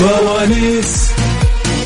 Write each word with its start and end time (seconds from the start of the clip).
فوانيس 0.00 1.10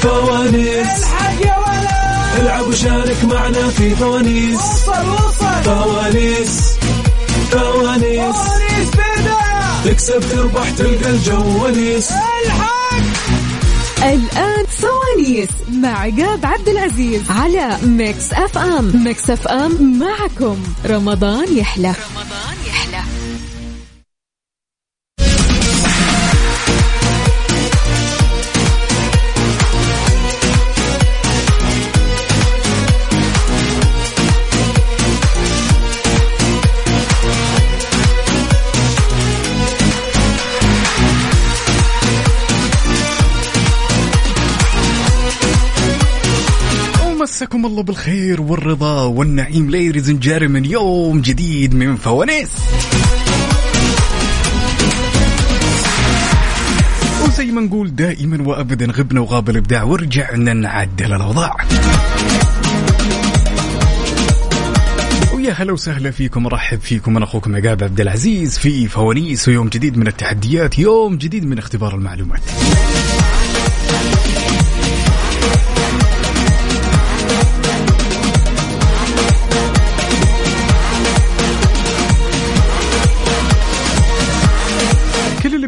فوانيس. 0.01 0.87
الحق 0.87 1.47
يا 1.47 1.57
ولد 1.59 2.41
العب 2.41 2.67
وشارك 2.69 3.25
معنا 3.25 3.69
في 3.69 3.95
فوانيس. 3.95 4.57
وصل 4.57 5.09
وصل. 5.09 5.63
فوانيس 5.65 6.61
فوانيس. 7.51 8.35
فوانيس 8.35 8.91
تكسب 9.85 10.23
تربح 10.31 10.71
تلقى 10.71 11.11
الجو 11.11 11.65
ونيس. 11.65 12.11
الحق. 12.45 12.71
الآن 14.03 14.65
فوانيس 14.79 15.49
مع 15.73 15.99
عقاب 16.01 16.47
عبد 16.47 16.69
العزيز 16.69 17.23
على 17.31 17.79
Mix 17.83 18.33
FM. 18.33 19.05
Mix 19.05 19.31
FM 19.31 19.99
معكم. 19.99 20.57
رمضان 20.87 21.57
يحلى. 21.59 21.89
رمضان 21.89 22.57
يحلى 47.61 47.67
ومساكم 47.67 47.67
الله 47.67 47.83
بالخير 47.83 48.41
والرضا 48.41 49.05
والنعيم 49.05 49.71
ليريز 49.71 50.11
جاري 50.11 50.49
من 50.49 50.65
يوم 50.65 51.21
جديد 51.21 51.75
من 51.75 51.97
فوانيس. 51.97 52.51
وزي 57.27 57.47
ما 57.53 57.61
نقول 57.61 57.95
دائما 57.97 58.49
وابدا 58.49 58.87
غبنا 58.87 59.21
وغاب 59.21 59.51
الإبداع 59.51 59.83
ورجعنا 59.83 60.53
نعدل 60.53 61.13
الأوضاع. 61.13 61.57
ويا 65.35 65.53
هلا 65.53 65.73
وسهلا 65.73 66.11
فيكم 66.11 66.47
أرحب 66.47 66.81
فيكم 66.81 67.17
أنا 67.17 67.25
أخوكم 67.25 67.57
عقاب 67.57 67.85
عبد 67.85 68.01
العزيز 68.01 68.59
في 68.59 68.89
فوانيس 68.89 69.49
ويوم 69.49 69.69
جديد 69.69 69.99
من 69.99 70.07
التحديات 70.07 70.79
يوم 70.79 71.17
جديد 71.17 71.45
من 71.45 71.59
اختبار 71.59 71.95
المعلومات. 71.95 72.41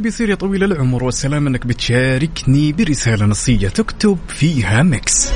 بيصير 0.02 0.30
يا 0.30 0.34
طويل 0.34 0.64
العمر 0.64 1.04
والسلام 1.04 1.46
إنك 1.46 1.66
بتشاركني 1.66 2.72
برسالة 2.72 3.26
نصية 3.26 3.68
تكتب 3.68 4.18
فيها 4.28 4.82
Mix. 4.82 5.28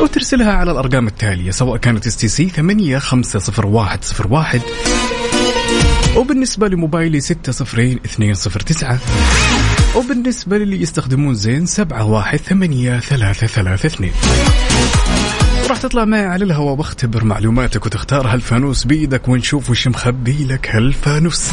وترسلها 0.00 0.52
على 0.52 0.70
الأرقام 0.70 1.06
التالية 1.06 1.50
سواء 1.50 1.76
كانت 1.76 2.06
STC 2.06 2.48
850101 2.48 4.60
وبالنسبة 6.16 6.68
لموبايلي 6.68 7.20
60209 7.20 8.98
وبالنسبة 9.96 10.58
للي 10.58 10.82
يستخدمون 10.82 11.34
زين 11.34 11.66
718332 11.66 14.10
راح 15.68 15.78
تطلع 15.78 16.04
معي 16.04 16.26
على 16.26 16.44
الهواء 16.44 16.74
واختبر 16.74 17.24
معلوماتك 17.24 17.86
وتختار 17.86 18.26
هالفانوس 18.26 18.84
بيدك 18.84 19.28
ونشوف 19.28 19.70
وش 19.70 19.88
مخبي 19.88 20.44
لك 20.44 20.68
هالفانوس. 20.70 21.50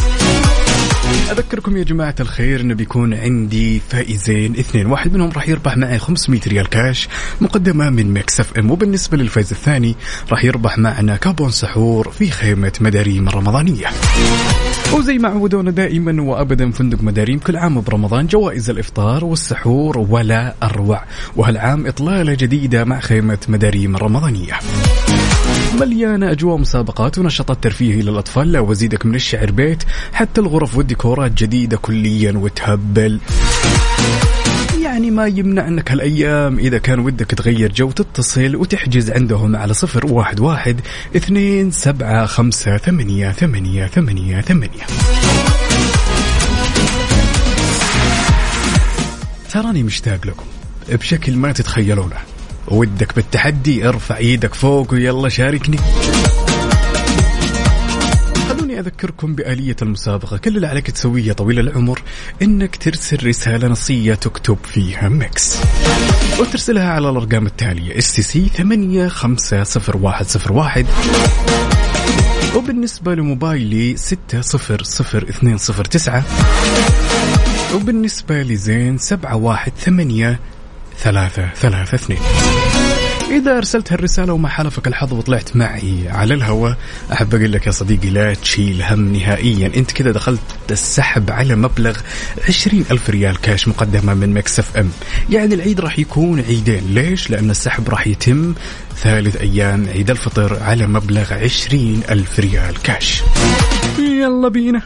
أذكركم 1.32 1.78
يا 1.78 1.84
جماعة 1.84 2.16
الخير 2.20 2.62
إنه 2.62 2.74
بيكون 2.74 3.14
عندي 3.14 3.82
فائزين 3.90 4.52
اثنين. 4.60 4.86
واحد 4.86 5.14
منهم 5.14 5.30
راح 5.30 5.50
يربح 5.50 5.78
معي 5.78 6.00
500 6.00 6.42
ريال 6.48 6.70
كاش 6.70 7.08
مقدمة 7.42 7.90
من 7.90 8.14
Mix 8.14 8.40
FM. 8.40 8.72
وبالنسبة 8.72 9.18
للفائز 9.18 9.52
الثاني 9.52 9.96
راح 10.32 10.44
يربح 10.44 10.78
معنا 10.78 11.16
كوبون 11.16 11.52
سحور 11.52 12.12
في 12.12 12.32
خيمة 12.32 12.74
مداريم 12.82 13.28
الرمضانية. 13.28 13.88
وزي 14.94 15.18
ما 15.18 15.30
عودونا 15.30 15.72
دائما 15.72 16.22
وابدا 16.22 16.72
فندق 16.72 17.04
مداريم 17.04 17.40
كل 17.40 17.58
عام 17.58 17.82
برمضان 17.82 18.28
جوائز 18.28 18.70
الإفطار 18.70 19.26
والسحور 19.26 19.98
ولا 19.98 20.56
أروع. 20.64 21.04
وهالعام 21.36 21.88
إطلالة 21.88 22.34
جديدة 22.34 22.84
مع 22.84 23.00
خيمة 23.00 23.38
مداريم 23.48 23.96
الرمضانية. 23.96 24.54
مليانة 25.80 26.32
أجواء 26.32 26.58
مسابقات 26.58 27.18
ونشاطات 27.18 27.64
ترفيهية 27.64 28.02
للأطفال 28.02 28.52
لا 28.52 28.60
وزيدك 28.60 29.06
من 29.06 29.16
الشعر 29.16 29.52
بيت 29.52 29.84
حتى 30.14 30.42
الغرف 30.42 30.78
والديكورات 30.78 31.32
جديدة 31.32 31.78
كليا 31.78 32.32
وتهبل. 32.32 33.20
يعني 34.84 35.12
ما 35.12 35.28
يمنع 35.28 35.68
أنك 35.68 35.92
هالأيام 35.92 36.60
إذا 36.60 36.78
كان 36.78 37.00
ودك 37.00 37.32
تغير 37.32 37.72
جو 37.72 37.92
تتصل 37.92 38.56
وتحجز 38.56 39.12
عندهم 39.12 39.56
على 39.56 39.74
صفر 39.74 40.14
واحد 40.14 40.40
واحد 40.40 40.82
اثنين 41.16 41.72
سبعة 41.72 42.26
خمسة 42.26 42.78
ثمانية 42.78 43.32
ثمانية 43.32 43.88
ثمانية 43.88 44.42
ثمانية. 44.42 44.84
تراني 49.52 49.84
مشتاق 49.84 50.28
لكم 50.28 50.46
بشكل 50.90 51.36
ما 51.36 51.52
تتخيلونه. 51.52 52.33
ودك 52.68 53.16
بالتحدي 53.16 53.88
ارفع 53.90 54.18
إيدك 54.18 54.54
فوق 54.54 54.94
ويلا 54.94 55.30
شاركني. 55.30 55.78
خلوني 58.50 58.80
أذكركم 58.80 59.36
بآلية 59.36 59.76
المسابقة. 59.82 60.38
كل 60.38 60.56
اللي 60.56 60.68
عليك 60.68 60.92
تسويه 60.92 61.34
طويل 61.34 61.60
العمر 61.60 62.02
إنك 62.42 62.76
ترسل 62.76 63.28
رسالة 63.28 63.68
نصية 63.68 64.14
تكتب 64.14 64.58
فيها 64.64 65.10
Mix. 65.10 65.58
وترسلها 66.40 66.90
على 66.90 67.10
الأرقام 67.10 67.46
التالية 67.46 67.98
STC 67.98 68.50
850101 68.58 70.86
وبالنسبة 72.56 73.16
لموبايلي 73.16 73.98
600209 73.98 76.24
وبالنسبة 77.76 78.42
لزين 78.42 78.98
718 78.98 80.38
ثلاثة 81.04 81.50
ثلاثة 81.56 81.96
اثنين. 81.96 82.20
إذا 83.32 83.58
أرسلت 83.58 83.94
هالرسالة 83.94 84.34
وما 84.34 84.50
حالفك 84.50 84.88
الحظ 84.88 85.14
وطلعت 85.14 85.56
معي 85.56 86.10
على 86.10 86.34
الهواء 86.34 86.78
أحب 87.14 87.36
أقول 87.36 87.52
لك 87.52 87.68
يا 87.68 87.72
صديقي 87.72 88.10
لا 88.10 88.34
تشيل 88.34 88.84
هم 88.84 89.14
نهائيا. 89.14 89.72
أنت 89.76 89.92
كذا 89.92 90.12
دخلت 90.12 90.40
السحب 90.72 91.32
على 91.32 91.56
مبلغ 91.56 91.98
عشرين 92.48 92.86
ألف 92.92 93.10
ريال 93.10 93.42
كاش 93.42 93.68
مقدمة 93.68 94.14
من 94.14 94.34
Mix 94.34 94.78
FM. 94.78 94.90
يعني 95.30 95.56
العيد 95.56 95.80
راح 95.80 96.00
يكون 96.00 96.42
عيدين. 96.42 96.94
ليش؟ 96.94 97.30
لأن 97.30 97.50
السحب 97.50 97.90
راح 97.90 98.08
يتم 98.08 98.54
ثالث 98.96 99.36
أيام 99.36 99.88
عيد 99.94 100.12
الفطر 100.12 100.64
على 100.64 100.88
مبلغ 100.88 101.34
عشرين 101.34 102.02
ألف 102.10 102.40
ريال 102.40 102.82
كاش. 102.84 103.24
يلا 104.00 104.48
بينا. 104.48 104.82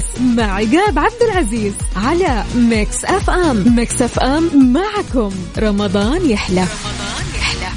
فوانيس 0.00 0.38
مع 0.38 0.54
عقاب 0.54 0.98
عبد 0.98 1.22
العزيز 1.30 1.74
على 1.96 2.44
Mix 2.56 3.04
FM 3.04 3.76
Mix 3.76 4.02
FM 4.02 4.72
معكم. 4.72 5.30
رمضان 5.58 6.30
يحلى. 6.30 6.60
رمضان 6.60 7.26
يحلى 7.38 7.68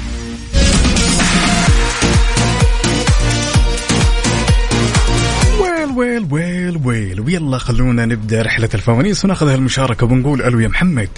well 5.60 5.96
well 5.96 6.26
well 6.32 6.80
well. 6.86 7.20
ويلا 7.20 7.58
خلونا 7.58 8.06
نبدأ 8.06 8.42
رحلة 8.42 8.68
الفوانيس 8.74 9.24
وناخذ 9.24 9.48
هالمشاركة 9.48 10.06
ونقول 10.06 10.42
ألو 10.42 10.60
يا 10.60 10.68
محمد. 10.68 11.10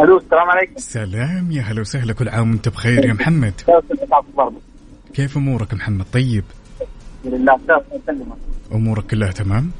ألو 0.00 0.18
السلام 0.18 0.50
عليكم. 0.50 0.74
سلام 0.76 1.50
يا 1.50 1.62
هلا 1.62 1.80
وسهلا 1.80 2.12
كل 2.12 2.28
عام 2.28 2.50
وأنت 2.50 2.68
بخير 2.68 3.04
يا 3.04 3.12
محمد. 3.12 3.54
كيف 5.14 5.36
أمورك 5.36 5.74
محمد؟ 5.74 6.06
طيب. 6.12 6.44
الحمد 7.24 7.60
لله 7.70 7.82
أمورك 8.72 9.06
كلها 9.06 9.32
تمام؟ 9.32 9.70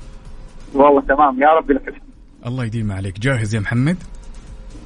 والله 0.74 1.00
تمام 1.00 1.42
يا 1.42 1.48
رب 1.48 1.70
لك 1.70 1.88
الحمد. 1.88 2.02
الله 2.46 2.64
يديم 2.64 2.92
عليك. 2.92 3.18
جاهز 3.20 3.54
يا 3.54 3.60
محمد؟ 3.60 3.96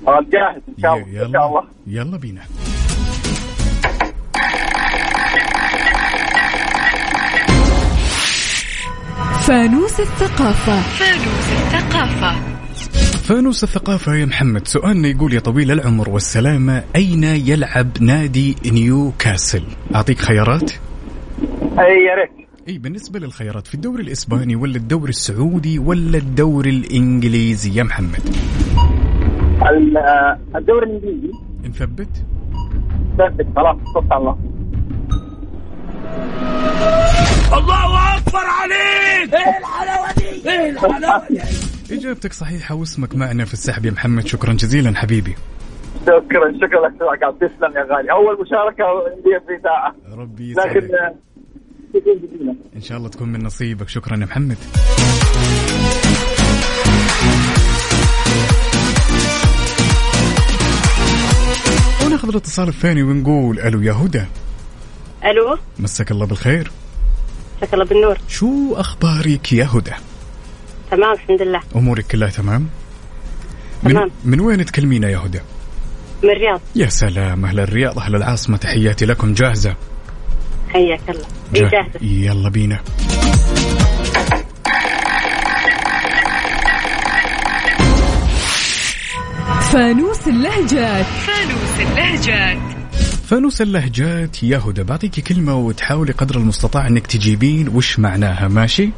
آه، 0.08 0.20
جاهز 0.32 0.62
إن 0.68 0.74
شاء 0.82 0.94
الله 0.94 1.26
إن 1.26 1.32
شاء 1.32 1.46
الله. 1.48 1.64
يلا 1.86 2.16
بينا. 2.16 2.42
فانوس 9.46 10.00
الثقافة. 10.00 10.80
فانوس 13.28 13.64
الثقافة 13.64 14.14
يا 14.14 14.26
محمد 14.26 14.66
سؤالنا 14.66 15.08
يقول 15.08 15.34
يا 15.34 15.40
طويل 15.40 15.70
العمر 15.70 16.08
والسلامة 16.08 16.84
أين 16.96 17.24
يلعب 17.24 18.02
نادي 18.02 18.56
نيوكاسل؟ 18.72 19.62
أعطيك 19.94 20.18
خيارات؟ 20.18 20.72
أي 21.78 22.04
يا 22.08 22.14
ريت. 22.14 22.37
إي 22.68 22.78
بالنسبة 22.78 23.18
للخيارات 23.18 23.66
في 23.66 23.74
الدوري 23.74 24.02
الإسباني 24.02 24.56
ولا 24.56 24.76
الدوري 24.76 25.10
السعودي 25.10 25.78
ولا 25.78 26.18
الدوري 26.18 26.70
الإنجليزي؟ 26.70 27.78
يا 27.78 27.82
محمد. 27.82 28.20
ال- 29.70 29.98
الدوري 30.56 30.86
الإنجليزي. 30.86 31.32
نثبت. 31.64 32.24
ثبت 33.18 33.46
خلاص 33.56 33.76
توكل 33.94 34.06
على 34.12 34.20
الله. 34.20 34.38
إجابتك 41.90 42.32
صحيحة 42.32 42.74
واسمك 42.74 43.14
معنا 43.14 43.44
في 43.44 43.52
السحب 43.52 43.86
يا 43.86 43.90
محمد. 43.90 44.26
شكرا 44.26 44.52
جزيلا 44.52 44.94
حبيبي. 44.96 45.34
شكرا 46.06 46.52
شكرا 46.52 46.88
لك 46.88 47.36
تسلم 47.40 47.76
يا 47.76 47.96
غالي. 47.96 48.10
أول 48.10 48.38
مشاركة 48.40 48.84
لي 49.24 49.40
في 49.46 49.62
ساعه 49.62 49.94
ربي 50.18 50.52
لكن 50.52 50.60
يسعدك. 50.78 50.90
آه، 50.94 51.14
إن 52.76 52.82
شاء 52.82 52.98
الله 52.98 53.08
تكون 53.08 53.28
من 53.28 53.44
نصيبك. 53.44 53.88
شكرا 53.88 54.16
يا 54.16 54.24
محمد. 54.24 54.56
وناخذ 62.06 62.28
الاتصال 62.28 62.68
الثاني 62.68 63.02
ونقول 63.02 63.58
ألو 63.58 63.82
يا 63.82 63.92
هدى. 63.92 64.24
ألو. 65.24 65.58
مساك 65.78 66.10
الله 66.10 66.26
بالخير. 66.26 66.70
مساك 67.56 67.74
الله 67.74 67.84
بالنور. 67.84 68.18
شو 68.28 68.74
أخبارك 68.74 69.52
يا 69.52 69.68
هدى؟ 69.74 69.92
تمام 70.90 71.12
الحمد 71.12 71.42
لله. 71.42 71.60
أمورك 71.76 72.06
كلها 72.06 72.30
تمام؟ 72.30 72.68
من, 73.82 73.92
تمام. 73.92 74.10
من 74.24 74.40
وين 74.40 74.64
تكلمينا 74.64 75.10
يا 75.10 75.18
هدى؟ 75.18 75.40
من 76.22 76.30
الرياض. 76.30 76.60
يا 76.76 76.88
سلام 76.88 77.44
أهل 77.44 77.60
الرياض 77.60 77.98
أهل 77.98 78.16
العاصمة. 78.16 78.56
تحياتي 78.56 79.06
لكم 79.06 79.34
جاهزة. 79.34 79.76
حياك 80.68 81.00
الله. 81.08 81.26
يلا 82.00 82.48
بينا. 82.48 82.80
فانوس 89.72 90.28
اللهجات. 90.28 91.04
فانوس 91.04 91.80
اللهجات. 91.80 92.58
فانوس 93.26 93.62
اللهجات 93.62 94.42
يا 94.42 94.58
هدى 94.58 94.82
بعطيك 94.82 95.20
كلمة 95.20 95.56
وتحاولي 95.56 96.12
قدر 96.12 96.36
المستطاع 96.36 96.86
إنك 96.86 97.06
تجيبين 97.06 97.68
وش 97.68 97.98
معناها 97.98 98.48
ماشي؟ 98.48 98.90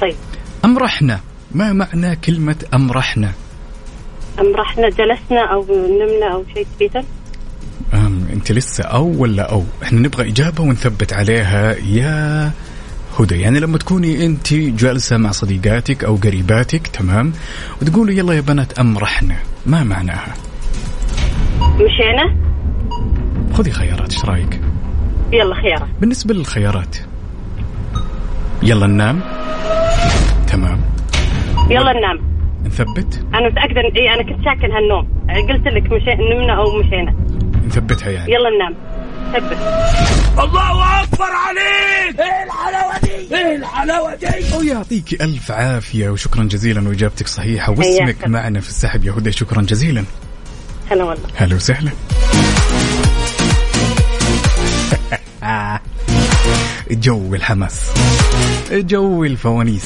طيب. 0.00 0.14
أمرحنا. 0.64 1.20
ما 1.50 1.72
معنى 1.72 2.16
كلمة 2.16 2.56
أمرحنا؟ 2.74 3.32
أم 4.40 4.56
رحنا 4.56 4.88
جلسنا 4.88 5.52
أو 5.52 5.66
نمنا 5.70 6.32
أو 6.34 6.44
شيء 6.54 6.66
أم 6.80 7.04
أنت 8.32 8.52
لسه 8.52 8.84
أو 8.84 9.22
ولا 9.22 9.42
أو؟ 9.52 9.64
إحنا 9.82 10.00
نبغى 10.00 10.28
إجابة 10.28 10.62
ونثبت 10.62 11.12
عليها. 11.12 11.72
يا 11.72 12.50
هدى 13.18 13.40
يعني 13.40 13.60
لما 13.60 13.78
تكوني 13.78 14.26
أنت 14.26 14.54
جالسة 14.54 15.16
مع 15.16 15.30
صديقاتك 15.30 16.04
أو 16.04 16.16
قريباتك 16.16 16.86
تمام؟ 16.86 17.32
وتقولوا 17.82 18.14
يلا 18.14 18.34
يا 18.34 18.40
بنات 18.40 18.78
أمرحنا. 18.78 19.36
ما 19.66 19.84
معناها؟ 19.84 20.34
مشينا؟ 21.60 22.36
خذي 23.54 23.70
خيارات 23.70 24.12
إيش 24.12 24.24
رأيك؟ 24.24 24.60
يلا 25.32 25.54
خيارة 25.54 25.88
بالنسبة 26.00 26.34
للخيارات. 26.34 26.96
يلا 28.62 28.86
ننام. 28.86 29.20
تمام. 30.48 30.80
يلا 31.70 31.92
ننام. 31.92 32.20
نثبت. 32.64 33.24
أنا 33.34 33.48
متأكدة 33.48 33.80
إن 33.80 33.92
إيه 33.96 34.14
أنا 34.14 34.22
كنت 34.22 34.44
شاكل 34.44 34.72
هالنوم 34.72 35.08
قلت 35.48 35.66
لك 35.66 35.92
مشي 35.92 36.14
نمنا 36.14 36.52
أو 36.52 36.78
مشينا. 36.78 37.14
نثبتها 37.66 38.10
يعني. 38.10 38.32
يلا 38.32 38.50
ننام. 38.50 38.74
ثبت. 39.32 39.58
ويعطيك 44.58 45.22
ألف 45.22 45.50
عافية 45.50 46.08
وشكرا 46.08 46.44
جزيلا 46.44 46.88
وإجابتك 46.88 47.28
صحيحة 47.28 47.72
واسمك. 47.72 48.28
معنا 48.28 48.60
في 48.60 48.68
السحب 48.68 49.04
يا 49.04 49.12
هدى 49.12 49.32
شكرا 49.32 49.62
جزيلا. 49.62 50.04
هلا 50.90 51.04
والله. 51.04 51.28
هلا 51.36 51.54
وسهلا. 51.56 51.90
جو 56.90 57.34
الحماس. 57.34 57.90
جو 58.72 59.24
الفوانيس. 59.24 59.84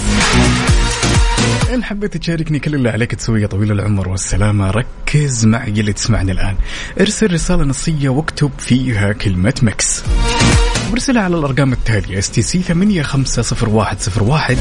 إن 1.75 1.85
حبيت 1.85 2.17
تشاركني 2.17 2.59
كل 2.59 2.75
اللي 2.75 2.91
عليك 2.91 3.15
تسويه 3.15 3.47
طويل 3.47 3.73
العمر 3.73 4.09
والسلامة. 4.09 4.71
ركز 4.71 5.47
معي 5.47 5.81
اللي 5.81 5.93
تسمعني 5.93 6.33
الآن. 6.33 6.55
ارسل 7.01 7.33
رسالة 7.33 7.65
نصية 7.65 8.09
واكتب 8.09 8.51
فيها 8.59 9.13
كلمة 9.13 9.55
Mix. 9.63 10.05
وارسلها 10.91 11.23
على 11.23 11.37
الأرقام 11.37 11.73
التالية 11.73 12.19
STC 12.19 12.63
850101 12.63 14.59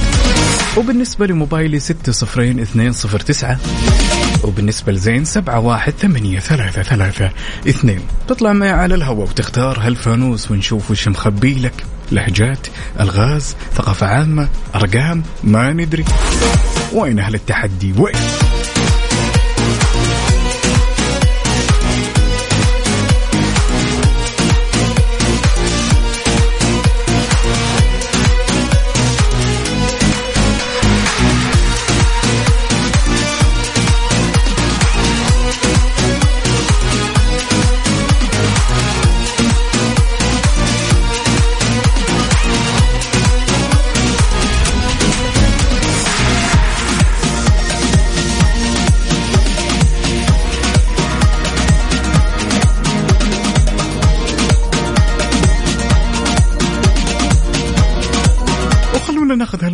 وبالنسبة 0.77 1.25
لموبايلي 1.27 1.79
60209 1.79 3.57
وبالنسبة 4.43 4.91
لزين 4.91 5.25
سبعة 5.25 5.59
واحد 5.59 5.93
ثمانية 5.93 6.39
ثلاثة 6.39 6.83
ثلاثة 6.83 7.31
اثنين. 7.69 7.99
تطلع 8.27 8.53
معي 8.53 8.71
على 8.71 8.95
الهواء 8.95 9.29
وتختار 9.29 9.79
هالفانوس 9.79 10.51
ونشوف 10.51 10.91
وش 10.91 11.07
مخبي 11.07 11.59
لك 11.59 11.85
لهجات 12.11 12.67
ألغاز 12.99 13.55
ثقافة 13.75 14.07
عامة 14.07 14.49
أرقام 14.75 15.23
ما 15.43 15.73
ندري. 15.73 16.05
وين 16.93 17.19
أهل 17.19 17.35
التحدي؟ 17.35 17.93
وين؟ 17.97 18.15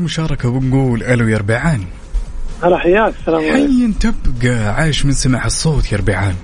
هالمشاركة 0.05 0.49
ونقول 0.49 1.03
ألو 1.03 1.27
يا 1.27 1.37
ربيعان 1.37 1.83
هلا 2.63 2.77
حياك 2.77 3.13
السلام 3.19 3.41
عليكم 3.51 3.93
حي 4.01 4.11
تبقى 4.11 4.75
عايش 4.75 5.05
من 5.05 5.11
سمع 5.11 5.45
الصوت 5.45 5.91
يا 5.91 5.97
ربيعان 5.97 6.35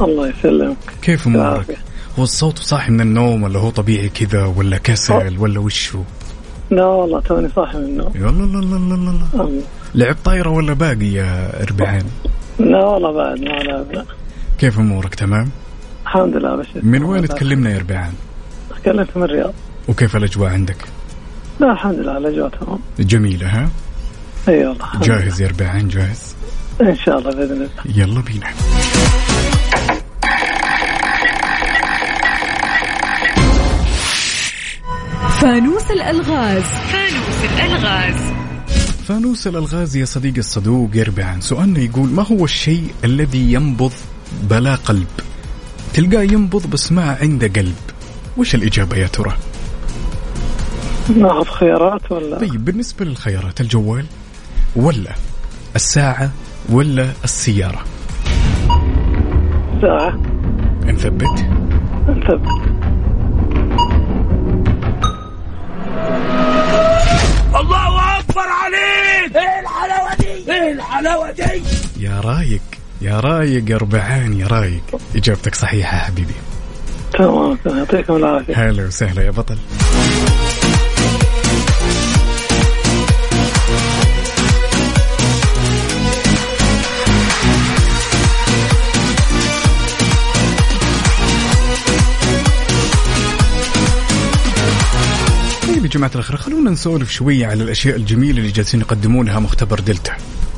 الله 0.00 0.28
يسلمك 0.28 0.76
كيف 1.02 1.26
أمورك؟ 1.26 1.78
هو 2.18 2.22
الصوت 2.22 2.58
صاحي 2.58 2.92
من 2.92 3.00
النوم 3.00 3.42
ولا 3.42 3.58
هو 3.58 3.70
طبيعي 3.70 4.08
كذا 4.08 4.44
ولا 4.44 4.78
كسل 4.78 5.38
ولا 5.38 5.60
وش 5.60 5.94
هو؟ 5.96 6.02
لا 6.70 6.84
والله 6.84 7.20
توني 7.20 7.48
صاحي 7.56 7.78
من 7.78 7.84
النوم 7.84 8.12
يلا 8.14 8.30
لا 8.30 8.60
لا 8.60 8.76
لا 8.76 8.94
لا 8.94 9.18
لا 9.34 9.44
الله. 9.44 9.62
لعب 9.94 10.16
طايرة 10.24 10.50
ولا 10.50 10.72
باقي 10.72 11.06
يا 11.06 11.52
ربيعان؟ 11.70 12.04
لا 12.58 12.84
والله 12.84 13.12
بعد 13.12 13.40
ما 13.40 13.46
لا 13.92 14.04
كيف 14.58 14.78
أمورك 14.78 15.14
تمام؟ 15.14 15.50
الحمد 16.02 16.36
لله 16.36 16.56
بشر 16.56 16.80
من 16.82 17.02
وين 17.02 17.28
تكلمنا 17.28 17.70
يا 17.70 17.78
ربيعان؟ 17.78 18.12
تكلمت 18.82 19.16
من 19.16 19.22
الرياض 19.22 19.54
وكيف 19.88 20.16
الأجواء 20.16 20.50
عندك؟ 20.50 20.76
لا 21.60 21.72
الحمد 21.72 21.94
لله 21.98 22.18
الاجواء 22.18 22.48
تمام 22.48 22.78
جميلة 22.98 23.46
ها؟ 23.48 23.68
إي 24.48 24.66
والله 24.66 24.86
جاهز 25.02 25.40
يا 25.40 25.48
ربيعان 25.48 25.88
جاهز؟ 25.88 26.34
إن 26.80 26.96
شاء 26.96 27.18
الله 27.18 27.30
بإذن 27.30 27.52
الله 27.52 27.68
يلا 27.96 28.20
بينا 28.20 28.46
فانوس 35.40 35.90
الألغاز 35.90 36.62
فانوس 36.62 37.52
الألغاز 37.54 38.14
فانوس 39.08 39.46
الألغاز 39.46 39.96
يا 39.96 40.04
صديقي 40.04 40.38
الصدوق 40.38 40.90
يا 40.94 41.04
ربيعان 41.04 41.40
سؤالنا 41.40 41.80
يقول 41.80 42.08
ما 42.08 42.22
هو 42.22 42.44
الشيء 42.44 42.84
الذي 43.04 43.52
ينبض 43.52 43.92
بلا 44.50 44.74
قلب؟ 44.74 45.06
تلقاه 45.94 46.22
ينبض 46.22 46.66
بس 46.66 46.92
ما 46.92 47.16
عنده 47.20 47.46
قلب 47.46 47.76
وش 48.36 48.54
الإجابة 48.54 48.96
يا 48.96 49.06
ترى؟ 49.06 49.36
ناخذ 51.08 51.44
خيارات 51.44 52.12
ولا 52.12 52.38
طيب 52.38 52.64
بالنسبة 52.64 53.04
للخيارات 53.04 53.60
الجوال 53.60 54.06
ولا 54.76 55.14
الساعة 55.76 56.30
ولا 56.68 57.08
السيارة؟ 57.24 57.84
ساعة. 59.82 60.20
نثبت. 60.84 61.46
نثبت. 62.08 62.70
يا 72.00 72.20
رايق 72.20 72.60
يا 73.00 73.20
رايق 73.20 73.70
يا 73.70 73.76
ربعان 73.76 74.40
يا 74.40 74.46
رايق. 74.46 74.82
إجابتك 75.16 75.54
صحيحة 75.54 75.96
يا 75.96 76.02
حبيبي. 76.02 76.34
تمام 77.12 77.56
تمام. 77.56 77.78
يعطيكم 77.78 78.16
العافية. 78.16 78.70
هلا 78.70 78.86
وسهلا 78.86 79.22
يا 79.22 79.30
بطل. 79.30 79.56
جماعة 95.90 96.10
الخير 96.14 96.36
خلونا 96.36 96.70
نسولف 96.70 97.10
شوية 97.10 97.46
على 97.46 97.62
الأشياء 97.62 97.96
الجميلة 97.96 98.38
اللي 98.38 98.50
جالسين 98.52 98.80
يقدمونها 98.80 99.38
مختبر 99.38 99.80
دلتا. 99.80 100.12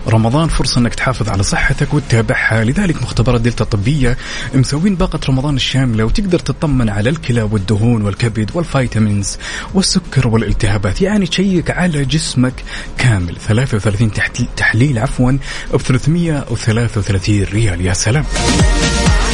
رمضان 0.09 0.49
فرصة 0.49 0.79
إنك 0.81 0.95
تحافظ 0.95 1.29
على 1.29 1.43
صحتك 1.43 1.95
وتتابعها 1.95 2.65
لذلك 2.65 3.03
مختبرات 3.03 3.41
دلتا 3.41 3.65
الطبية 3.65 4.17
مسوين 4.55 4.95
باقة 4.97 5.21
رمضان 5.29 5.57
الشاملة 5.57 6.05
وتقدر 6.05 6.39
تطمن 6.39 6.89
على 6.89 7.11
الكلى 7.11 7.43
والدهون 7.43 8.03
والكبد 8.03 8.51
وال 8.55 8.71
vitamins 8.71 9.37
والسكر 9.75 10.29
والالتهابات. 10.29 11.03
يعني 11.03 11.27
تشيك 11.27 11.71
على 11.71 12.05
جسمك 12.05 12.55
كامل. 12.99 13.37
33 13.49 14.13
تحت- 14.13 14.43
تحليل 14.57 14.99
عفوا 14.99 15.33
ب 15.75 15.77
333 15.77 17.43
ريال. 17.53 17.81
يا 17.81 17.93
سلام. 17.93 18.25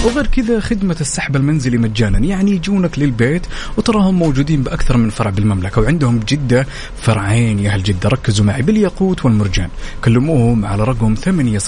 وغير 0.05 0.27
كذا 0.27 0.61
خدمة 0.61 0.97
السحب 1.01 1.37
المنزلي 1.37 1.79
مجانا 1.79 2.19
يعني 2.19 2.51
يجونك 2.51 2.99
للبيت 2.99 3.47
وتراهم 3.77 4.15
موجودين 4.15 4.63
بأكثر 4.63 4.97
من 4.97 5.11
فرع 5.11 5.31
بالمملكة 5.31 5.81
وعندهم 5.81 6.19
بجدة 6.19 6.67
فرعين 7.03 7.59
يا 7.59 7.71
أهل 7.71 7.83
جدة 7.83 8.09
ركزوا 8.09 8.45
معي 8.45 8.63
بالياقوت 8.63 9.25
والمرجان. 9.25 9.69
كلموهم 10.05 10.65
على 10.67 10.85
رقم 10.85 11.15
800 11.15 11.59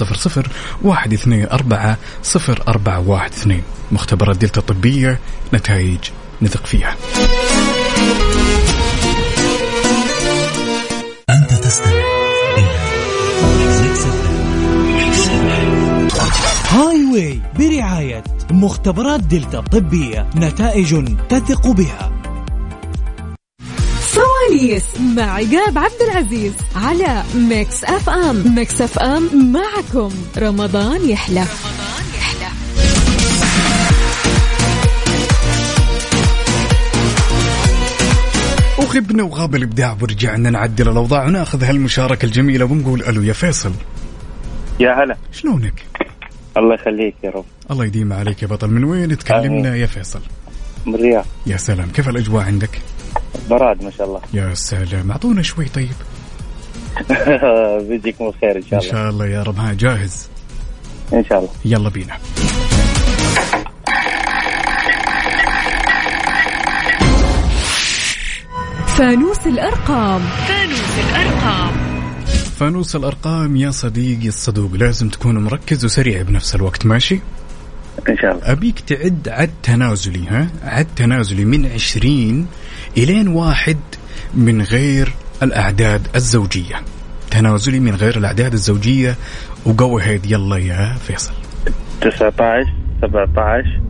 124 0.84 1.96
0412 2.24 3.60
مختبرات 3.92 4.36
دلتا 4.36 4.60
الطبية 4.60 5.18
نتائج 5.54 5.98
نثق 6.42 6.66
فيها. 6.66 6.96
أنت 11.30 11.52
تستمع 11.52 11.99
Highway 16.70 17.40
برعاية 17.58 18.24
مختبرات 18.50 19.20
دلتا 19.20 19.58
الطبية 19.58 20.30
نتائج 20.36 21.16
تثق 21.28 21.70
بها. 21.70 22.12
فوانيس 24.00 24.84
مع 25.16 25.22
عقاب 25.22 25.78
عبد 25.78 26.02
العزيز 26.10 26.52
على 26.76 27.22
Mix 27.34 27.84
FM. 27.84 28.54
Mix 28.54 28.80
FM 28.80 29.52
معكم. 29.52 30.10
رمضان 30.38 31.08
يحلى. 31.08 31.40
رمضان 31.40 32.04
يحلى 32.18 32.48
وغبنا 38.78 39.22
وغاب 39.22 39.54
الإبداع 39.54 39.96
ورجعنا 40.02 40.50
نعدل 40.50 40.88
الأوضاع 40.88 41.24
وناخذ 41.24 41.64
هالمشاركة 41.64 42.26
الجميلة 42.26 42.64
ونقول 42.64 43.02
ألو 43.02 43.22
يا 43.22 43.32
فيصل. 43.32 43.72
يا 44.80 45.04
هلا. 45.04 45.16
شلونك؟ 45.32 45.89
الله 46.56 46.74
يخليك 46.74 47.14
يا 47.24 47.30
رب. 47.30 47.44
الله 47.70 47.84
يديم 47.84 48.12
عليك 48.12 48.42
يا 48.42 48.48
بطل. 48.48 48.68
من 48.70 48.84
وين 48.84 49.18
تكلمنا 49.18 49.76
يا 49.76 49.86
فيصل؟ 49.86 50.20
من 50.86 50.94
الرياض. 50.94 51.24
يا 51.46 51.56
سلام. 51.56 51.88
كيف 51.90 52.08
الأجواء 52.08 52.44
عندك؟ 52.44 52.80
براد 53.50 53.84
ما 53.84 53.90
شاء 53.90 54.06
الله. 54.06 54.20
يا 54.34 54.54
سلام. 54.54 55.10
أعطونا 55.10 55.42
شوي 55.42 55.64
طيب. 55.64 55.88
بيجيكم 57.88 58.26
الخير 58.26 58.56
إن 58.56 58.62
شاء 58.62 58.72
إن 58.72 58.78
الله. 58.78 58.90
شاء 58.92 59.10
الله 59.10 59.26
يا 59.26 59.42
رب. 59.42 59.58
ها 59.58 59.72
جاهز؟ 59.72 60.28
إن 61.12 61.24
شاء 61.24 61.38
الله. 61.38 61.50
يلا 61.64 61.88
بينا. 61.88 62.16
فانوس 68.86 69.46
الأرقام. 69.46 70.20
فانوس 70.20 70.98
الأرقام 72.62 73.56
يا 73.56 73.70
صديقي 73.70 74.28
الصدوق 74.28 74.72
لازم 74.74 75.08
تكون 75.08 75.38
مركز 75.38 75.84
وسريع 75.84 76.22
بنفس 76.22 76.54
الوقت 76.54 76.86
ماشي؟ 76.86 77.20
إن 78.08 78.16
شاء 78.16 78.32
الله. 78.32 78.52
أبيك 78.52 78.80
تعد 78.80 79.28
عد 79.28 79.50
تنازلي 79.62 80.28
ها؟ 80.28 80.48
عد 80.64 80.86
تنازلي 80.96 81.44
من 81.44 81.66
عشرين 81.66 82.46
إلين 82.96 83.28
واحد 83.28 83.76
من 84.34 84.62
غير 84.62 85.12
الأعداد 85.42 86.08
الزوجية. 86.14 86.76
تنازلي 87.30 87.80
من 87.80 87.94
غير 87.94 88.16
الأعداد 88.16 88.52
الزوجية 88.52 89.16
وقو 89.64 89.98
هيد 89.98 90.26
يلا 90.26 90.56
يا 90.56 90.94
فيصل. 90.94 91.34
19 92.00 92.72
17 93.02 93.80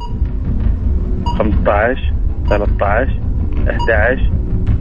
15 1.39 2.13
13 2.49 3.21
11 3.69 4.31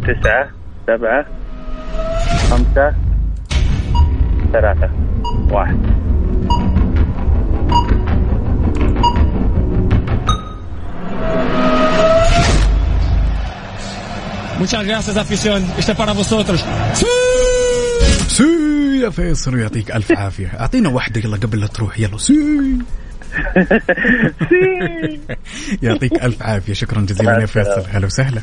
9 0.07 0.49
7 0.87 1.25
5 2.49 3.08
3 4.51 4.89
1 5.51 6.89
Muchas 14.59 14.85
gracias, 14.85 15.17
afición. 15.17 15.65
Este 15.77 15.95
para 15.95 16.13
vosotros. 16.13 16.63
سي 18.27 19.01
يا 19.03 19.09
فيصل 19.09 19.55
ويعطيك 19.55 19.91
ألف 19.91 20.11
عافية. 20.11 20.47
أعطينا 20.59 20.89
واحدة 20.89 21.21
يلا 21.21 21.37
قبل 21.37 21.59
لا 21.59 21.67
تروح 21.67 21.99
يلا. 21.99 22.17
سي 22.27 22.77
يعطيك 25.83 26.23
ألف 26.23 26.43
عافية. 26.43 26.73
شكرا 26.73 27.01
جزيلا 27.01 27.41
يا 27.41 27.45
فيصل. 27.45 27.83
هلا 27.91 28.05
وسهلا. 28.05 28.41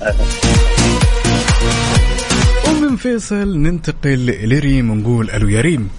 فيصل 2.97 3.59
ننتقل 3.59 4.49
لريم 4.49 4.91
ونقول 4.91 5.31
ألو 5.31 5.49
يا 5.49 5.61
ريم. 5.61 5.91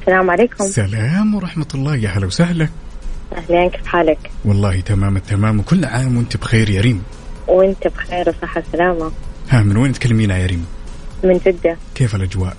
السلام 0.00 0.30
عليكم. 0.30 0.64
سلام 0.64 1.34
ورحمة 1.34 1.66
الله. 1.74 1.96
يا 1.96 2.08
هلا 2.08 2.26
وسهلا. 2.26 2.68
أهلين 3.36 3.70
كيف 3.70 3.86
حالك؟ 3.86 4.30
والله 4.44 4.80
تمام 4.80 5.16
التمام 5.16 5.60
وكل 5.60 5.84
عام 5.84 6.16
وأنت 6.16 6.36
بخير 6.36 6.70
يا 6.70 6.80
ريم. 6.80 7.02
وأنت 7.48 7.88
بخير 7.88 8.28
وصحة 8.28 8.62
وسلامة. 8.68 9.12
ها 9.48 9.62
من 9.62 9.76
وين 9.76 9.92
تكلمينا 9.92 10.38
يا 10.38 10.46
ريم؟ 10.46 10.66
من 11.24 11.40
جدة. 11.46 11.76
كيف 11.94 12.14
الأجواء؟ 12.14 12.56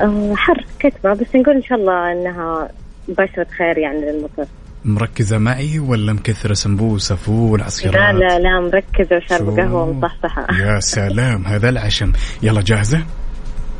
أه، 0.00 0.34
حر 0.36 0.66
كتمة 0.78 1.14
بس 1.14 1.26
نقول 1.34 1.56
إن 1.56 1.62
شاء 1.62 1.78
الله 1.78 2.12
إنها 2.12 2.70
بشرة 3.08 3.46
خير 3.58 3.78
يعني 3.78 4.00
للمطر. 4.00 4.46
مركزة 4.84 5.38
معي 5.38 5.78
ولا 5.78 6.12
مكثرة 6.12 6.54
سمبوسة 6.54 7.16
فول 7.16 7.62
عصيرات 7.62 7.94
لا 7.94 8.12
لا 8.12 8.38
لا 8.38 8.60
مركزة 8.60 9.16
وشارب 9.16 9.56
شو؟ 9.56 9.56
قهوة 9.56 9.92
مصحصحة 9.92 10.46
يا 10.64 10.80
سلام 10.80 11.46
هذا 11.46 11.68
العشم. 11.68 12.12
يلا 12.42 12.62
جاهزة؟ 12.62 13.02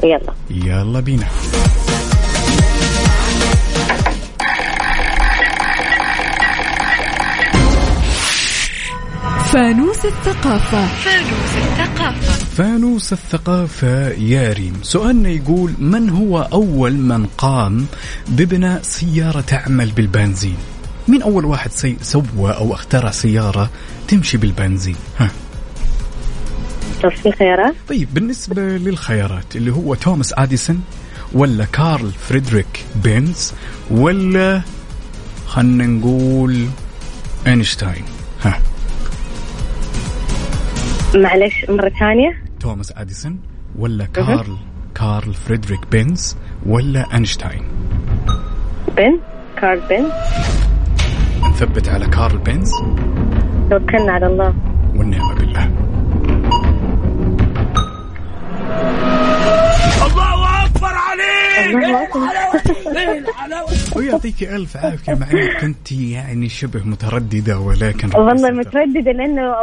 يلا. 0.04 0.34
يلا 0.50 1.00
بينا. 1.00 1.26
فانوس 9.52 10.06
الثقافة. 10.06 10.86
فانوس 12.56 13.12
الثقافة. 13.12 14.08
يا 14.08 14.52
ريم. 14.52 14.78
سؤالنا 14.82 15.28
يقول 15.28 15.72
من 15.78 16.10
هو 16.10 16.48
أول 16.52 16.92
من 16.92 17.26
قام 17.26 17.86
ببناء 18.28 18.82
سيارة 18.82 19.40
تعمل 19.40 19.90
بالبنزين؟ 19.90 20.73
مين 21.08 21.22
أول 21.22 21.44
واحد 21.44 21.70
سي 21.70 21.96
سوى 22.02 22.52
أو 22.52 22.74
اخترع 22.74 23.10
سيارة 23.10 23.70
تمشي 24.08 24.36
بالبنزين. 24.36 24.96
ها. 25.18 25.30
طب 27.02 27.08
في 27.08 27.32
خيارات؟ 27.32 27.74
طيب 27.88 28.14
بالنسبة 28.14 28.62
للخيارات 28.62 29.56
اللي 29.56 29.72
هو 29.72 29.94
توماس 29.94 30.34
أديسون 30.36 30.82
ولا 31.32 31.64
كارل 31.64 32.10
فريدريك 32.12 32.84
بينز 33.02 33.52
ولا 33.90 34.62
خلنا 35.46 35.86
نقول 35.86 36.66
أينشتاين. 37.46 38.04
ها. 38.42 38.60
معلش 41.14 41.64
مرة 41.68 41.92
ثانية. 42.00 42.42
توماس 42.60 42.92
أديسون 42.96 43.40
ولا 43.78 44.04
كارل 44.06 44.56
كارل 44.94 45.34
فريدريك 45.34 45.80
بينز 45.90 46.36
ولا 46.66 47.14
أينشتاين. 47.14 47.62
بن 48.96 49.20
كارل 49.60 49.80
بن 49.90 50.04
نثبت 51.54 51.88
على 51.88 52.06
كارل 52.06 52.38
بينز؟ 52.38 52.70
توكلنا 53.70 54.12
على 54.12 54.26
الله. 54.26 54.54
والنعمة 54.96 55.34
بالله. 55.34 55.70
الله 61.66 62.02
أكبر. 62.04 62.28
ويعطيك 63.96 64.42
ألف 64.42 64.76
عافية 64.76 65.14
مع 65.14 65.30
إنك 65.30 65.60
كنت 65.60 65.92
يعني 65.92 66.48
شبه 66.48 66.80
مترددة 66.84 67.58
ولكن 67.58 68.10
والله. 68.14 68.50
مترددة 68.50 69.12
لأنه 69.12 69.54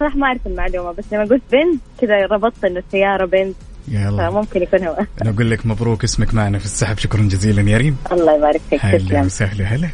صراحة 0.00 0.16
ما 0.16 0.26
أعرف 0.26 0.46
المعلومة 0.46 0.92
بس 0.92 1.04
لما 1.12 1.24
قلت 1.24 1.42
بن 1.52 1.78
كذا 2.00 2.26
ربطت 2.26 2.64
إنه 2.64 2.82
السيارة 2.86 3.24
بن 3.26 3.52
يلا 3.88 4.30
فممكن 4.30 4.62
يكون 4.62 4.84
هو. 4.84 4.96
أنا 5.22 5.30
أقول 5.30 5.50
لك 5.50 5.66
مبروك 5.66 6.04
اسمك 6.04 6.34
معنا 6.34 6.58
في 6.58 6.64
السحب. 6.64 6.98
شكرا 6.98 7.22
جزيلا 7.22 7.70
يا 7.70 7.78
ريم. 7.78 7.96
الله 8.12 8.36
يبارك 8.36 8.60
فيك. 8.70 8.80
هلا 8.84 8.98
تسلم. 8.98 9.24
وسهلا 9.26 9.64
هلا. 9.64 9.88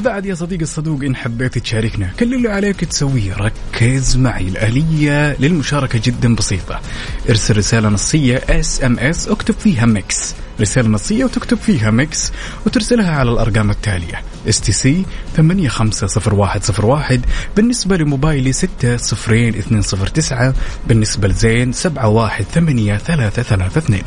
بعد 0.00 0.26
يا 0.26 0.34
صديقي 0.34 0.62
الصدوق 0.62 1.04
إن 1.04 1.16
حبيت 1.16 1.58
تشاركنا 1.58 2.10
كل 2.20 2.34
اللي 2.34 2.48
عليك 2.48 2.84
تسويه. 2.84 3.34
ركز 3.36 4.16
معي 4.16 4.48
الآلية 4.48 5.36
للمشاركة 5.40 6.00
جدا 6.04 6.34
بسيطة. 6.34 6.80
ارسل 7.28 7.56
رسالة 7.56 7.88
نصية 7.88 8.36
SMS 8.36 9.28
اكتب 9.28 9.54
فيها 9.54 9.86
Mix. 9.86 10.34
رسالة 10.60 10.88
نصية 10.88 11.24
وتكتب 11.24 11.56
فيها 11.56 11.90
Mix 11.90 12.32
وترسلها 12.66 13.16
على 13.16 13.30
الأرقام 13.30 13.70
التالية. 13.70 14.22
STC 14.48 15.04
850101 15.36 17.20
بالنسبة 17.56 17.96
لموبايلي 17.96 18.52
60209 18.52 20.54
بالنسبة 20.88 21.28
لزين 21.28 21.72
718332 21.72 24.02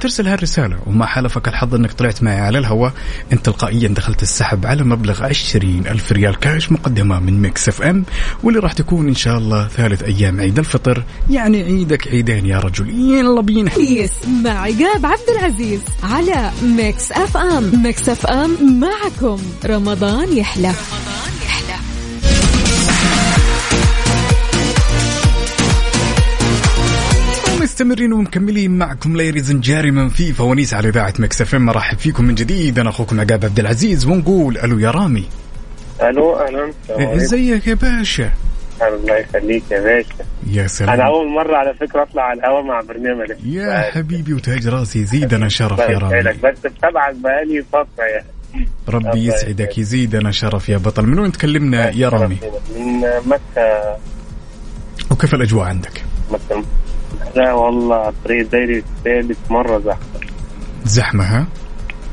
ترسل 0.00 0.28
هالرسالة 0.28 0.78
وما 0.86 1.06
حالفك 1.06 1.48
الحظ 1.48 1.74
إنك 1.74 1.92
طلعت 1.92 2.22
معي 2.22 2.40
على 2.40 2.58
الهواء. 2.58 2.92
انت 3.32 3.44
تلقائيا 3.44 3.88
دخلت 3.88 4.22
السحب 4.22 4.66
على 4.66 4.84
مبلغ 4.84 5.24
20 5.24 5.82
ألف 5.86 6.12
ريال 6.12 6.38
كاش 6.38 6.72
مقدمة 6.72 7.20
من 7.20 7.42
Mix 7.42 7.68
FM 7.68 8.04
واللي 8.42 8.60
راح 8.60 8.72
تكون 8.72 9.08
إن 9.08 9.14
شاء 9.14 9.38
الله 9.38 9.68
ثالث 9.68 10.02
أيام 10.02 10.40
عيد 10.40 10.58
الفطر. 10.58 11.04
يعني 11.30 11.62
عيدك 11.62 12.08
عيدين 12.08 12.46
يا 12.46 12.58
رجل. 12.58 12.90
يلا 12.90 13.40
بينا. 13.40 13.70
مع 14.44 14.50
عقاب 14.50 15.06
عبد 15.06 15.30
العزيز. 15.38 15.45
على 16.02 16.50
Mix 16.62 17.12
FM 17.12 17.82
Mix 17.82 18.08
FM 18.08 18.80
معكم. 18.80 19.38
رمضان 19.64 20.36
يحلى. 20.36 20.68
رمضان 20.68 21.32
يحلى 21.46 21.76
مستمرين 27.62 28.12
ومكملين 28.12 28.78
معكم 28.78 29.16
ليريز 29.16 29.52
جارما 29.52 30.08
في 30.08 30.32
فوانيس 30.32 30.74
على 30.74 30.88
إذاعة 30.88 31.14
Mix 31.18 31.40
FM 31.40 31.66
مرحب 31.66 31.98
فيكم 31.98 32.24
من 32.24 32.34
جديد. 32.34 32.78
أنا 32.78 32.90
أخوكم 32.90 33.20
عقاب 33.20 33.44
عبد 33.44 33.58
العزيز 33.58 34.06
ونقول 34.06 34.58
ألو 34.58 34.78
يا 34.78 34.90
رامي. 34.90 35.24
ألو 36.02 36.36
أهلا. 36.36 36.72
إزيك 37.16 37.66
يا 37.66 37.74
باشا؟ 37.74 38.30
الله 38.82 39.16
يخليك 39.16 39.62
يا 39.70 39.80
باشا. 39.80 40.24
يا 40.50 40.66
سلام. 40.66 40.90
أنا 40.90 41.06
أول 41.06 41.28
مرة 41.28 41.56
على 41.56 41.74
فكرة 41.74 42.02
أطلع 42.02 42.22
على 42.22 42.40
الهواء 42.40 42.62
مع 42.62 42.80
برنامجك 42.80 43.36
يا 43.44 43.80
حبيبي 43.80 44.34
وتاج 44.34 44.68
راسي 44.68 45.04
زيدنا 45.04 45.48
شرف 45.48 45.78
يا 45.78 45.98
رامي 45.98 46.22
بس 46.22 46.58
بتابعك 46.58 47.14
بقالي 47.14 47.64
فترة 47.72 48.04
يعني. 48.04 48.26
ربي 48.88 49.26
يسعدك 49.26 49.78
يزيدنا 49.78 50.30
شرف 50.30 50.68
يا 50.68 50.76
بطل. 50.76 51.06
من 51.06 51.18
وين 51.18 51.32
تكلمنا 51.32 51.90
يا 51.96 52.08
رامي؟ 52.08 52.38
من 52.76 53.00
مكة. 53.26 53.96
وكيف 55.10 55.34
الأجواء 55.34 55.66
عندك؟ 55.66 56.02
مكة. 56.30 56.64
لا 57.36 57.52
والله 57.52 58.08
الطريق 58.08 58.40
الدايري 58.40 58.84
ثالث 59.04 59.38
مرة 59.50 59.78
زحمة. 59.78 60.20
زحمة 60.84 61.24
ها؟ 61.24 61.46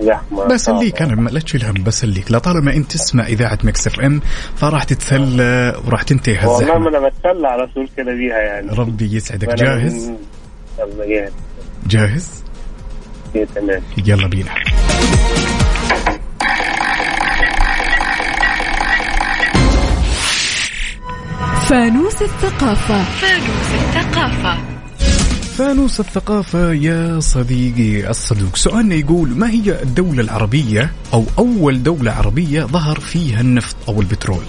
زحمه 0.01 0.45
بسليك 0.47 1.01
أنا 1.01 1.29
لا 1.29 1.39
تشيل 1.39 1.65
هم 1.65 1.83
بسليك 1.83 2.31
لطالما 2.31 2.73
إنت 2.75 2.91
تسمع 2.91 3.27
إذاعة 3.27 3.57
Mix 3.63 3.87
FM 3.87 4.21
فراح 4.55 4.83
تتسلى 4.83 5.75
وراح 5.85 6.03
تنتهي 6.03 6.47
والله 6.47 6.79
ما 6.79 6.87
هالزحمه 6.87 6.89
أنا 6.89 7.09
بتسلى 7.09 7.47
على 7.47 7.67
طول 7.67 7.89
كده 7.97 8.13
بيها 8.13 8.37
يعني. 8.37 8.67
ربي 8.71 9.15
يسعدك. 9.15 9.55
جاهز؟ 9.55 10.11
يلا 10.79 11.05
جاهز؟ 11.05 11.31
جاهز 11.87 12.43
تمام. 13.55 13.81
يلا 14.05 14.27
بينا. 14.27 14.51
فانوس 21.69 22.21
الثقافة. 22.21 23.03
فانوس 23.03 23.69
الثقافة. 23.73 24.57
يا 26.73 27.19
صديقي 27.19 28.09
الصدوق. 28.09 28.55
سؤالنا 28.55 28.95
يقول 28.95 29.29
ما 29.29 29.49
هي 29.49 29.81
الدولة 29.83 30.21
العربية 30.21 30.91
أو 31.13 31.25
أول 31.37 31.83
دولة 31.83 32.11
عربية 32.11 32.63
ظهر 32.63 32.99
فيها 32.99 33.41
النفط 33.41 33.75
أو 33.87 34.01
البترول؟ 34.01 34.43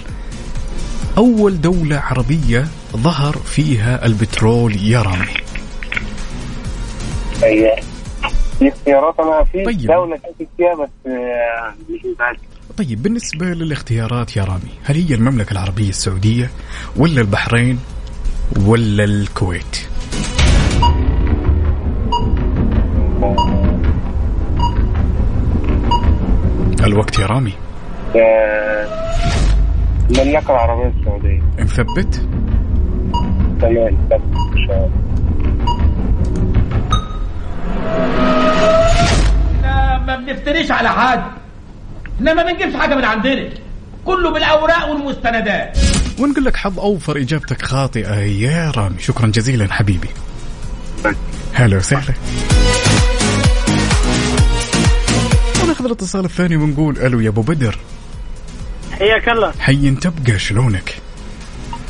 أول 1.17 1.61
دولة 1.61 1.97
عربية 1.97 2.67
ظهر 2.97 3.33
فيها 3.37 4.05
البترول 4.05 4.75
يا 4.75 5.01
رامي. 5.01 5.25
في 9.51 9.63
طيب. 9.65 9.87
فيها 10.57 10.75
بس 10.75 10.89
آه، 11.07 11.73
طيب 12.77 13.03
بالنسبة 13.03 13.45
للاختيارات 13.45 14.37
يا 14.37 14.43
رامي 14.43 14.71
هل 14.83 14.95
هي 14.95 15.15
المملكة 15.15 15.51
العربية 15.51 15.89
السعودية 15.89 16.51
ولا 16.97 17.21
البحرين 17.21 17.79
ولا 18.65 19.03
الكويت؟ 19.03 19.94
الوقت 26.85 27.19
يا 27.19 27.25
رامي. 27.25 27.53
آه، 28.15 28.87
المملكه 30.11 30.51
العربيه 30.51 30.93
السعوديه 30.99 31.41
مثبت 31.59 32.15
تمام 33.61 34.07
بس 34.11 34.21
ان 34.55 34.67
شاء 34.67 34.77
الله 34.77 35.05
ما 40.05 40.15
بنفتريش 40.15 40.71
على 40.71 40.89
حد. 40.89 41.23
إحنا 42.15 42.33
ما 42.33 42.43
بنجيبش 42.43 42.75
حاجة 42.75 42.95
من 42.95 43.05
عندنا. 43.05 43.49
كله 44.05 44.33
بالأوراق 44.33 44.89
والمستندات. 44.89 45.77
ونقول 46.19 46.45
لك 46.45 46.55
حظ 46.55 46.79
أوفر 46.79 47.17
إجابتك 47.17 47.61
خاطئة 47.61 48.15
يا 48.15 48.71
رامي. 48.77 48.99
شكرا 48.99 49.27
جزيلا 49.27 49.73
حبيبي. 49.73 50.09
هلا 51.53 51.77
وسهلا. 51.77 52.13
وناخذ 55.85 55.97
الاتصال 55.97 56.25
الثاني 56.25 56.55
ونقول 56.55 56.97
ألو 56.97 57.19
يا 57.19 57.29
أبو 57.29 57.41
بدر. 57.41 57.77
حياك 58.91 59.29
الله. 59.29 59.51
حي 59.59 59.91
تبقى 59.91 60.39
شلونك؟ 60.39 60.97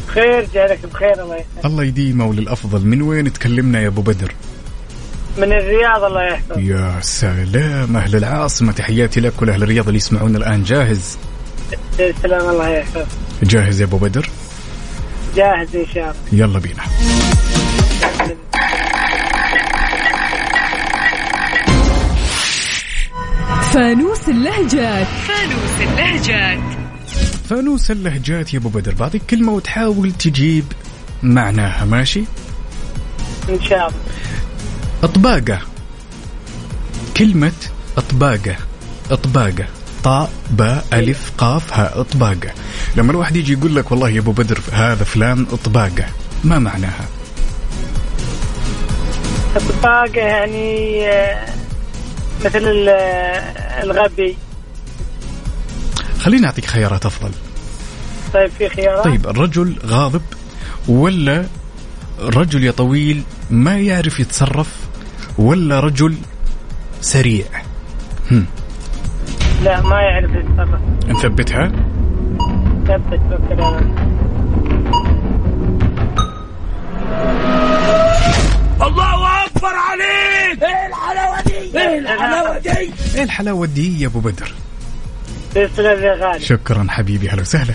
بخير 0.08 0.48
جعلك 0.54 0.80
بخير 0.94 1.24
الله 1.24 1.36
يسلمك 1.36 1.66
الله 1.66 1.84
يديمه 1.84 2.26
وللافضل 2.26 2.86
من 2.86 3.02
وين 3.02 3.34
تكلمنا 3.34 3.82
يا 3.82 3.88
أبو 3.88 4.02
بدر؟ 4.02 4.32
من 5.38 5.52
الرياض 5.54 6.04
الله 6.04 6.24
يحفظك. 6.24 6.58
يا 6.58 7.00
سلام. 7.02 7.98
أهل 7.98 8.16
العاصمة 8.16 8.72
تحياتي 8.72 9.20
لك 9.20 9.42
ولأهل 9.42 9.64
الرياض 9.64 9.86
اللي 9.86 9.98
يسمعون 9.98 10.36
الآن. 10.36 10.64
جاهز؟ 10.64 11.18
السلام 12.00 12.50
الله 12.50 12.70
يحفظك. 12.70 13.08
جاهز 13.44 13.82
يا 13.82 13.86
أبو 13.86 13.98
بدر؟ 13.98 14.30
جاهز 15.36 15.76
إن 15.76 15.86
شاء 15.94 16.04
الله. 16.04 16.44
يلا 16.44 16.60
بينا. 16.60 16.84
فانوس 23.76 24.30
اللهجات. 24.30 25.08
فانوس 27.50 27.92
اللهجات. 27.92 28.54
يا 28.54 28.60
أبو 28.60 28.70
بدر 28.70 28.94
بعطيك 28.94 29.22
كلمة 29.30 29.52
وتحاول 29.52 30.12
تجيب 30.12 30.64
معناها 31.24 31.86
ماشي؟ 31.86 32.24
إن 33.50 33.62
شاء 33.62 33.88
الله. 33.88 34.00
أطباقة. 35.04 35.60
كلمة 37.18 37.52
أطباقة. 37.98 38.56
أطباقة. 39.12 39.66
طاء 40.04 40.32
باء 40.50 40.86
ألف 40.94 41.32
قاف 41.38 41.74
هاء 41.74 42.02
أطباقة. 42.02 42.52
لما 42.96 43.12
الواحد 43.12 43.36
يجي 43.36 43.54
يقول 43.54 43.76
لك 43.76 43.92
والله 43.92 44.10
يا 44.10 44.20
أبو 44.20 44.32
بدر 44.32 44.60
هذا 44.72 45.04
فلان 45.04 45.46
أطباقة 45.52 46.06
ما 46.44 46.60
معناها؟ 46.60 47.06
الطباقة 49.56 50.22
يعني 50.22 51.08
آه، 51.08 51.46
مثل 52.46 52.90
الغبي. 53.84 54.38
خليني 56.20 56.46
أعطيك 56.46 56.66
خيارات 56.66 57.06
أفضل. 57.06 57.32
طيب 58.34 58.50
في 58.58 58.70
خيارات؟ 58.70 59.04
طيب 59.04 59.28
الرجل 59.28 59.76
غاضب 59.86 60.22
ولا 60.88 61.46
رجل 62.20 62.64
يا 62.64 62.72
طويل 62.72 63.24
ما 63.50 63.80
يعرف 63.80 64.20
يتصرف 64.20 64.76
ولا 65.38 65.80
رجل 65.80 66.16
سريع؟ 67.02 67.46
هم. 68.32 68.46
لا 69.64 69.82
ما 69.82 70.02
يعرف 70.02 70.32
يتصرف. 70.32 70.80
نثبتها؟ 71.08 71.72
ثبت 72.88 73.20
الله 78.82 79.35
أكبر 79.65 79.78
عليك. 79.78 80.63
إيه 80.63 80.88
الحلاوة 80.88 81.41
دي؟ 81.41 81.80
إيه 81.80 81.99
الحلاوة 81.99 82.58
دي؟ 82.60 82.69
إيه 83.15 83.23
الحلاوة 83.23 83.65
دي 83.65 84.01
يا 84.01 84.08
أبو 84.08 84.19
بدر؟ 84.19 84.51
تسلم 85.56 86.04
يا 86.04 86.13
غالي. 86.13 86.45
شكرا 86.45 86.88
حبيبي 86.89 87.30
هلا 87.30 87.41
وسهلا. 87.41 87.73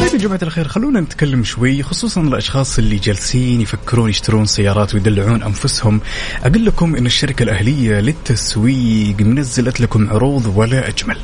طيب 0.00 0.14
يا 0.14 0.18
جماعة 0.18 0.38
الخير 0.42 0.68
خلونا 0.68 1.00
نتكلم 1.00 1.44
شوي 1.44 1.82
خصوصا 1.82 2.20
الأشخاص 2.20 2.78
اللي 2.78 2.96
جالسين 2.96 3.60
يفكرون 3.60 4.10
يشترون 4.10 4.46
سيارات 4.46 4.94
ويدلعون 4.94 5.42
أنفسهم. 5.42 6.00
أقول 6.44 6.64
لكم 6.64 6.96
أن 6.96 7.06
الشركة 7.06 7.42
الأهلية 7.42 8.00
للتسويق 8.00 9.20
منزلت 9.20 9.80
لكم 9.80 10.10
عروض 10.10 10.52
ولا 10.56 10.88
أجمل. 10.88 11.16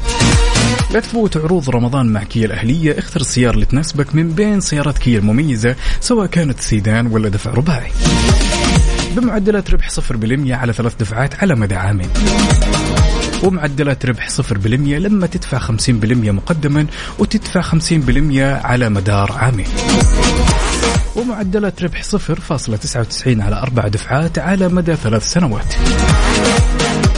لا 0.90 1.00
تفوت 1.00 1.36
عروض 1.36 1.70
رمضان 1.70 2.06
مع 2.06 2.24
كيا 2.24 2.46
الأهلية. 2.46 2.98
اختر 2.98 3.20
السيارة 3.20 3.54
اللي 3.54 3.66
تناسبك 3.66 4.14
من 4.14 4.28
بين 4.30 4.60
سيارات 4.60 4.98
كيا 4.98 5.18
المميزة 5.18 5.76
سواء 6.00 6.26
كانت 6.26 6.60
سيدان 6.60 7.06
ولا 7.06 7.28
دفع 7.28 7.50
رباعي. 7.50 7.92
بمعدلات 9.16 9.70
ربح 9.70 9.90
0% 9.90 10.52
على 10.52 10.72
ثلاث 10.72 10.94
دفعات 11.00 11.34
على 11.42 11.54
مدى 11.54 11.74
عامين 11.74 12.08
ومعدلات 13.42 14.06
ربح 14.06 14.28
0% 14.28 14.52
لما 14.98 15.26
تدفع 15.26 15.58
50% 15.58 15.70
مقدما 16.30 16.86
وتدفع 17.18 17.62
50% 17.62 17.74
على 18.64 18.88
مدار 18.88 19.32
عامين 19.32 19.66
ومعدلات 21.16 21.82
ربح 21.82 22.02
0.99 22.02 22.16
على 23.26 23.56
أربع 23.56 23.88
دفعات 23.88 24.38
على 24.38 24.68
مدى 24.68 24.96
ثلاث 24.96 25.32
سنوات. 25.32 25.74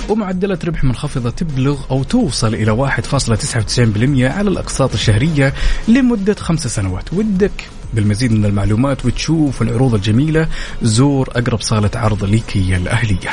ومعدلات 0.08 0.64
ربح 0.64 0.84
منخفضة 0.84 1.30
تبلغ 1.30 1.80
أو 1.90 2.02
توصل 2.02 2.54
إلى 2.54 2.70
1.99% 2.70 4.32
على 4.32 4.50
الأقساط 4.50 4.92
الشهرية 4.92 5.54
لمدة 5.88 6.34
خمس 6.34 6.66
سنوات. 6.66 7.12
ودك 7.12 7.68
بالمزيد 7.94 8.32
من 8.32 8.44
المعلومات 8.44 9.06
وتشوف 9.06 9.62
العروض 9.62 9.94
الجميلة 9.94 10.48
زور 10.82 11.28
أقرب 11.36 11.60
صالة 11.60 11.90
عرض 11.94 12.24
ليكيا 12.24 12.76
الأهلية. 12.76 13.30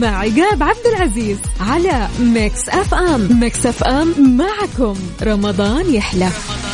مع 0.00 0.18
عقاب 0.18 0.62
عبد 0.62 0.86
العزيز 0.96 1.38
على 1.60 2.08
Mix 2.20 2.68
FM 2.68 3.40
Mix 3.40 3.66
FM 3.66 4.36
معكم. 4.36 4.94
رمضان 5.22 5.94
يحلى. 5.94 6.24
رمضان 6.24 6.69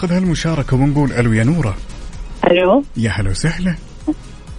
ناخذ 0.00 0.12
هالمشاركة 0.12 0.76
ونقول 0.76 1.12
ألو 1.12 1.32
يا 1.32 1.44
نورة. 1.44 1.76
ألو. 2.44 2.84
يا 2.96 3.10
هلا 3.10 3.30
وسهلا. 3.30 3.74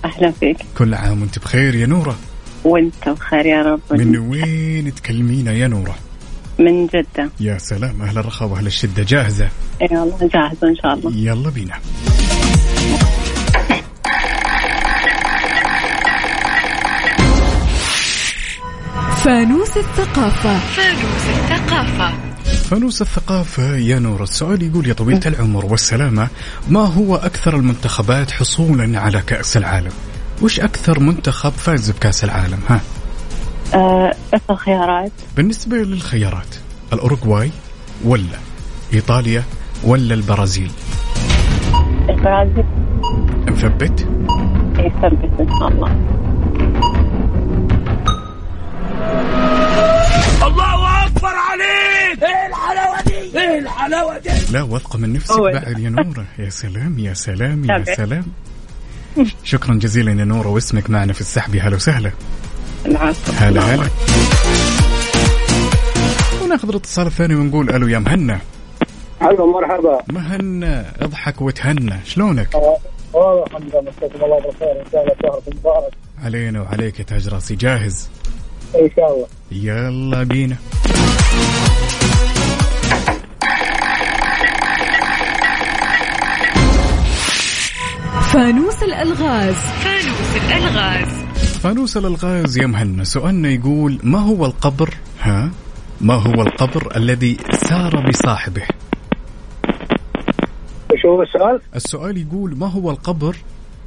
أهلا 0.06 0.32
فيك. 0.32 0.58
كل 0.78 0.94
عام 0.94 1.22
وأنت 1.22 1.40
بخير 1.40 1.76
يا 1.76 1.86
نورة. 1.86 2.16
وأنت 2.64 3.10
بخير 3.10 3.46
يا 3.46 3.62
رب. 3.62 3.80
من 3.92 4.18
وين 4.18 4.96
تكلمينا 4.96 5.52
يا 5.52 5.68
نورة؟ 5.68 5.96
من 6.60 6.88
جدة. 6.88 7.30
يا 7.40 7.58
سلام. 7.58 8.02
أهل 8.02 8.18
الرخاء 8.18 8.50
وأهل 8.50 8.68
الشدة. 8.68 9.04
جاهزة؟ 9.04 9.50
يلا 9.82 10.30
جاهزة 10.34 10.68
إن 10.68 10.76
شاء 10.76 10.94
الله. 10.94 11.12
يلا 11.16 11.50
بينا. 11.50 11.80
فانوس 19.24 19.78
الثقافة. 19.78 20.60
فانوس 20.60 21.26
الثقافة. 21.30 22.31
فانوس 22.72 23.02
الثقافة 23.02 23.76
يا 23.76 24.00
نور 24.00 24.24
السؤال 24.24 24.64
يقول 24.64 24.88
يا 24.88 24.94
طويلة 24.94 25.22
العمر 25.26 25.66
والسلامة 25.66 26.28
ما 26.70 26.80
هو 26.80 27.16
أكثر 27.16 27.56
المنتخبات 27.56 28.32
حصولا 28.32 29.00
على 29.00 29.22
كأس 29.22 29.58
العالم؟ 29.58 29.92
وش 30.42 30.60
أكثر 30.60 31.00
منتخب 31.00 31.50
فاز 31.50 31.92
بكأس 31.92 32.24
العالم؟ 32.24 32.60
ها. 32.70 32.82
إيش 34.34 34.42
الخيارات؟ 34.50 35.12
بالنسبة 35.38 35.78
للخيارات 35.78 36.56
الأوروغواي 36.94 37.52
ولا 38.06 38.40
إيطاليا 38.94 39.44
ولا 39.84 40.14
البرازيل؟ 40.14 40.72
البرازيل. 42.10 42.66
مثبت 43.48 44.00
يثبت 44.80 45.40
إن 45.40 45.50
شاء 45.60 45.68
الله. 45.68 46.21
الحلاوة 53.62 54.18
دي. 54.18 54.30
لا 54.52 54.62
واثقة 54.62 55.00
من 55.00 55.14
نفسك. 55.14 55.40
بعد 55.40 55.80
يا 55.80 55.90
نورة. 55.90 56.26
يا 56.40 56.50
سلام 56.50 57.00
يا 57.00 57.14
سلام 57.14 57.66
يا. 57.66 57.96
سلام. 57.96 58.26
شكرا 59.44 59.76
جزيلا 59.76 60.12
يا 60.12 60.26
نورة 60.26 60.48
واسمك 60.48 60.90
معنا 60.90 61.14
في 61.14 61.22
السحب. 61.22 61.56
يا 61.56 61.62
هلا 61.62 61.76
وسهلا. 61.76 62.12
هلا 63.38 63.62
هلا. 63.62 63.88
وناخذ 66.44 66.70
الاتصال 66.70 67.08
الثاني 67.08 67.36
ونقول 67.36 67.70
ألو 67.70 67.88
يا 67.88 68.00
مهنا. 68.00 68.40
هلا 69.22 69.46
مرحبا. 69.46 70.00
مهنا 70.10 70.94
اضحك 71.02 71.42
وتهنى. 71.42 72.00
شلونك؟ 72.06 72.56
والله 73.14 73.44
الحمد 73.46 73.64
لله 73.64 73.82
مساكم 73.82 74.26
الله 74.26 74.40
بالخير. 74.40 74.72
إن 74.72 74.92
شاء 74.92 75.04
الله 75.04 75.16
شهركم 75.24 75.58
مبارك. 75.58 75.94
علينا 76.24 76.62
وعليك 76.62 77.00
يا 77.00 77.04
تاج 77.04 77.28
راسي. 77.28 77.56
جاهز؟ 77.56 78.10
إن 78.76 78.90
شاء 78.96 79.16
الله. 79.16 79.28
يلا 79.52 80.24
بينا. 80.24 80.56
فانوس 88.34 88.84
الألغاز. 88.84 89.56
فانوس 89.56 90.36
الألغاز. 90.36 91.08
فانوس 91.64 91.98
الألغاز 91.98 92.58
يا 92.58 92.68
مهنا 92.68 93.04
سؤالنا 93.04 93.50
يقول 93.50 94.00
ما 94.04 94.20
هو 94.20 94.46
القبر؟ 94.46 94.94
ها؟ 95.22 95.52
ما 96.02 96.14
هو 96.14 96.42
القبر 96.42 96.96
الذي 96.96 97.38
سار 97.54 98.10
بصاحبه؟ 98.10 98.62
وش 100.94 101.06
هو 101.06 101.22
السؤال؟ 101.22 101.62
السؤال 101.76 102.18
يقول 102.18 102.58
ما 102.58 102.68
هو 102.68 102.92
القبر 102.92 103.36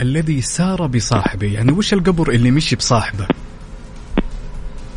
الذي 0.01 0.41
سار 0.41 0.87
بصاحبه؟ 0.87 1.47
يعني 1.47 1.73
وش 1.73 1.93
القبر 1.93 2.31
اللي 2.31 2.51
مشي 2.51 2.77
بصاحبه؟ 2.77 3.27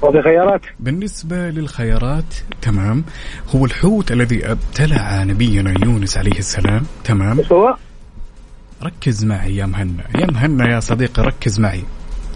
وفي 0.02 0.22
خيارات 0.22 0.62
بالنسبة 0.80 1.50
للخيارات 1.50 2.34
تمام. 2.62 3.04
هو 3.56 3.66
الحوت 3.66 4.12
الذي 4.12 4.52
ابتلع 4.52 5.24
نبينا 5.24 5.74
يونس 5.86 6.18
عليه 6.18 6.40
السلام 6.40 6.86
تمام. 7.04 7.40
وش 7.40 7.52
هو؟ 7.52 7.78
ركز 8.84 9.26
معي 9.26 9.56
يا 9.56 9.66
مهنا 9.66 10.04
يا 10.20 10.26
مهنا 10.32 10.74
يا 10.74 10.80
صديقي 10.80 11.24
ركز 11.24 11.60
معي. 11.60 11.84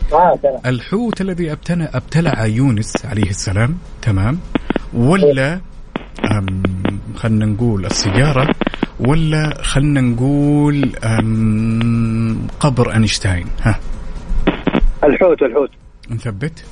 تمام. 0.10 0.62
الحوت 0.66 1.22
الذي 1.22 1.52
ابتلع, 1.52 1.90
أبتلع 1.94 2.46
يونس 2.46 3.06
عليه 3.06 3.30
السلام 3.30 3.78
تمام؟ 4.02 4.40
ولا 4.94 5.62
خلنا 7.16 7.46
نقول 7.46 7.86
السيارة 7.86 8.56
ولا 9.00 9.64
خلنا 9.64 10.02
نقول 10.02 10.92
قبر 12.60 12.94
أينشتاين. 12.94 13.48
ها. 13.62 13.80
الحوت 15.04 15.42
الحوت. 15.42 15.70
نثبت. 16.10 16.66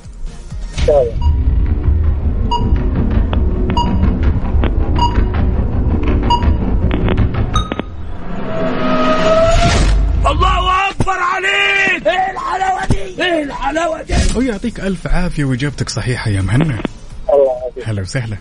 الله 10.30 10.90
أكبر 10.90 11.18
عليك. 11.18 12.06
إيه 12.06 12.30
الحلاوة 12.30 12.86
دي؟ 12.86 13.22
إيه 13.24 13.42
الحلاوة 13.42 14.02
دي؟ 14.02 14.14
ويعطيك 14.36 14.80
ألف 14.80 15.06
عافية 15.06 15.44
وإجابتك 15.44 15.88
صحيحة 15.88 16.30
يا 16.30 16.40
مهنا 16.42 16.64
الله 16.64 17.56
يعافيك. 17.62 17.88
هلا 17.88 18.02
وسهلا. 18.02 18.36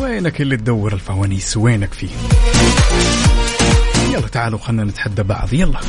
وينك 0.00 0.40
اللي 0.40 0.56
تدور 0.56 0.92
الفوانيس؟ 0.92 1.56
وينك 1.56 1.94
فيه؟ 1.94 2.08
يلا 4.14 4.28
تعالوا 4.28 4.58
خلنا 4.58 4.84
نتحدى 4.84 5.22
بعض. 5.22 5.52
يلا. 5.52 5.80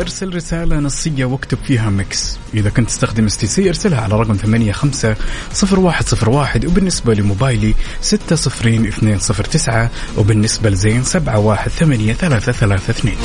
ارسل 0.00 0.34
رسالة 0.34 0.78
نصية 0.78 1.24
واكتب 1.24 1.58
فيها 1.66 1.90
Mix. 1.90 2.38
إذا 2.54 2.70
كنت 2.70 2.88
تستخدم 2.88 3.26
STC 3.26 3.68
ارسلها 3.68 4.00
على 4.00 4.14
رقم 4.14 4.34
ثمانية 4.34 4.72
خمسة 4.72 5.16
صفر 5.52 5.80
واحد 5.80 6.08
صفر 6.08 6.30
واحد 6.30 6.66
وبالنسبة 6.66 7.14
لموبايلي 7.14 7.74
ستة 8.00 8.36
صفرين 8.36 8.86
اثنين 8.86 9.18
صفر 9.18 9.44
تسعة 9.44 9.90
وبالنسبة 10.16 10.70
لزين 10.70 11.04
سبعة 11.04 11.38
واحد 11.38 11.70
ثمانية 11.70 12.12
ثلاثة 12.12 12.52
ثلاثة 12.52 12.90
اثنين. 12.90 13.16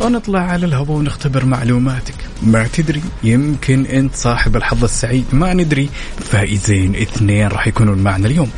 ونطلع 0.00 0.40
على 0.40 0.66
الهواء 0.66 0.90
ونختبر 0.90 1.44
معلوماتك. 1.44 2.14
ما 2.42 2.68
تدري 2.72 3.02
يمكن 3.22 3.86
أنت 3.86 4.14
صاحب 4.14 4.56
الحظ 4.56 4.84
السعيد 4.84 5.24
ما 5.32 5.54
ندري. 5.54 5.90
فائزين 6.30 6.96
اثنين 6.96 7.48
راح 7.48 7.66
يكونون 7.66 7.98
معنا 7.98 8.26
اليوم. 8.26 8.50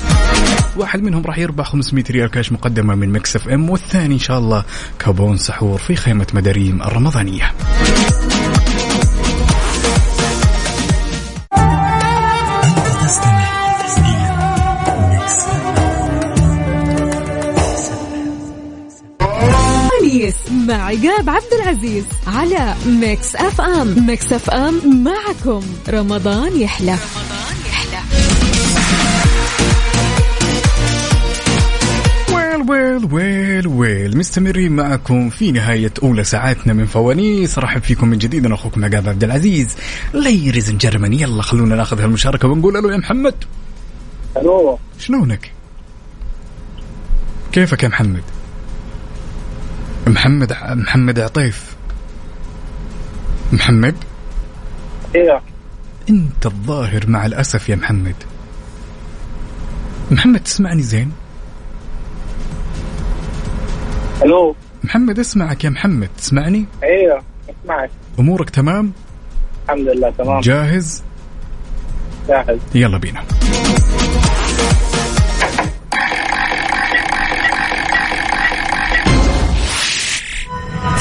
واحد 0.78 1.02
منهم 1.02 1.22
راح 1.26 1.38
يربح 1.38 1.66
500 1.66 2.04
ريال 2.10 2.30
كاش 2.30 2.52
مقدمة 2.52 2.94
من 2.94 3.12
Mix 3.12 3.36
FM 3.36 3.70
والثاني 3.70 4.14
إن 4.14 4.18
شاء 4.18 4.38
الله 4.38 4.64
كوبون 4.98 5.36
سحور 5.36 5.78
في 5.78 5.96
خيمة 5.96 6.26
مداريم 6.34 6.82
فوانيس 20.06 20.34
مع 20.68 20.84
عقاب 20.84 21.30
عبد 21.30 21.52
العزيز 21.62 22.04
على 22.26 22.74
Mix 22.86 23.36
FM. 23.36 24.06
Mix 24.06 24.32
FM 24.32 25.04
معكم. 25.04 25.62
رمضان 25.88 26.60
يحلى. 26.60 26.92
رمضان 26.92 27.35
Well 32.70 33.12
well 33.12 33.66
well. 33.66 34.18
مستمرين 34.18 34.72
معكم 34.72 35.30
في 35.30 35.52
نهاية 35.52 35.92
أولى 36.02 36.24
ساعاتنا 36.24 36.72
من 36.72 36.86
فوانيس. 36.86 37.58
رحب 37.58 37.82
فيكم 37.82 38.08
من 38.08 38.18
جديد. 38.18 38.46
أنا 38.46 38.54
أخوكم 38.54 38.84
عقاب 38.84 39.08
عبد 39.08 39.24
العزيز. 39.24 39.76
Ladies 40.14 40.70
and 40.70 40.81
gentlemen 40.81 41.12
يلا 41.12 41.42
خلونا 41.42 41.76
ناخذ 41.76 42.00
هالمشاركة 42.00 42.48
ونقول 42.48 42.76
ألو 42.76 42.90
يا 42.90 42.96
محمد. 42.96 43.34
ألو. 44.36 44.78
شلونك؟ 44.98 45.52
كيفك 47.52 47.82
يا 47.82 47.88
محمد؟ 47.88 48.22
محمد 50.06 50.56
محمد 50.62 51.18
عطيف. 51.18 51.76
محمد؟ 53.52 53.94
أيوه 55.14 55.42
أنت 56.10 56.46
الظاهر 56.46 57.06
مع 57.06 57.26
الأسف 57.26 57.68
يا 57.68 57.76
محمد. 57.76 58.14
محمد 60.10 60.40
تسمعني 60.40 60.82
زين؟ 60.82 61.12
ألو؟ 64.24 64.56
محمد 64.84 65.18
اسمعك 65.18 65.64
يا 65.64 65.70
محمد. 65.70 66.08
تسمعني؟ 66.18 66.64
أيوه 66.82 67.22
أسمعك. 67.50 67.90
أمورك 68.18 68.50
تمام؟ 68.50 68.92
الحمد 69.64 69.88
لله 69.88 70.10
تمام. 70.10 70.40
جاهز؟ 70.40 71.02
جاهز. 72.28 72.58
يلا 72.74 72.98
بينا. 72.98 73.22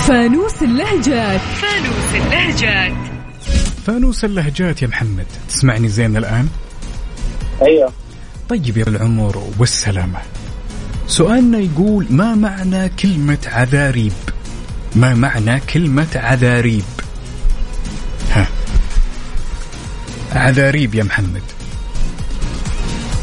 فانوس 0.08 0.64
اللهجات. 0.64 1.42
فانوس 1.42 2.16
اللهجات. 2.16 2.94
فانوس 3.86 4.26
اللهجات 4.26 4.82
يا 4.82 4.88
محمد. 4.88 5.26
تسمعني 5.50 5.88
زين 5.88 6.18
الآن؟ 6.18 6.48
أيوه. 7.62 7.92
طيب 8.50 8.78
يا 8.78 8.88
العمر 8.88 9.44
والسلامة. 9.60 10.20
سؤالنا 11.08 11.58
يقول 11.60 12.06
ما 12.10 12.36
معنى 12.36 12.90
كلمة 12.90 13.38
عذاريب؟ 13.46 14.14
ما 14.96 15.14
معنى 15.14 15.60
كلمة 15.60 16.08
عذاريب؟ 16.16 16.84
ها. 18.32 18.48
عذاريب 20.36 20.96
يا 20.96 21.04
محمد. 21.04 21.42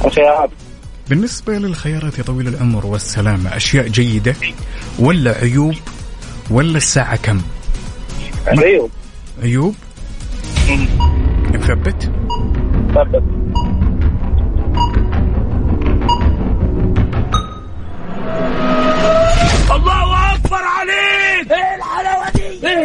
الخيارات 0.04 0.50
بالنسبة 1.10 1.52
للخيارات 1.58 2.18
يا 2.18 2.22
طويل 2.22 2.48
العمر 2.48 2.86
والسلامة 2.86 3.56
أشياء 3.56 3.88
جيدة 3.88 4.34
ولا 4.98 5.30
عيوب 5.38 5.74
ولا 6.50 6.76
الساعة 6.76 7.16
كم؟ 7.16 7.40
أيوه 8.48 8.88
عيوب؟ 9.42 9.74
مثبت 11.54 12.12
ثبت 12.94 13.41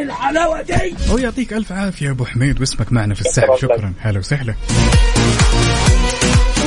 الحلاوة 0.08 0.62
دي. 0.62 0.96
أو 1.12 1.18
يعطيك 1.18 1.54
ألف 1.54 1.72
عافية 1.72 2.06
يا 2.06 2.12
أبو 2.12 2.26
حميد 2.26 2.60
واسمك 2.60 2.94
معنا 2.94 3.14
في 3.14 3.22
الساحة 3.22 3.56
شكراً. 3.56 3.94
هلا 4.00 4.20
وسهلا. 4.20 4.54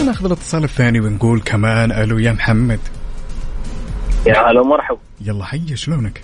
وناخذ 0.00 0.24
الاتصال 0.24 0.64
الثاني 0.64 1.00
ونقول 1.00 1.40
كمان 1.40 1.92
ألو 1.92 2.18
يا 2.18 2.32
محمد. 2.32 2.80
يا 4.26 4.50
هلا 4.50 4.62
مرحبا 4.62 4.98
يلا 5.20 5.44
حي 5.44 5.76
شلونك؟ 5.76 6.22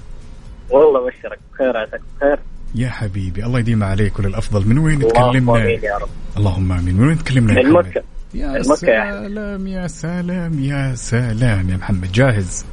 والله 0.71 1.01
بشرك 1.07 1.39
بخير 1.53 1.77
عساك 1.77 2.01
بخير. 2.17 2.39
يا 2.75 2.89
حبيبي 2.89 3.45
الله 3.45 3.59
يديم 3.59 3.85
عليك 3.85 4.19
وللأفضل. 4.19 4.69
من 4.69 4.79
وين 4.79 5.03
اللهم 5.03 5.31
تكلمنا؟ 5.31 5.63
أمين 5.63 5.81
يا 5.83 5.97
رب. 5.97 6.09
اللهم 6.37 6.73
آمين. 6.73 6.95
من 6.95 7.09
وين 7.09 7.19
تكلمنا 7.19 7.63
من 7.63 7.73
مكة. 7.73 8.03
يا. 8.35 8.63
سلام 8.63 9.67
يا 9.67 9.87
سلام 9.87 10.65
يا 10.65 10.95
سلام 10.95 11.71
يا 11.71 11.77
محمد. 11.77 12.13
جاهز؟ 12.13 12.65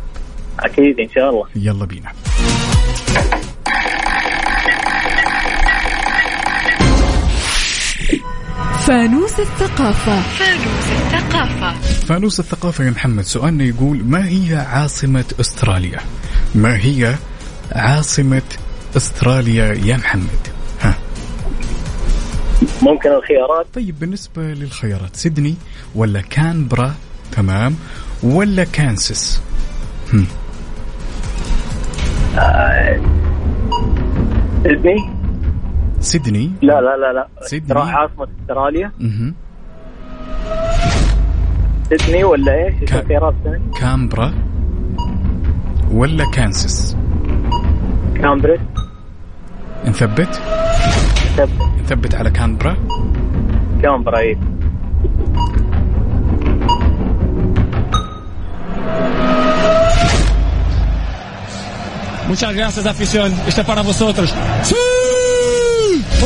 أكيد 0.60 1.00
إن 1.00 1.10
شاء 1.10 1.30
الله. 1.30 1.46
يلا 1.56 1.86
بينا. 1.86 2.12
فانوس 8.88 9.39
الثقافة. 9.39 10.22
فانوس 10.22 10.91
الثقافة. 10.91 11.82
فانوس 11.82 12.39
الثقافة 12.39 12.84
يا 12.86 12.89
محمد 12.89 13.24
سؤالنا 13.24 13.63
يقول 13.63 14.04
ما 14.04 14.28
هي 14.28 14.56
عاصمة 14.56 15.26
أستراليا؟ 15.39 16.00
ما 16.56 16.78
هي 16.78 17.15
عاصمة 17.72 18.41
أستراليا 18.98 19.65
يا 19.74 19.98
محمد؟ 19.98 20.48
ها. 20.82 20.93
ممكن 22.82 23.10
الخيارات؟ 23.10 23.65
طيب 23.74 24.00
بالنسبة 24.00 24.41
للخيارات 24.41 25.15
سيدني 25.15 25.56
ولا 25.96 26.22
كانبرا؟ 26.22 26.93
تمام. 27.32 27.76
ولا 28.24 28.63
كانساس؟ 28.63 29.41
هم. 30.13 30.28
سيدني؟ 34.63 35.23
سيدني 36.04 36.52
لا 36.62 36.82
لا 36.82 36.98
لا 36.98 37.13
لا 37.13 37.28
سيدني. 37.42 37.68
استرا- 37.80 37.88
عاصمة 37.96 38.28
استراليا 38.42 38.92
مهم. 39.00 39.34
سيدني 41.89 42.24
ولا 42.24 42.54
إيش؟ 42.66 42.74
كا- 42.89 43.00
الخيارات؟ 43.02 43.34
كامبرا 43.80 44.34
ولا 45.92 46.26
كانساس 46.34 46.98
كامبريج 48.16 48.60
نثبت 49.86 50.42
ثبت 51.38 51.50
نثبت 51.84 52.16
على 52.16 52.32
كانبرا 52.32 52.78
كامبرا 53.84 54.20
إيه 54.20 54.38
Muchas 62.28 62.54
gracias, 62.56 62.86
afición. 62.86 63.34
Este 63.48 63.62
es 63.62 63.68
para 63.68 63.82
vosotros. 63.82 64.34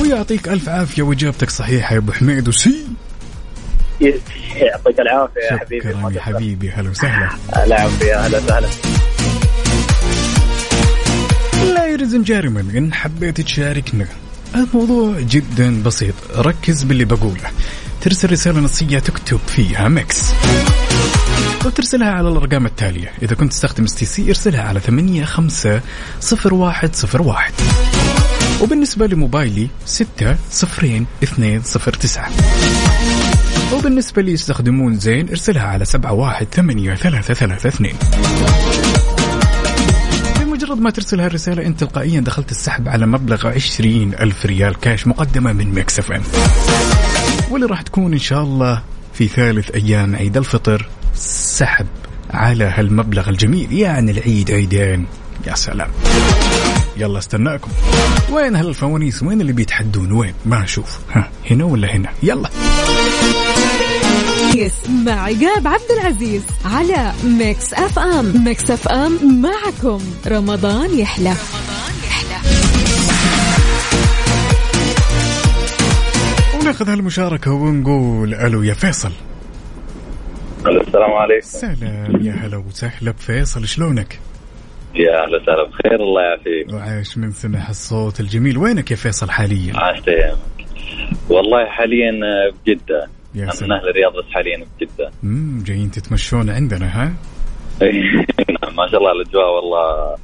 ويعطيك 0.02 0.48
ألف 0.48 0.70
عافية 0.70 1.04
وإجابتك 1.04 1.50
صحيحة 1.50 1.94
يا 1.94 2.00
أبو 2.00 2.12
حميد 2.12 2.48
وسي. 2.48 2.88
يعطيك 4.02 5.00
العافية 5.00 5.42
يا 5.52 5.58
حبيبي. 5.58 5.90
شكرا 5.90 6.12
يا 6.12 6.22
حبيبي. 6.22 6.70
هلا 6.70 6.90
وسهلا. 6.90 7.30
هلا 7.54 7.82
عافيه 7.82 8.26
أهلا 8.26 8.38
وسهلا. 8.38 8.68
Ladies 11.78 12.14
and 12.14 12.26
gentlemen 12.28 12.76
إن 12.76 12.94
حبيت 12.94 13.42
تشاركنا 13.42 14.08
الموضوع 14.56 15.20
جدا 15.20 15.84
بسيط. 15.84 16.14
ركز 16.36 16.84
باللي 16.84 17.06
بقوله. 17.06 17.50
ترسل 18.02 18.32
رسالة 18.32 18.60
نصية 18.60 19.00
تكتب 19.00 19.40
فيها 19.48 19.88
Mix. 19.88 20.32
وترسلها 21.66 22.12
على 22.12 22.30
الأرقام 22.30 22.66
التالية. 22.66 23.12
إذا 23.22 23.36
كنت 23.36 23.52
تستخدم 23.52 23.84
STC 23.84 24.30
ارسلها 24.30 24.62
على 24.62 24.80
850101 24.80 27.54
وبالنسبة 28.62 29.08
لموبايلي 29.08 29.68
ستة 29.86 30.36
صفرين 30.52 31.06
اثنين 31.24 31.62
صفر 31.62 31.94
تسعة. 31.94 32.32
وبالنسبة 33.74 34.22
لي 34.22 34.32
يستخدمون 34.32 35.00
زين 35.00 35.30
ارسلها 35.30 35.64
على 35.68 35.86
سبعة 35.86 36.14
واحد 36.14 36.48
ثمانية 36.52 36.96
ثلاثة 36.96 37.34
ثلاثة 37.34 37.70
اثنين. 37.70 37.96
بمجرد 40.40 40.80
ما 40.80 40.90
ترسل 40.90 41.20
هالرسالة 41.20 41.66
أنت 41.66 41.80
تلقائيا 41.80 42.20
دخلت 42.20 42.52
السحب 42.52 42.88
على 42.88 43.06
مبلغ 43.06 43.48
عشرين 43.48 44.14
ألف 44.14 44.46
ريال 44.46 44.80
كاش 44.80 45.08
مقدمة 45.08 45.54
من 45.54 45.74
Mix 45.74 46.00
FM. 46.00 46.24
واللي 47.52 47.68
راح 47.68 47.82
تكون 47.82 48.14
إن 48.14 48.20
شاء 48.20 48.44
الله 48.44 48.82
في 49.14 49.28
ثالث 49.28 49.72
أيام 49.72 50.16
عيد 50.16 50.38
الفطر 50.38 50.90
سحب 51.16 51.88
على 52.30 52.64
هالمبلغ 52.64 53.30
الجميل. 53.30 53.74
يعني 53.74 54.12
العيد 54.12 54.52
عيدين. 54.52 55.06
يا 55.48 55.56
سلام. 55.56 55.90
يلا 57.00 57.20
استناكم. 57.20 57.72
وين 58.32 58.56
هالفوانيس؟ 58.56 59.24
وين 59.24 59.42
اللي 59.42 59.54
بيتحدون؟ 59.54 60.12
وين؟ 60.12 60.34
ما 60.46 60.64
أشوف. 60.64 61.00
ها 61.12 61.30
هنا 61.52 61.66
ولا 61.66 61.96
هنا؟ 61.96 62.10
يلا. 62.24 62.50
مع 64.90 65.12
عقاب 65.12 65.68
عبد 65.68 65.92
العزيز 66.00 66.42
على 66.66 67.14
Mix 67.24 67.74
FM 67.74 68.44
Mix 68.46 68.72
FM 68.72 69.42
معكم. 69.42 70.00
رمضان 70.28 71.00
يحلى. 71.00 71.34
وناخذ 76.62 76.90
هالمشاركة 76.90 77.52
ونقول 77.52 78.34
ألو 78.34 78.64
يا 78.64 78.74
فيصل. 78.74 79.12
السلام 80.60 81.12
عليكم. 81.12 81.48
سلام 81.48 82.22
يا 82.22 82.34
هلا 82.34 82.58
وسهلا 82.58 83.12
بفيصل 83.12 83.68
شلونك؟ 83.68 84.20
يا 85.00 85.24
أهلا 85.24 85.42
وسهلا 85.42 85.64
بخير 85.64 85.96
الله 86.04 86.22
يعافيك. 86.22 86.74
وعايش 86.74 87.18
من 87.18 87.32
سمع 87.32 87.70
الصوت 87.70 88.20
الجميل. 88.20 88.58
وينك 88.58 88.92
يا 88.92 88.96
فيصل 88.96 89.30
حاليا؟ 89.30 89.74
أيامك. 90.08 90.38
والله 91.30 91.66
حاليا 91.66 92.12
بجدة. 92.66 93.08
يا 93.36 93.44
أنا 93.44 93.46
من 93.46 93.52
سلام 93.52 93.72
أهل 93.72 93.90
الرياض 93.90 94.14
بس 94.14 94.26
حاليا 94.34 94.66
بجدة. 94.80 95.12
امم 95.24 95.64
جايين 95.64 95.92
تتمشون 95.92 96.50
عندنا 96.50 96.86
ها؟ 96.86 97.14
نعم 98.62 98.76
ما 98.76 98.88
شاء 98.92 99.00
الله 99.00 99.12
الأجواء 99.12 99.56
والله 99.56 100.16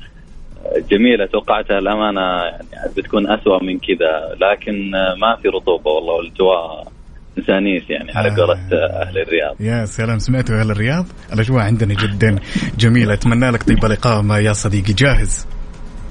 جميلة. 0.92 1.26
توقعتها 1.26 1.80
الأمانة 1.80 2.22
يعني 2.44 2.94
بتكون 2.98 3.32
أسوأ 3.32 3.64
من 3.64 3.80
كذا 3.80 4.38
لكن 4.42 4.92
ما 5.22 5.36
في 5.42 5.48
رطوبة 5.48 5.92
والله 5.92 6.14
والأجواء 6.14 6.93
انسانيس 7.38 7.84
يعني 7.90 8.12
على 8.12 8.32
آه. 8.32 8.36
قولة 8.36 8.54
أهل 9.02 9.18
الرياض. 9.18 9.56
يا 9.60 9.86
سلام 9.86 10.20
سمعتوا 10.20 10.60
أهل 10.60 10.72
الرياض؟ 10.72 11.06
الأجواء 11.34 11.64
عندنا 11.64 11.94
جدا 11.94 12.36
جميلة 12.78 13.14
أتمنى 13.14 13.50
لك 13.50 13.64
طيب 13.64 13.86
الاقامه 13.86 14.38
يا 14.38 14.54
صديقي. 14.54 14.94
جاهز؟ 14.94 15.48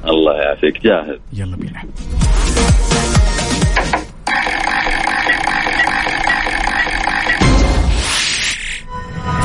الله 0.05 0.33
يعافيك 0.33 0.83
جاهز. 0.83 1.19
يلا 1.33 1.57
بينا. 1.57 1.83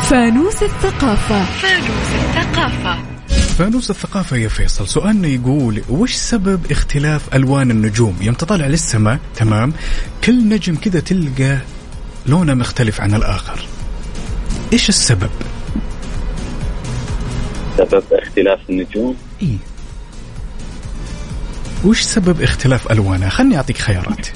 فانوس 0.09 0.63
الثقافة. 0.63 1.43
فانوس 1.43 2.15
الثقافة. 2.15 3.16
فانوس 3.27 3.89
الثقافة 3.89 4.37
يا 4.37 4.47
فيصل. 4.47 4.87
سؤالنا 4.87 5.27
يقول 5.27 5.81
وش 5.89 6.13
سبب 6.13 6.71
اختلاف 6.71 7.35
ألوان 7.35 7.71
النجوم؟ 7.71 8.17
يوم 8.21 8.35
تطلع 8.35 8.65
للسماء 8.67 9.19
تمام 9.35 9.73
كل 10.23 10.49
نجم 10.49 10.75
كذا 10.75 10.99
تلقى 10.99 11.57
لونه 12.25 12.53
مختلف 12.53 13.01
عن 13.01 13.13
الآخر. 13.13 13.59
إيش 14.73 14.89
السبب؟ 14.89 15.29
سبب 17.77 18.03
اختلاف 18.11 18.59
النجوم؟ 18.69 19.15
إيه 19.41 19.57
وش 21.85 22.01
سبب 22.01 22.41
اختلاف 22.41 22.91
ألوانها 22.91 23.29
خلني 23.29 23.57
أعطيك 23.57 23.77
خيارات. 23.77 24.27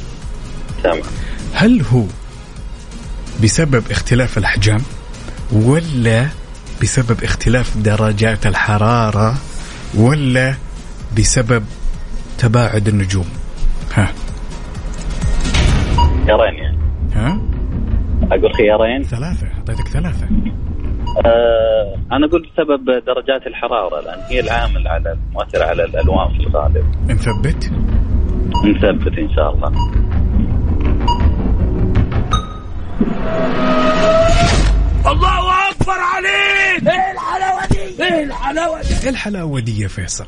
تمام. 0.83 1.01
هل 1.53 1.81
هو 1.81 2.05
بسبب 3.43 3.91
اختلاف 3.91 4.37
الأحجام 4.37 4.81
ولا 5.51 6.27
بسبب 6.81 7.23
اختلاف 7.23 7.77
درجات 7.77 8.47
الحرارة 8.47 9.33
ولا 9.97 10.53
بسبب 11.17 11.63
تباعد 12.37 12.87
النجوم؟ 12.87 13.25
ها. 13.93 14.07
خيارين 16.25 16.53
يعني. 16.53 16.77
ها؟ 17.13 17.41
أقول 18.31 18.53
خيارين؟ 18.55 19.03
ثلاثة 19.03 19.47
أعطيتك 19.57 19.87
ثلاثة. 19.87 20.27
آه 21.25 21.95
أنا 22.11 22.25
أقول 22.25 22.41
بسبب 22.41 22.85
درجات 22.85 23.47
الحرارة 23.47 24.01
لأن 24.01 24.19
هي 24.29 24.39
العامل 24.39 24.87
على 24.87 25.11
المؤثر 25.11 25.63
على 25.63 25.83
الألوان 25.83 26.37
في 26.37 26.47
الغالب. 26.47 26.85
نثبت؟ 27.09 27.71
نثبت 28.65 29.17
إن 29.17 29.35
شاء 29.35 29.53
الله. 29.53 29.71
الله 35.11 35.50
أكبر 35.81 35.99
عليك. 35.99 36.87
إيه 36.87 37.11
الحلاوة 37.11 37.65
دي؟ 37.67 38.03
إيه 38.03 38.23
الحلاوة 38.23 38.81
دي؟ 38.81 39.03
إيه 39.03 39.09
الحلاوة 39.09 39.59
دي 39.59 39.81
يا 39.81 39.87
فيصل؟ 39.87 40.25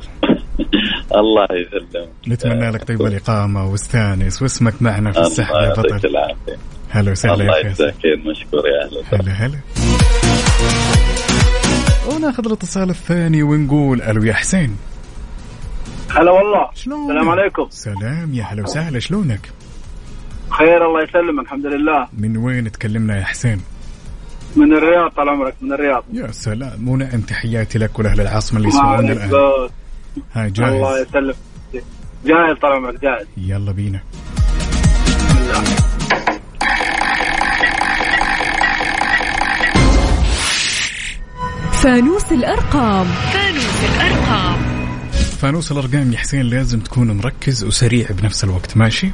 الله 1.20 1.46
يسلمك. 1.52 2.08
نتمنى 2.28 2.70
لك 2.70 2.84
طيب 2.84 3.02
الإقامة 3.02 3.66
واستانس 3.66 4.42
واسمك 4.42 4.82
معنا 4.82 5.12
في 5.12 5.20
السحب 5.20 5.54
الله 5.54 5.62
يا 5.62 5.68
يعطيك 5.68 5.92
بطل. 5.94 6.08
العافية. 6.08 6.56
هلا 6.90 7.10
وسهلا 7.10 7.34
الله 7.34 7.44
يا 7.58 7.62
فيصل. 7.62 7.84
يجزاك 7.84 7.94
خير 8.02 8.16
مشكور 8.16 8.62
يا 8.68 8.86
أهلا 8.86 8.98
وسهلا. 9.00 9.22
هلا 9.22 9.32
هلا. 9.32 9.58
وناخذ 12.16 12.46
الاتصال 12.46 12.90
الثاني 12.90 13.42
ونقول 13.42 14.02
ألو 14.02 14.22
يا 14.24 14.32
حسين. 14.34 14.76
هلا 16.10 16.30
والله. 16.30 16.70
شلونك؟ 16.74 17.10
السلام 17.10 17.28
عليكم. 17.28 17.66
سلام 17.70 18.34
يا 18.34 18.44
هلا 18.44 18.62
وسهلا. 18.62 18.98
شلونك؟ 18.98 19.50
خير 20.50 20.86
الله 20.86 21.02
يسلمك. 21.02 21.44
الحمد 21.44 21.66
لله. 21.66 22.08
من 22.12 22.36
وين 22.36 22.72
تكلمنا 22.72 23.18
يا 23.18 23.24
حسين؟ 23.24 23.60
من 24.56 24.72
الرياض 24.72 25.10
طال 25.10 25.28
عمرك 25.28 25.54
من 25.60 25.72
الرياض. 25.72 26.04
يا 26.12 26.32
سلام. 26.32 26.88
ونعم 26.88 27.20
تحياتي 27.20 27.78
لك 27.78 27.98
ولأهل 27.98 28.20
العاصمة 28.20 28.58
اللي 28.58 28.68
يسمعونا 28.68 29.12
الآن. 29.12 29.30
ها 30.32 30.46
الله 30.46 30.48
جاهز 30.48 31.06
يسلمك. 31.08 31.36
جاهز 32.24 32.58
طال 32.62 32.72
عمرك 32.72 33.00
جاهز. 33.02 33.26
يلا 33.36 33.72
بينا. 33.72 34.00
بسم 35.32 35.48
الله 35.50 35.64
فانوس 41.72 42.32
الأرقام. 42.32 43.06
فانوس 43.06 43.84
الأرقام. 43.84 44.58
فانوس 45.12 45.72
الأرقام 45.72 46.12
يا 46.12 46.18
حسين 46.18 46.42
لازم 46.42 46.80
تكون 46.80 47.16
مركز 47.16 47.64
وسريع 47.64 48.06
بنفس 48.10 48.44
الوقت. 48.44 48.76
ماشي؟ 48.76 49.10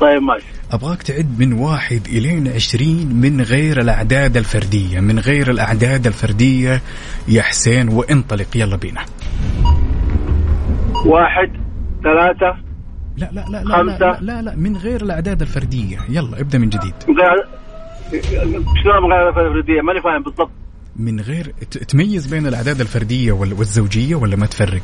طيب 0.00 0.22
ماشي. 0.22 0.53
أبغاك 0.74 1.02
تعد 1.02 1.38
من 1.38 1.52
واحد 1.52 2.06
الين 2.06 2.48
عشرين 2.48 3.14
من 3.14 3.40
غير 3.40 3.80
الأعداد 3.80 4.36
الفردية 4.36 5.00
من 5.00 5.18
غير 5.18 5.50
الأعداد 5.50 6.06
الفردية. 6.06 6.82
يا 7.28 7.42
حسين 7.42 7.88
وانطلق 7.88 8.46
يلا 8.56 8.76
بينا. 8.76 9.00
واحد 11.06 11.50
ثلاثة 12.02 12.56
لا 13.16 13.28
لا 13.32 13.44
لا 13.50 13.50
لا 13.50 13.64
لا, 13.64 13.76
خمسة. 13.76 13.98
لا, 13.98 14.18
لا, 14.20 14.42
لا 14.42 14.56
من 14.56 14.76
غير 14.76 15.02
الأعداد 15.02 15.40
الفردية. 15.42 15.98
يلا 16.08 16.40
ابدأ 16.40 16.58
من 16.58 16.68
جديد. 16.68 16.94
غير 17.08 17.46
شلون 18.82 19.02
من 19.02 19.12
غير 19.12 19.28
الفردية؟ 19.48 19.80
ماني 19.82 20.00
فاهم 20.02 20.22
بالضبط. 20.22 20.50
من 20.96 21.20
غير 21.20 21.54
تميز 21.88 22.26
بين 22.26 22.46
الأعداد 22.46 22.80
الفردية 22.80 23.32
وال- 23.32 23.52
والزوجية 23.54 24.14
ولا 24.14 24.36
ما 24.36 24.46
تفرق؟ 24.46 24.82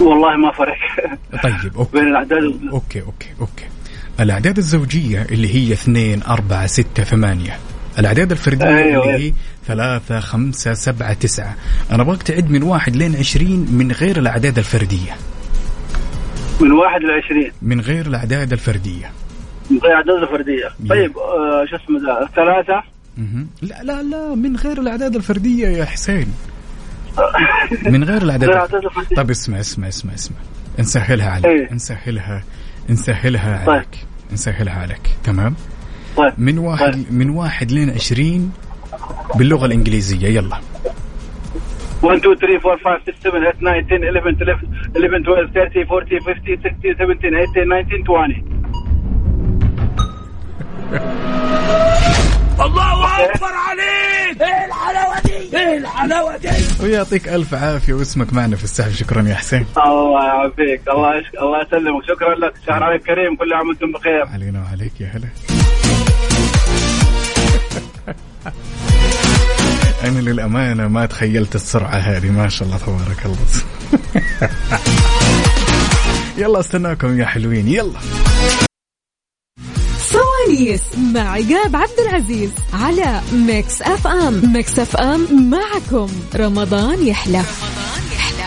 والله 0.00 0.36
ما 0.36 0.52
فرق. 0.52 0.76
طيب 1.42 1.76
okay 1.76 1.92
بين 1.92 2.06
الأعداد 2.08 2.42
okay 2.72 3.02
okay 3.02 3.28
okay. 3.40 3.64
الأعداد 4.20 4.58
الزوجية 4.58 5.22
اللي 5.22 5.54
هي 5.54 5.72
اثنين 5.72 6.22
أربعة 6.22 6.66
ستة 6.66 7.04
ثمانية. 7.04 7.58
الأعداد 7.98 8.32
الفردية 8.32 8.66
أيوة. 8.66 9.04
اللي 9.04 9.28
هي 9.28 9.32
ثلاثة 9.66 10.20
خمسة 10.20 10.74
سبعة 10.74 11.12
تسعة. 11.12 11.54
أنا 11.90 12.02
أبغاك 12.02 12.22
تعد 12.22 12.50
من 12.50 12.62
واحد 12.62 12.96
لين 12.96 13.16
عشرين 13.16 13.66
من 13.70 13.92
غير 13.92 14.18
الأعداد 14.18 14.58
الفردية. 14.58 15.12
من 16.60 16.72
واحد 16.72 17.00
لعشرين 17.00 17.52
من 17.62 17.80
غير 17.80 18.06
الأعداد 18.06 18.52
الفردية. 18.52 19.10
من 19.70 19.78
غير 19.78 19.92
أعداد 19.94 20.22
الفردية. 20.22 20.68
طيب 20.88 21.18
آه 21.18 21.64
شو 21.70 21.76
اسمه 21.76 21.98
ذا 22.00 22.28
ثلاثة. 22.36 22.82
لا 23.62 23.82
لا 23.82 24.02
لا 24.02 24.34
من 24.34 24.56
غير 24.56 24.80
الأعداد 24.80 25.16
الفردية 25.16 25.68
يا 25.68 25.84
حسين. 25.84 26.26
من 27.92 28.04
غير 28.04 28.22
الأعداد 28.22 28.48
الأعداد 28.48 28.84
الفردية. 28.84 29.16
طيب 29.16 29.30
اسمع 29.30 29.60
اسمع 29.60 29.88
اسمع 29.88 30.14
اسمع. 30.14 30.36
نسهلها 30.78 31.30
عليك 31.30 31.46
إيه. 31.46 31.72
نسهلها 31.72 32.44
نسهلها 32.90 33.66
طيب. 33.66 33.74
عليك. 33.74 34.05
نسهلها 34.32 34.80
عليك 34.82 35.10
تمام؟ 35.24 35.54
طيب. 36.16 36.32
من 36.38 36.58
واحد 36.58 36.92
طيب. 36.92 37.12
من 37.12 37.30
واحد 37.30 37.72
لين 37.72 37.90
عشرين 37.90 38.52
باللغة 39.34 39.66
الإنجليزية. 39.66 40.28
يلا. 40.28 40.56
1 42.02 42.18
2 42.18 42.36
3 42.36 42.68
4 42.68 42.98
5 42.98 43.12
6 43.12 43.30
7 43.30 43.52
8 43.52 43.80
9 43.82 43.96
10 43.96 44.08
11 44.08 44.30
12 44.30 44.66
11 44.96 45.16
12 45.16 45.46
13 45.52 45.84
14 45.84 46.20
15 46.20 46.56
16 46.60 46.94
17 46.98 47.30
18 47.54 48.02
19 48.02 48.02
20 48.04 48.56
الله 52.60 53.24
أكبر 53.24 53.52
عليك. 53.52 54.42
إيه 54.42 54.66
الحلاوة 54.66 55.20
دي؟ 55.24 55.56
إيه 55.58 55.78
الحلاوة 55.78 56.36
دي؟ 56.36 56.48
ويعطيك 56.82 57.28
ألف 57.28 57.54
عافية 57.54 57.94
واسمك 57.94 58.32
معنا 58.32 58.56
في 58.56 58.64
السحب. 58.64 58.92
شكرا 58.92 59.22
يا 59.22 59.34
حسين. 59.34 59.66
الله 59.76 60.24
يعافيك. 60.26 60.80
الله 60.88 61.16
يشك... 61.18 61.34
الله 61.34 61.60
يسلمك. 61.62 62.04
شكرا 62.08 62.34
لك. 62.34 62.54
شهر 62.66 62.82
عليك 62.82 63.02
كريم. 63.02 63.36
كل 63.36 63.52
عام 63.52 63.68
وأنتم 63.68 63.92
بخير. 63.92 64.26
علينا 64.34 64.62
وعليك 64.62 65.00
يا 65.00 65.06
هلا. 65.06 65.28
أنا 70.08 70.18
للأمانة 70.18 70.88
ما 70.88 71.06
تخيلت 71.06 71.54
السرعة 71.54 71.96
هذه. 71.96 72.30
ما 72.30 72.48
شاء 72.48 72.68
الله 72.68 72.78
تبارك 72.78 73.26
الله. 73.26 73.36
يلا 76.38 76.60
أستناكم 76.60 77.20
يا 77.20 77.26
حلوين. 77.26 77.68
يلا. 77.68 77.98
فوانيس 80.56 80.82
مع 81.14 81.20
عقاب 81.20 81.76
عبد 81.76 82.00
العزيز 82.08 82.50
على 82.72 83.20
Mix 83.32 83.82
FM 83.82 84.52
Mix 84.52 84.78
FM 84.78 85.50
معكم. 85.50 86.08
رمضان 86.36 87.06
يحلى. 87.06 87.38
رمضان 87.38 88.02
يحلى 88.12 88.46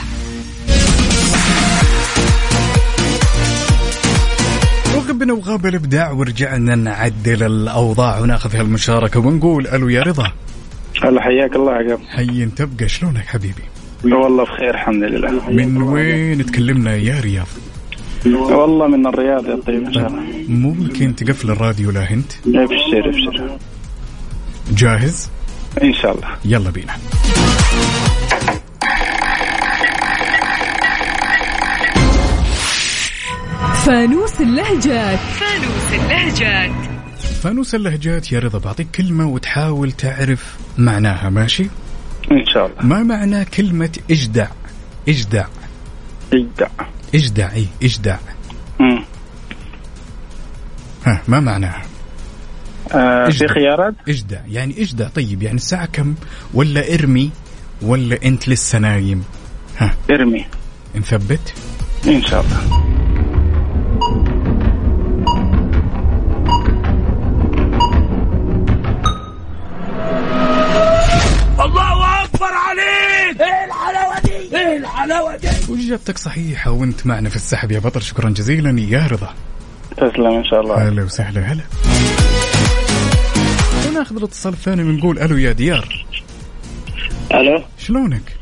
وغبنا 4.96 5.34
وغاب 5.34 5.66
الإبداع 5.66 6.12
ورجعنا 6.12 6.76
نعدل 6.76 7.44
الأوضاع 7.44 8.20
ونأخذ 8.20 8.56
هالمشاركة 8.56 9.20
ونقول 9.20 9.68
ألو 9.68 9.90
يا 9.90 10.04
رضا. 10.04 10.32
هلا 11.04 11.22
حياك 11.22 11.56
الله 11.56 11.72
عقاب. 11.72 12.00
حي 12.10 12.46
تبقى 12.46 12.90
شلونك 12.90 13.26
حبيبي؟ 13.26 13.64
والله 14.04 14.44
بخير 14.44 14.70
الحمد 14.70 15.04
لله. 15.04 15.50
من 15.50 15.82
وين 15.82 16.46
تكلمنا 16.46 16.96
يا 16.96 17.20
رياض؟ 17.20 17.48
والله 18.26 18.88
من 18.88 19.08
الرياض 19.08 19.46
يا 19.50 19.56
طيب 19.68 19.86
إن 19.86 19.94
شاء 19.94 20.08
الله. 20.08 20.24
ممكن 20.48 21.16
تقفل 21.16 21.52
الراديو 21.52 21.92
لا 21.92 22.14
هنت 22.14 22.32
ابشر 22.48 23.10
ابشر. 23.10 23.58
جاهز؟ 24.72 25.30
إن 25.84 25.94
شاء 25.94 26.16
الله. 26.16 26.28
يلا 26.46 26.70
بينا. 26.70 26.94
فانوس 33.86 34.42
اللهجات. 34.42 35.20
فانوس 35.20 35.94
اللهجات. 35.94 36.72
فانوس 37.44 37.76
اللهجات 37.76 38.32
يا 38.32 38.40
رضا 38.40 38.60
بعطيك 38.60 38.88
كلمة 38.96 39.28
وتحاول 39.28 39.92
تعرف 39.92 40.58
معناها 40.78 41.30
ماشي؟ 41.30 41.68
إن 42.32 42.46
شاء 42.46 42.66
الله. 42.66 42.86
ما 42.86 43.04
معنى 43.04 43.46
كلمة 43.46 44.00
إجدع؟ 44.12 44.48
إجدع. 45.08 45.46
إجدع. 46.34 46.68
اجدع 47.16 47.52
اي 47.54 47.68
اجدع. 47.84 48.18
مم. 48.80 49.04
ها 51.06 51.22
ما 51.28 51.40
معناها؟ 51.40 51.82
آه 52.92 53.26
في 53.30 53.44
اجدع. 53.46 53.54
خيارات؟ 53.54 53.94
اجدع. 54.08 54.40
يعني 54.48 54.82
اجدع. 54.82 55.08
طيب 55.08 55.44
يعني 55.44 55.56
الساعة 55.56 55.86
كم؟ 55.86 56.16
ولا 56.54 56.94
ارمي 56.94 57.32
ولا 57.82 58.20
انت 58.26 58.50
لسه 58.50 58.80
نايم؟ 58.80 59.24
ها. 59.78 59.94
ارمي. 60.12 60.46
نثبت؟ 60.96 61.54
إن 62.08 62.22
شاء 62.22 62.42
الله. 62.42 62.80
الله 71.66 72.24
أكبر 72.24 72.52
عليك! 72.54 73.42
إيه 73.42 73.66
الحلاوة 73.66 74.20
دي؟ 74.20 74.58
إيه 74.58 74.78
الحلاوة 74.78 75.36
دي؟ 75.36 75.48
وإجابتك 75.70 76.18
صحيحة 76.18 76.72
وأنت 76.72 77.08
معنا 77.08 77.30
في 77.30 77.36
السحب. 77.36 77.72
يا 77.72 77.80
بطل 77.80 78.02
شكرا 78.02 78.30
جزيلا. 78.30 78.82
يا 78.82 79.08
رضا. 79.12 79.34
تسلم 79.98 80.26
إن 80.26 80.46
شاء 80.46 80.62
الله. 80.62 80.90
هلا 80.90 81.04
وسهلا 81.04 81.42
هلا. 81.42 81.64
وناخذ 83.90 84.16
الاتصال 84.16 84.54
الثاني 84.54 84.84
ونقول 84.84 85.20
ألو 85.20 85.38
يا 85.38 85.52
ديار. 85.52 86.06
ألو. 87.34 87.64
شلونك؟ 87.78 88.36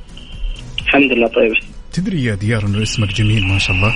الحمد 0.79 1.11
لله 1.11 1.27
طيب. 1.27 1.53
تدري 1.93 2.23
يا 2.23 2.35
ديار 2.35 2.65
إنه 2.65 2.83
اسمك 2.83 3.13
جميل 3.13 3.47
ما 3.47 3.59
شاء 3.59 3.75
الله. 3.75 3.93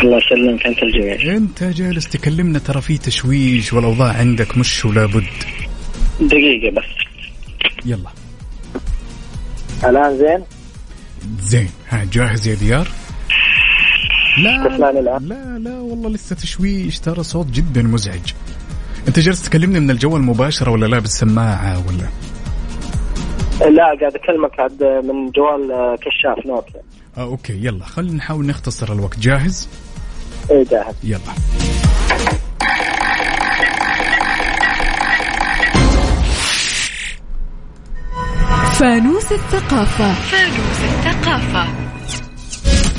الله 0.00 0.18
يسلمك 0.18 0.66
أنت 0.66 0.82
الجميع 0.82 1.36
أنت 1.36 1.64
جالس 1.64 2.08
تكلمنا 2.08 2.58
ترى 2.58 2.80
في 2.80 2.98
تشويش 2.98 3.72
والأوضاع 3.72 4.12
عندك 4.12 4.58
مش 4.58 4.84
ولا 4.84 5.06
بد 5.06 5.24
دقيقة 6.20 6.70
بس. 6.76 6.84
يلا. 7.86 8.10
الآن 9.84 10.18
زين؟ 10.18 10.61
زين. 11.40 11.70
ها 11.88 12.04
جاهز 12.12 12.48
يا 12.48 12.54
ديار؟ 12.54 12.88
لا 14.38 14.68
لا 14.68 15.58
لا 15.58 15.80
والله 15.80 16.10
لسه 16.10 16.36
تشويش 16.36 16.98
ترى 16.98 17.22
صوت 17.22 17.46
جدا 17.46 17.82
مزعج. 17.82 18.32
انت 19.08 19.18
جالس 19.18 19.42
تكلمني 19.42 19.80
من 19.80 19.90
الجوال 19.90 20.22
مباشرة 20.22 20.70
ولا 20.70 20.86
لابس 20.86 21.10
سماعة 21.10 21.86
ولا؟ 21.86 22.08
لا 23.70 23.84
قاعد 23.84 24.14
أكلمك 24.14 24.60
عاد 24.60 24.82
من 24.82 25.30
جوال 25.30 25.72
آه، 25.72 25.96
كشاف 25.96 26.46
Note. 26.46 26.66
آه 27.16 27.22
okay 27.22 27.64
يلا 27.64 27.84
خلينا 27.84 28.16
نحاول 28.16 28.46
نختصر 28.46 28.92
الوقت. 28.92 29.18
جاهز؟ 29.18 29.68
اي 30.50 30.64
جاهز. 30.64 30.94
يلا. 31.04 31.18
فانوس 38.82 39.32
الثقافة. 39.32 40.14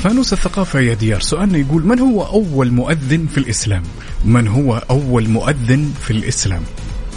فانوس 0.02 0.32
الثقافة. 0.32 0.80
يا 0.80 0.94
ديار. 0.94 1.20
سؤالنا 1.20 1.58
يقول 1.58 1.86
من 1.86 1.98
هو 1.98 2.22
أول 2.22 2.70
مؤذن 2.70 3.26
في 3.26 3.38
الإسلام؟ 3.38 3.82
من 4.24 4.48
هو 4.48 4.82
أول 4.90 5.28
مؤذن 5.28 5.92
في 6.00 6.10
الإسلام؟ 6.10 6.62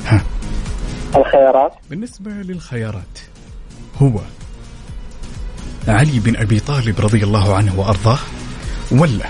ها. 0.05 0.23
الخيارات. 1.15 1.73
بالنسبة 1.89 2.31
للخيارات 2.31 3.19
هو 4.01 4.19
علي 5.87 6.19
بن 6.19 6.35
أبي 6.35 6.59
طالب 6.59 7.01
رضي 7.01 7.23
الله 7.23 7.55
عنه 7.55 7.79
وأرضاه 7.79 8.19
ولا 8.91 9.29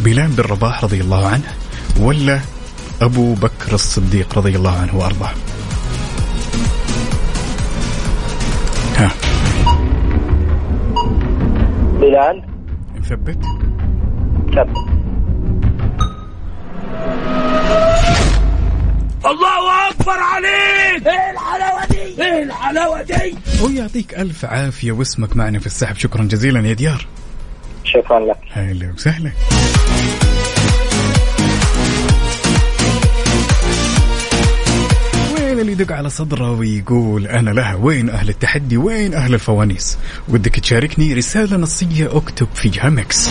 بلال 0.00 0.28
بن 0.28 0.42
رباح 0.42 0.84
رضي 0.84 1.00
الله 1.00 1.26
عنه 1.26 1.52
ولا 2.00 2.40
أبو 3.02 3.34
بكر 3.34 3.74
الصديق 3.74 4.38
رضي 4.38 4.56
الله 4.56 4.78
عنه 4.78 4.96
وأرضاه؟ 4.96 5.32
بلال 12.12 12.42
نثبت. 12.96 13.44
ثبت 14.54 14.76
الله 19.26 19.88
أكبر 19.90 20.12
عليك! 20.12 21.06
إيه 21.06 21.30
الحلاوة 21.30 21.86
دي؟ 21.90 22.22
إيه 22.22 22.42
الحلاوة 22.42 23.02
دي؟ 23.02 23.34
ويعطيك 23.64 24.14
ألف 24.14 24.44
عافية 24.44 24.92
واسمك 24.92 25.36
معنا 25.36 25.58
في 25.58 25.66
السحب. 25.66 25.96
شكرا 25.96 26.22
جزيلا 26.24 26.68
يا 26.68 26.72
ديار. 26.72 27.06
شكرا 27.84 28.20
لك. 28.20 28.38
هلا 28.50 28.92
وسهلا. 28.92 29.30
اللي 35.62 35.72
يدق 35.72 35.92
على 35.92 36.10
صدره 36.10 36.50
ويقول 36.50 37.26
أنا 37.26 37.50
لها. 37.50 37.74
وين 37.74 38.10
أهل 38.10 38.28
التحدي؟ 38.28 38.76
وين 38.76 39.14
أهل 39.14 39.34
الفوانيس؟ 39.34 39.98
ودك 40.28 40.60
تشاركني 40.60 41.14
رسالة 41.14 41.56
نصية 41.56 42.16
أكتب 42.16 42.46
فيها 42.54 42.90
Mix. 42.90 43.28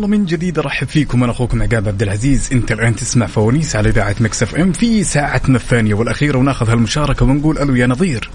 الله 0.04 0.18
من 0.18 0.26
جديد 0.26 0.60
ارحب 0.60 0.88
فيكم. 0.88 1.24
أنا 1.24 1.32
أخوكم 1.32 1.64
عقاب 1.64 1.88
عبد 1.88 2.02
العزيز. 2.02 2.50
أنت 2.54 2.72
الآن 2.72 2.96
تسمع 2.96 3.26
فوانيس 3.26 3.76
على 3.76 3.90
إذاعة 3.90 4.16
Mix 4.20 4.44
FM 4.44 4.72
في 4.72 5.04
ساعتنا 5.04 5.56
الثانية 5.56 5.94
والأخيرة 5.94 6.38
ونأخذ 6.38 6.70
هالمشاركة 6.70 7.26
ونقول 7.26 7.58
ألو 7.58 7.76
يا 7.76 7.88
نظير. 7.88 8.30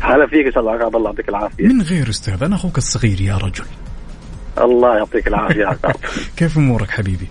هلا 0.00 0.26
فيك 0.26 0.46
إن 0.46 0.52
شاء 0.52 0.60
الله 0.60 0.72
عقاب 0.72 0.96
الله 0.96 1.10
يعطيك 1.10 1.28
العافية. 1.28 1.64
من 1.64 1.82
غير 1.82 2.08
أستاذ؟ 2.08 2.42
أنا 2.44 2.56
أخوك 2.56 2.78
الصغير 2.78 3.20
يا 3.20 3.36
رجل. 3.36 3.64
الله 4.58 4.96
يعطيك 4.96 5.28
العافية 5.28 5.66
عقاب. 5.66 5.96
كيف 6.36 6.58
أمورك 6.58 6.90
حبيبي؟ 6.90 7.28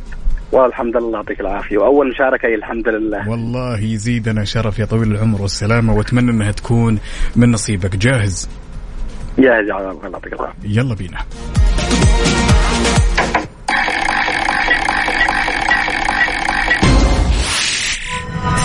والحمد 0.52 0.98
لله 0.98 1.18
يعطيك 1.18 1.40
العافية. 1.40 1.78
وأول 1.78 2.10
مشاركة 2.10 2.56
الحمد 2.56 2.88
لله. 2.88 3.30
والله 3.30 3.80
يزيدنا 3.80 4.44
شرف 4.44 4.80
يا 4.80 4.86
طويل 4.86 5.12
العمر 5.12 5.42
والسلامة 5.42 5.94
وأتمنى 5.94 6.32
إنها 6.32 6.52
تكون 6.52 7.00
من 7.36 7.52
نصيبك. 7.52 7.96
جاهز؟ 7.96 8.50
جاهز 9.40 9.68
يا 9.68 9.74
عقاب 9.74 10.06
الله 10.06 10.10
يعطيك 10.12 10.34
العافية. 10.34 10.70
يلا 10.80 10.96
بينا. 10.96 11.18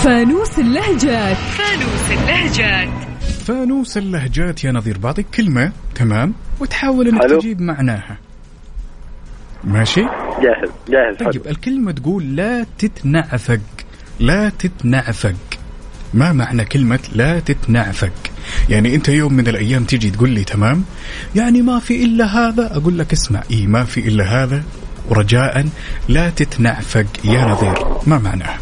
فانوس 0.03 0.59
اللهجات. 0.59 1.37
فانوس 3.47 3.97
اللهجات. 3.97 4.65
يا 4.65 4.73
نظير 4.73 4.99
بعطيك 4.99 5.27
كلمة 5.35 5.73
تمام؟ 5.95 6.35
وتحاول 6.61 7.09
إنك 7.09 7.23
حلو. 7.23 7.41
تجيب 7.41 7.61
معناها. 7.61 8.19
ماشي؟ 9.65 10.01
جاهز 10.01 10.71
جاهز 10.89 11.17
حلو. 11.21 11.31
طيب 11.31 11.47
الكلمة 11.47 11.93
تقول 11.93 12.37
لا 12.37 12.67
تتنعفق 12.79 13.61
لا 14.21 14.49
تتنعفق. 14.49 15.35
ما 16.15 16.33
معنى 16.33 16.65
كلمة 16.65 17.01
لا 17.13 17.41
تتنعفق؟ 17.41 18.13
يعني 18.69 18.95
أنت 18.95 19.09
يوم 19.09 19.33
من 19.33 19.49
الأيام 19.49 19.85
تيجي 19.85 20.11
تقول 20.11 20.31
لي 20.31 20.45
تمام؟ 20.45 20.85
يعني 21.37 21.63
ما 21.63 21.79
في 21.79 22.05
إلا 22.05 22.25
هذا 22.25 22.77
أقول 22.77 22.99
لك 22.99 23.13
اسمع. 23.13 23.43
إي 23.51 23.67
ما 23.67 23.85
في 23.85 24.01
إلا 24.01 24.25
هذا. 24.25 24.63
ورجاء 25.09 25.69
لا 26.09 26.31
تتنعفق 26.31 27.07
يا 27.25 27.45
نظير. 27.45 27.85
ما 28.07 28.19
معناها؟ 28.19 28.59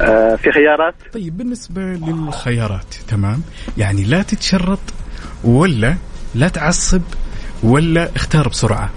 آه 0.00 0.36
في 0.36 0.52
خيارات؟ 0.52 0.94
طيب 1.12 1.36
بالنسبة 1.36 1.82
للخيارات 1.82 2.94
تمام؟ 3.08 3.42
يعني 3.78 4.04
لا 4.04 4.22
تتشرط 4.22 4.78
ولا 5.44 5.94
لا 6.34 6.48
تعصب 6.48 7.02
ولا 7.62 8.08
اختار 8.16 8.48
بسرعة. 8.48 8.90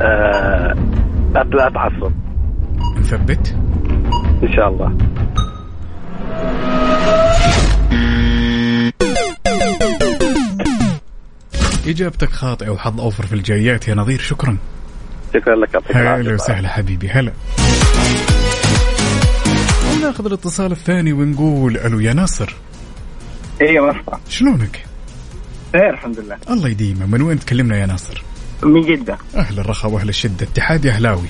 آه 0.00 0.74
لا 1.34 1.70
تعصب. 1.74 2.12
نثبت؟ 2.98 3.56
إن 4.42 4.52
شاء 4.56 4.68
الله. 4.68 4.96
إجابتك 11.86 12.30
خاطئة 12.30 12.70
وحظ 12.70 13.00
أوفر 13.00 13.26
في 13.26 13.32
الجايات 13.32 13.88
يا 13.88 13.94
نظير. 13.94 14.20
شكرا. 14.20 14.56
شكرا 15.34 15.56
لك 15.56 15.96
هلا 15.96 16.34
وسهلا 16.34 16.68
حبيبي 16.68 17.08
هلا. 17.08 17.32
وناخذ 20.10 20.26
الاتصال 20.26 20.72
الثاني 20.72 21.12
ونقول 21.12 21.76
ألو 21.76 22.00
يا 22.00 22.12
ناصر. 22.12 22.54
أيوه 23.60 23.86
مرحبا 23.86 24.20
شلونك؟ 24.28 24.84
خير 25.72 25.90
الحمد 25.90 26.20
لله. 26.20 26.36
الله 26.50 26.68
يديمه. 26.68 27.06
من 27.06 27.22
وين 27.22 27.38
تكلمنا 27.38 27.76
يا 27.76 27.86
ناصر؟ 27.86 28.22
من 28.62 28.80
جدة. 28.80 29.18
أهل 29.36 29.60
الرخاء 29.60 29.90
وأهل 29.90 30.08
الشدة. 30.08 30.46
اتحادي 30.46 30.90
أهلاوي. 30.90 31.28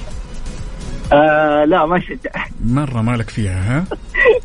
آه 1.12 1.64
لا 1.64 1.86
ما 1.86 2.00
شجع 2.00 2.46
مرة 2.64 3.02
مالك 3.02 3.30
فيها 3.30 3.78
ها؟ 3.78 3.84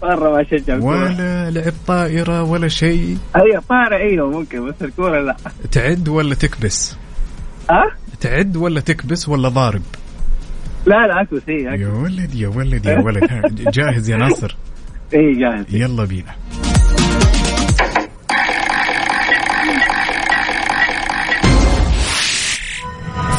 مرة 0.04 0.32
ما 0.32 0.44
شجع. 0.44 0.78
ولا 0.78 1.52
لعب 1.52 1.74
طائرة 1.88 2.44
ولا 2.44 2.68
شيء؟ 2.68 3.18
أيوه 3.36 3.64
طارة 3.70 3.96
أيوه 3.96 4.30
ممكن 4.30 4.68
بس 4.68 4.76
الكورة 4.82 5.22
لا. 5.22 5.36
تعد 5.72 6.10
ولا 6.10 6.36
تكبس؟ 6.36 6.96
ها؟ 7.70 7.92
تعد 8.22 8.58
ولا 8.58 8.80
تكبس 8.80 9.30
ولا 9.30 9.50
ضارب؟ 9.50 9.82
لا 10.86 11.08
لا 11.08 11.22
اكو 11.22 11.40
سي 11.46 11.52
يا 11.52 11.88
ولد 11.88 12.36
يا 12.36 12.48
ولد 12.48 12.86
يا 12.86 13.00
ولد. 13.00 13.70
جاهز 13.74 14.10
يا 14.10 14.18
ناصر؟ 14.18 14.56
اي 15.14 15.34
جاهز. 15.34 15.66
يلا 15.76 16.06
بينا. 16.06 16.36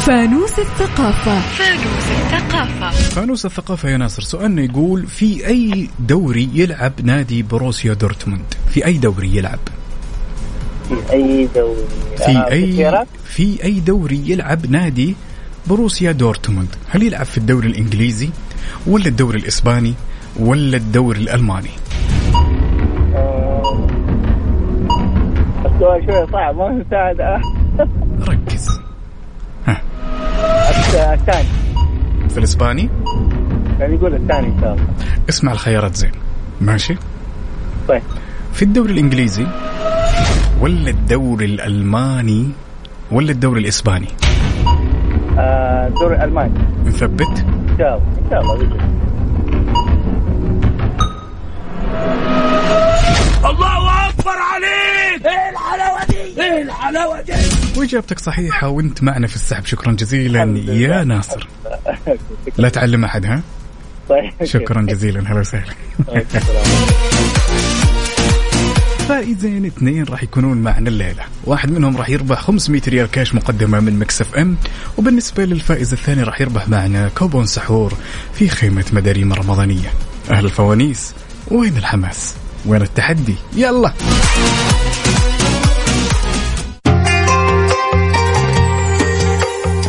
فانوس 0.07 0.59
الثقافة. 0.59 1.41
فانوس 1.41 2.11
الثقافة. 2.11 2.91
فانوس 2.91 3.47
الثقافة 3.47 3.89
يا 3.89 3.97
ناصر 3.97 4.23
سؤالنا 4.23 4.63
يقول 4.63 5.07
في 5.07 5.47
أي 5.47 5.89
دوري 5.99 6.49
يلعب 6.55 6.93
نادي 7.03 7.43
بروسيا 7.43 7.95
دورتموند؟ 7.95 8.55
في 8.71 8.87
أي 8.87 8.99
دوري 8.99 9.37
يلعب؟ 9.37 9.59
في 10.89 11.13
أي 11.13 11.49
دوري؟ 11.55 11.85
في 12.17 12.53
أي؟ 12.53 13.05
في 13.25 13.65
أي 13.65 13.81
دوري 13.81 14.23
يلعب 14.27 14.71
نادي 14.71 15.17
بروسيا 15.69 16.12
دورتموند. 16.12 16.69
هل 16.91 17.03
يلعب 17.03 17.27
في 17.27 17.39
الدوري 17.39 17.69
الإنجليزي 17.69 18.31
ولا 18.87 19.07
الدوري 19.07 19.39
الإسباني 19.39 19.95
ولا 20.41 20.77
الدوري 20.77 21.21
الألماني؟ 21.21 21.71
السؤال 25.67 26.05
شوية 26.07 26.27
صعب 26.33 26.57
ما 26.57 26.69
مساعد 26.69 27.21
آه. 27.21 27.41
ركز. 28.29 28.81
الت- 29.69 30.95
الثاني. 30.95 31.49
في 32.31 32.39
الإسباني؟ 32.39 32.89
يعني 33.81 33.95
يقول 33.95 34.14
الثاني 34.14 34.47
إن 34.47 34.61
شاء 34.61 34.73
الله. 34.75 34.87
اسمع 35.29 35.53
الخيارات 35.53 35.95
زين. 35.97 36.12
ماشي؟ 36.61 36.97
طيب. 37.89 38.03
في 38.53 38.62
الدوري 38.62 38.93
الإنجليزي 38.93 39.47
ولا 40.61 40.91
الدوري 40.91 41.45
الألماني 41.45 42.49
ولا 43.11 43.31
الدوري 43.33 43.61
الإسباني؟ 43.61 44.09
الدوري 45.39 46.16
الالماني 46.16 46.55
نثبت. 46.84 47.39
إن 47.39 47.76
شاء 47.78 47.97
الله 47.97 48.18
إن 48.18 48.30
شاء 48.30 48.41
الله 48.41 48.57
بإذن 48.57 48.72
الله. 53.45 54.09
أكبر 54.09 54.37
عليك! 54.55 55.26
إيه 55.26 55.51
الحلاوة 55.51 56.05
دي؟ 56.05 56.43
إيه 56.43 56.62
الحلاوة 56.62 57.20
دي؟ 57.20 57.32
وإجابتك 57.76 58.18
صحيحة 58.18 58.68
وأنت 58.68 59.03
معنا 59.03 59.26
في 59.26 59.37
السحب. 59.37 59.64
شكرا 59.64 59.93
جزيلا 59.93 60.41
يا 60.68 61.05
ناصر. 61.05 61.49
لا 62.59 62.68
تعلم 62.68 63.05
أحد 63.05 63.26
ها؟ 63.26 63.43
طيب. 64.09 64.45
شكرا 64.45 64.82
جزيلا. 64.82 65.32
هلا 65.32 65.41
وسهلا. 65.41 65.74
فائزين 69.09 69.67
اثنين 69.67 70.05
راح 70.05 70.23
يكونون 70.23 70.59
معنا 70.59 70.89
الليلة. 70.89 71.23
واحد 71.45 71.71
منهم 71.71 71.97
راح 71.97 72.09
يربح 72.11 72.41
500 72.41 72.83
ريال 72.89 73.11
كاش 73.11 73.35
مقدمة 73.35 73.81
من 73.81 73.99
Mix 73.99 74.35
FM 74.35 74.57
وبالنسبة 74.99 75.45
للفائز 75.45 75.93
الثاني 75.93 76.23
راح 76.23 76.41
يربح 76.41 76.69
معنا 76.69 77.09
كوبون 77.09 77.47
سحور 77.47 77.95
في 78.35 78.49
خيمة 78.49 78.85
مداريم 78.93 79.33
رمضانية. 79.33 79.93
أهل 80.31 80.45
الفوانيس 80.45 81.15
وين 81.51 81.77
الحماس؟ 81.77 82.35
وين 82.67 82.83
التحدي؟ 82.83 83.35
يلا! 83.57 83.93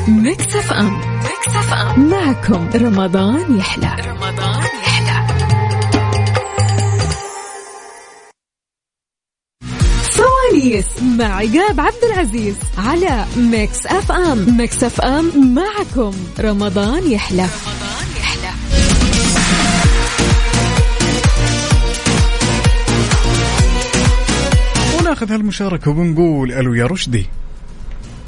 Mix 0.08 0.56
FM 0.56 0.94
Mix 1.18 1.56
FM. 1.56 2.10
معكم 2.10 2.70
رمضان 2.76 3.58
يحلى. 3.58 3.88
رمضان 3.88 4.17
فوانيس 10.68 10.86
مع 11.20 11.36
عقاب 11.36 11.80
عبد 11.80 12.04
العزيز 12.14 12.56
على 12.78 13.26
Mix 13.38 13.86
FM 13.86 14.58
Mix 14.58 14.84
FM 14.84 15.56
معكم. 15.56 16.14
رمضان 16.40 17.12
يحلى. 17.12 17.42
رمضان 17.42 18.08
يحلى 18.20 18.50
وناخذ 25.00 25.32
هالمشاركة 25.32 25.92
ونقول 25.92 26.52
ألو 26.52 26.74
يا 26.74 26.86
رشدي. 26.86 27.26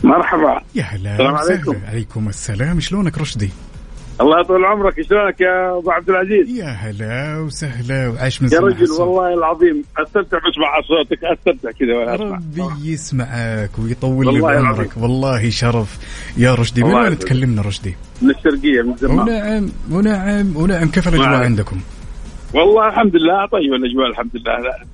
مرحبا. 0.04 0.62
يا 0.76 0.84
هلا 0.84 1.14
السلام. 1.14 1.36
عليكم. 1.36 1.76
عليكم 1.88 2.30
السلام. 2.30 2.80
شلونك 2.80 3.18
رشدي؟ 3.18 3.50
الله 4.22 4.40
يطول 4.40 4.66
عمرك 4.66 5.02
شلونك 5.02 5.42
يا 5.42 5.78
أبو 5.78 5.92
عبد 5.92 6.10
العزيز 6.10 6.50
يا 6.50 6.66
هلا 6.66 7.40
وسهلا 7.40 8.08
وعاش 8.10 8.42
من 8.42 8.50
يا 8.52 8.60
رجل. 8.60 8.92
والله 8.92 9.34
العظيم 9.34 9.84
أستمتع 9.98 10.38
بسمع 10.38 10.82
صوتك 10.88 11.24
أستمتع 11.24 11.72
كذا 11.72 11.94
وأنا 11.98 12.16
أسمع 12.16 12.36
ربي 12.36 12.92
يسمعك 12.92 13.72
ويطول 13.80 14.34
لي 14.34 14.42
بعمرك. 14.42 14.98
والله 14.98 15.50
شرف 15.50 15.98
يا 16.38 16.56
رشدي 16.56 16.84
من 16.84 16.94
وين. 16.94 17.20
تكلمنا 17.20 17.62
رشدي؟ 17.62 17.96
من 18.22 18.30
الشرقية 18.30 18.82
من 18.82 18.96
زمان 18.96 19.20
ونعم 19.20 19.70
ونعم 19.92 20.58
ونعم 20.58 20.88
كيف 20.88 21.08
الأجواء 21.08 21.30
نعم. 21.30 21.44
عندكم؟ 21.44 21.80
والله 22.54 22.88
الحمد 22.88 23.16
لله 23.16 23.46
طيبه 23.46 23.76
الأجواء 23.76 24.08
الحمد 24.10 24.32
لله 24.34 24.58
لا. 24.60 24.86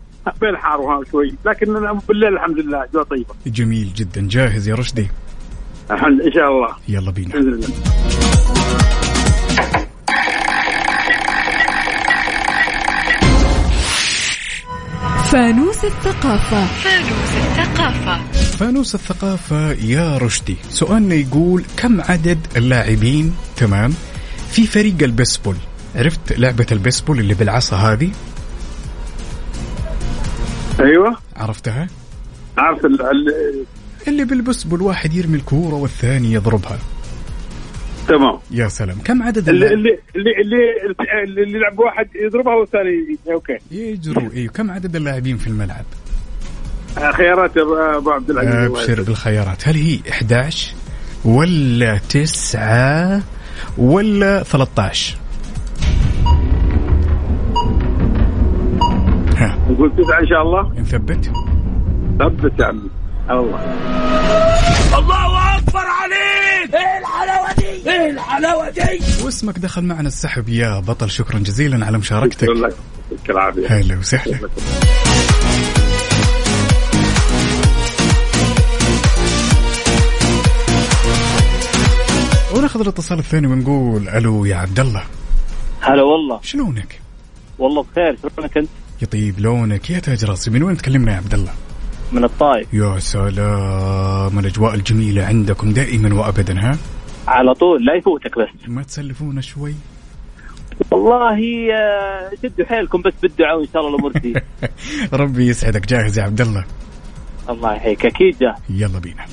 بين 0.41 0.57
حار 0.57 0.82
وها 0.82 1.03
شوي 1.11 1.34
لكن 1.45 1.73
بالليل 2.07 2.34
الحمد 2.34 2.59
لله 2.59 2.84
اجواء 2.84 3.03
طيبة 3.03 3.34
جميل 3.47 3.93
جدا 3.95 4.28
جاهز 4.30 4.67
يا 4.67 4.76
رشدي؟ 4.76 5.07
الحمد 5.91 6.21
إن 6.21 6.32
شاء 6.32 6.47
الله 6.51 6.69
يلا 6.88 7.11
بينا 7.11 7.30
بإذن 7.30 7.53
الله 7.53 7.67
فانوس 15.32 15.86
الثقافة. 15.86 16.65
فانوس 16.65 17.32
الثقافة. 17.38 18.23
فانوس 18.57 18.95
الثقافة 18.95 19.71
يا 19.71 20.17
رشدي. 20.17 20.55
سؤالنا 20.69 21.15
يقول 21.15 21.63
كم 21.78 22.01
عدد 22.01 22.39
اللاعبين 22.57 23.36
تمام 23.57 23.93
في 24.51 24.67
فريق 24.67 24.95
البيسبول؟ 25.01 25.55
عرفت 25.95 26.34
لعبة 26.39 26.65
البيسبول 26.71 27.19
اللي 27.19 27.34
بالعصا 27.34 27.76
هذه؟ 27.78 28.11
أيوه. 30.80 31.17
عرفتها؟ 31.36 31.88
عارف 32.57 32.86
ال- 32.86 33.01
ال- 33.01 33.65
اللي 34.07 34.26
بالبيسبول 34.26 34.82
واحد 34.82 35.13
يرمي 35.13 35.38
الكورة 35.38 35.76
والثاني 35.76 36.34
يضربها. 36.34 36.80
تمام. 38.08 38.39
يا 38.51 38.68
سلام. 38.68 38.97
كم 39.06 39.24
عدد 39.24 39.49
اللي 39.49 39.74
اللي 39.74 39.99
اللي 40.16 40.32
اللي, 40.41 40.58
اللي, 41.24 41.43
اللي 41.43 41.58
يلعب 41.58 41.80
واحد 41.80 42.08
يضربها 42.16 42.56
والثاني 42.56 43.18
okay. 43.34 43.58
يجروا. 43.72 44.30
أيوه 44.34 44.51
كم 44.53 44.72
عدد 44.72 44.95
اللاعبين 44.95 45.38
في 45.38 45.47
الملعب؟ 45.47 45.86
آه، 46.97 47.12
خيارات 47.12 47.56
يا 47.58 47.62
أبو- 47.64 47.95
أبو 47.97 48.12
عبد 48.12 48.30
العزيز. 48.30 48.53
أبشر. 48.56 49.01
بالخيارات. 49.03 49.68
هل 49.68 49.76
هي 49.76 49.99
11 50.12 50.74
ولا 51.26 51.97
9 52.10 53.22
ولا 53.78 54.43
13 54.43 55.18
ها. 59.38 59.58
نقول 59.70 59.91
تسعة 59.97 60.20
إن 60.20 60.28
شاء 60.28 60.41
الله. 60.41 60.80
نثبت. 60.82 61.32
ثبت 62.20 62.60
يا 62.60 62.66
عمي. 62.66 62.89
الله. 63.30 63.60
الله 64.97 65.58
أكبر 65.58 65.80
عليك. 66.01 66.76
إيه 66.76 66.99
الحلاوة 66.99 67.55
إيه 67.88 68.10
الحلاوة 68.10 68.70
دي؟ 68.70 68.82
واسمك 69.24 69.60
دخل 69.60 69.84
معنا 69.84 70.08
السحب. 70.08 70.50
يا 70.50 70.80
بطل 70.80 71.10
شكرا 71.10 71.40
جزيلا 71.40 71.86
على 71.86 71.98
مشاركتك. 71.98 72.42
شكرا 72.42 72.54
لك. 72.54 72.76
يعطيك 73.12 73.30
العافيه 73.30 73.68
هلا 73.68 73.98
وسهلا. 73.98 74.50
وناخذ 82.56 82.82
الاتصال 82.82 83.20
الثاني 83.20 83.48
ونقول 83.48 84.10
ألو 84.10 84.46
يا 84.46 84.56
عبد 84.56 84.80
الله. 84.80 85.04
هلا 85.82 86.04
والله. 86.04 86.40
شلونك؟ 86.44 87.02
والله 87.60 87.84
بخير. 87.84 88.18
شلونك 88.36 88.58
أنت؟ 88.58 88.70
يطيب 89.02 89.40
لونك. 89.40 89.90
يا 89.90 90.00
تاج 90.00 90.26
راسي 90.26 90.50
من 90.52 90.64
وين 90.64 90.78
تكلمنا 90.78 91.12
يا 91.12 91.18
عبد 91.18 91.34
الله؟ 91.34 91.52
من 92.12 92.24
الطايف 92.24 92.74
يا 92.74 93.00
سلام 93.00 94.40
الأجواء 94.40 94.76
الجميلة 94.76 95.26
عندكم 95.26 95.74
دائما 95.74 96.16
وابدا 96.16 96.60
ها؟ 96.60 96.78
على 97.28 97.53
طول 97.53 97.86
لا 97.86 97.93
يفوتك 97.95 98.39
بس. 98.39 98.49
ما 98.67 98.84
تسلفونا 98.84 99.41
شوي؟ 99.41 99.76
والله 100.91 101.39
آه، 101.73 102.32
شدوا 102.43 102.65
حيلكم 102.65 103.01
بس 103.01 103.13
بالدعاء 103.21 103.57
وإن 103.57 103.67
شاء 103.73 103.82
الله 103.82 103.95
الأمور 103.95 104.11
تزيد. 104.11 104.41
ربي 105.13 105.47
يسعدك. 105.47 105.88
جاهز 105.88 106.19
يا 106.19 106.23
عبد 106.23 106.41
الله؟ 106.41 106.65
الله 107.49 107.76
يحييك. 107.76 108.05
أكيد 108.05 108.38
جاهز. 108.39 108.55
يلا 108.69 108.99
بينا. 108.99 109.26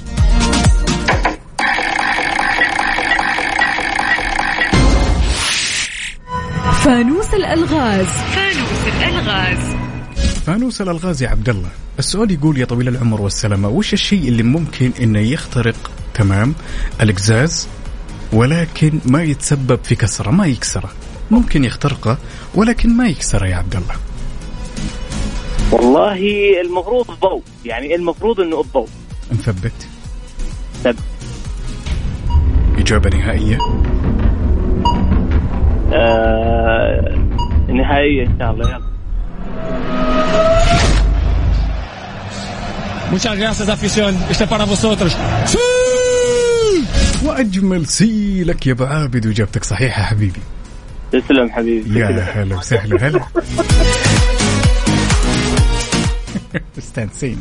فانوس 6.85 7.35
الألغاز. 7.35 8.07
فانوس 8.07 8.87
الألغاز. 8.87 9.77
فانوس 10.47 10.83
الألغاز 10.83 11.23
يا 11.23 11.29
عبد 11.29 11.49
الله 11.49 11.69
السؤال 11.99 12.31
يقول 12.31 12.59
يا 12.59 12.65
طويل 12.65 12.89
العمر 12.89 13.21
والسلامة 13.21 13.69
وش 13.69 13.93
الشيء 13.93 14.29
اللي 14.29 14.43
ممكن 14.43 14.91
إنه 15.01 15.19
يخترق؟ 15.19 15.91
تمام. 16.15 16.55
القزاز 17.03 17.69
ولكن 18.33 19.01
ما 19.05 19.23
يتسبب 19.23 19.79
في 19.85 19.95
كسرة 19.95 20.31
ما 20.31 20.47
يكسره 20.47 20.91
ممكن 21.31 21.65
يخترقه 21.65 22.19
ولكن 22.55 22.97
ما 22.97 23.09
يكسره 23.09 23.47
يا 23.47 23.57
عبد 23.57 23.77
الله. 23.77 23.95
والله 25.73 26.21
المفروض 26.61 27.11
الضوء 27.11 27.43
يعني 27.65 27.95
المفروض 27.95 28.41
إنه 28.41 28.61
الضوء. 28.61 28.89
مثبت 29.33 29.73
طب 30.85 30.95
إجابة 32.79 33.11
نهائية. 33.11 33.59
آه 35.93 37.19
نهائية 37.69 38.27
إن 38.27 38.39
شاء 38.39 38.51
الله 38.51 38.69
يلا. 38.71 38.93
Muchas 43.13 43.37
gracias, 43.37 43.69
afición. 43.69 44.13
Este 44.31 44.45
es 44.45 44.51
para 44.51 44.65
vosotros. 44.65 45.13
وأجمل 47.25 47.87
سي 47.87 48.45
لك 48.45 48.67
يا 48.67 48.73
أبو 48.73 48.85
عابد 48.85 49.27
وإجابتك 49.27 49.65
صحيحة 49.65 50.03
حبيبي. 50.03 50.41
تسلم 51.13 51.51
حبيبي. 51.51 52.01
يا. 52.01 52.07
هلا 52.07 52.57
وسهلا 52.57 53.09
هلا. 53.09 53.21
مستانسين 56.79 57.39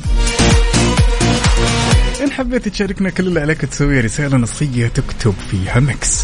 إن 2.23 2.31
حبيت 2.31 2.67
تشاركنا 2.67 3.09
كل 3.09 3.27
اللي 3.27 3.39
عليك 3.39 3.61
تسوي 3.61 3.99
رسالة 3.99 4.37
نصية 4.37 4.87
تكتب 4.87 5.33
فيها 5.51 5.79
Mix 5.79 6.23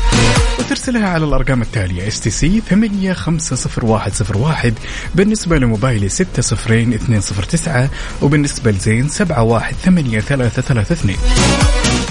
وترسلها 0.60 1.10
على 1.10 1.26
الأرقام 1.26 1.62
التالية 1.62 2.08
STC 2.08 2.62
850101 2.70 4.74
بالنسبة 5.16 5.58
لموبايلي 5.58 6.10
60209 6.10 7.89
وبالنسبة 8.22 8.72
لزين 8.72 9.08
718332 9.08 11.16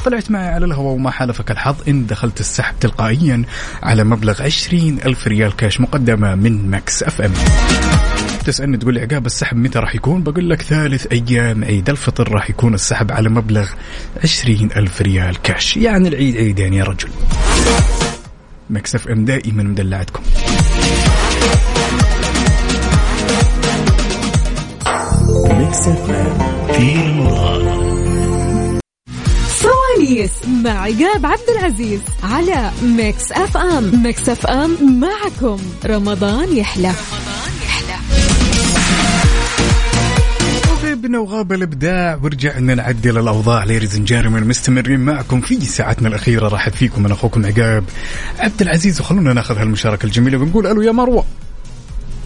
طلعت 0.07 0.31
معي 0.31 0.49
على 0.49 0.65
الهواء 0.67 0.95
وما 0.95 1.11
حالفك 1.11 1.51
الحظ. 1.51 1.77
إن 1.89 2.07
دخلت 2.07 2.41
السحب 2.41 2.75
تلقائيا 2.81 3.43
على 3.83 4.05
مبلغ 4.05 4.43
20 4.43 4.99
ألف 5.07 5.29
ريال 5.29 5.57
كاش 5.57 5.81
مقدمة 5.81 6.35
من 6.35 6.71
Mix 6.71 7.03
FM. 7.03 7.33
تسألني 8.45 8.77
تقول 8.77 8.95
لي 8.95 9.01
عقاب 9.01 9.27
السحب 9.27 9.57
متى 9.57 9.79
راح 9.79 9.95
يكون؟ 9.95 10.23
بقول 10.23 10.51
لك 10.51 10.63
ثالث 10.63 11.07
أيام 11.13 11.65
عيد 11.65 11.91
الفطر 11.91 12.33
راح 12.33 12.51
يكون 12.51 12.75
السحب 12.75 13.13
على 13.13 13.29
مبلغ 13.29 13.69
20 14.23 14.71
ألف 14.77 15.03
ريال 15.03 15.43
كاش. 15.43 15.77
يعني 15.77 16.09
العيد 16.09 16.37
عيدين 16.37 16.75
يا 16.75 16.85
رجل. 16.85 17.09
Mix 18.71 18.95
FM 18.95 19.25
دائما 19.25 19.63
مدلعتكم. 19.63 20.23
Mix 25.51 25.89
FM 25.89 26.73
في 26.73 27.01
رمضان 27.01 27.86
فوانيس 29.97 30.49
مع 30.65 30.71
عقاب 30.71 31.27
عبد 31.27 31.51
العزيز 31.59 32.01
على 32.23 32.71
Mix 32.83 33.33
FM. 33.33 34.03
Mix 34.03 34.29
FM 34.29 35.01
معكم. 35.01 35.59
رمضان 35.87 36.57
يحلى. 36.57 36.93
وغيبنا 40.71 41.19
وغاب 41.19 41.53
الإبداع 41.53 42.21
ورجعنا 42.23 42.75
نعدل 42.75 43.19
الأوضاع 43.19 43.65
ladies 43.65 43.99
and 43.99 44.10
gentlemen 44.10 44.45
مستمرين 44.49 45.01
معكم 45.01 45.41
في 45.41 45.61
ساعتنا 45.61 46.09
الأخيرة 46.09 46.49
راحت 46.49 46.75
فيكم 46.75 47.03
من 47.03 47.13
أخوكم 47.13 47.47
عقاب 47.47 47.85
عبد 48.39 48.63
العزيز 48.63 49.01
وخلونا 49.01 49.33
ناخذ 49.33 49.59
هالمشاركة 49.59 50.07
الجميلة 50.07 50.39
ونقول 50.39 50.67
ألو 50.67 50.83
يا 50.83 50.93
مروة. 50.93 51.25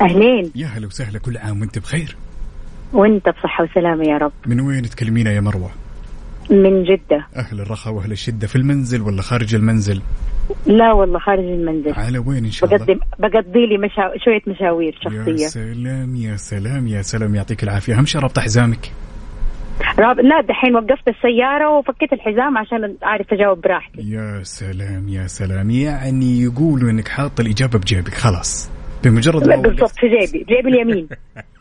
أهلين. 0.03 0.51
يا 0.55 0.67
هلا 0.67 0.87
وسهلا 0.87 1.19
كل 1.19 1.37
عام 1.37 1.61
وأنت 1.61 1.79
بخير؟ 1.79 2.17
وأنت 2.93 3.29
بصحة 3.29 3.65
وسلامة 3.65 4.05
يا 4.05 4.19
رب. 4.19 4.33
من 4.47 4.61
وين 4.61 4.91
تكلمينا 4.91 5.33
يا 5.33 5.41
مروة؟ 5.41 5.71
من 6.51 6.85
جدة. 6.85 7.27
أهل 7.37 7.61
الرخاء 7.61 7.95
وأهل 7.95 8.13
الشدة 8.13 8.47
في 8.47 8.57
المنزل 8.57 9.03
ولا 9.03 9.23
خارج 9.23 9.55
المنزل؟ 9.55 10.03
لا 10.67 10.93
والله 10.93 11.19
خارج 11.19 11.45
المنزل. 11.45 11.93
على 11.95 12.19
وين 12.19 12.45
إن 12.45 12.51
شاء 12.51 12.75
الله؟ 12.75 12.85
بقضي 12.85 13.01
بقضي 13.19 13.67
لي 13.67 13.79
مشا... 13.79 14.25
شوية 14.25 14.43
مشاوير 14.47 14.95
يا 14.95 15.11
شخصية. 15.11 15.47
سلام 15.47 16.17
يا 16.17 16.37
سلام 16.37 16.87
يا 16.87 17.03
سلام 17.03 17.35
يعطيك 17.35 17.63
العافية. 17.63 17.95
أهم 17.95 18.07
شيء 18.07 18.21
ربط 18.21 18.39
حزامك. 18.39 18.93
راب... 19.99 20.21
لا 20.21 20.41
دحين 20.49 20.75
وقفت 20.75 21.09
السيارة 21.09 21.79
وفكيت 21.79 22.13
الحزام 22.13 22.59
عشان 22.59 22.97
أعرف 23.05 23.33
أجاوب 23.33 23.61
براحتي. 23.61 24.11
يا 24.11 24.43
سلام 24.43 25.09
يا 25.09 25.27
سلام. 25.27 25.71
يعني 25.71 26.43
يقولوا 26.43 26.91
إنك 26.91 27.09
حاط 27.09 27.41
الإجابة 27.41 27.79
بجيبك 27.79 28.15
خلاص. 28.15 28.71
بمجرد 29.05 29.47
لا 29.47 29.57
ما 29.57 29.63
بالضبط 29.63 29.91
في 29.91 30.07
جيبي. 30.09 30.45
جيبي 30.45 30.69
اليمين. 30.69 31.09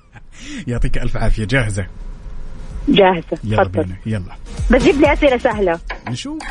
يعطيك 0.67 0.97
ألف 0.97 1.17
عافية. 1.17 1.45
جاهزة. 1.45 1.87
جاهزة. 2.91 3.37
يلا 3.43 3.63
تفضل. 3.63 3.83
بينا 3.83 3.95
يلا. 4.05 4.35
بس 4.71 4.83
جيب 4.83 5.01
لي 5.01 5.13
أسئلة 5.13 5.37
سهلة. 5.37 5.79
نشوف. 6.09 6.43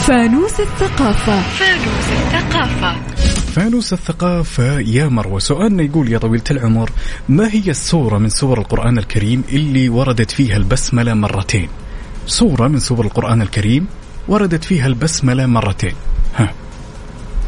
فانوس 0.00 0.60
الثقافة. 0.60 1.40
فانوس 1.40 2.08
الثقافة. 2.10 2.96
فانوس 3.52 3.92
الثقافة 3.92 4.80
يا 4.80 5.08
مروة 5.08 5.38
سؤالنا 5.38 5.82
يقول 5.82 6.12
يا 6.12 6.18
طويلة 6.18 6.44
العمر 6.50 6.90
ما 7.28 7.48
هي 7.54 7.70
السورة 7.70 8.18
من 8.18 8.28
سور 8.28 8.58
القرآن 8.58 8.98
الكريم 8.98 9.44
اللي 9.52 9.88
وردت 9.88 10.30
فيها 10.30 10.56
البسملة 10.56 11.14
مرتين؟ 11.14 11.68
سورة 12.26 12.68
من 12.68 12.78
سور 12.78 13.04
القرآن 13.04 13.42
الكريم 13.42 13.86
وردت 14.28 14.64
فيها 14.64 14.86
البسملة 14.86 15.46
مرتين. 15.46 15.94
ها. 16.36 16.54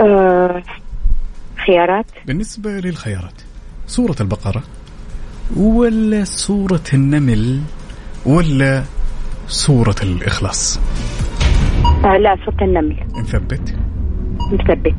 آه... 0.01 0.63
خيارات؟ 1.67 2.07
بالنسبة 2.27 2.71
للخيارات. 2.71 3.41
سورة 3.87 4.17
البقرة. 4.21 4.63
ولا 5.57 6.25
سورة 6.25 6.83
النمل 6.95 7.61
ولا 8.27 8.85
سورة 9.49 9.97
الإخلاص. 10.03 10.81
آه 12.05 12.17
لا 12.17 12.37
سورة 12.45 12.65
النمل. 12.65 13.07
نثبت. 13.17 13.75
مثبت 14.53 14.95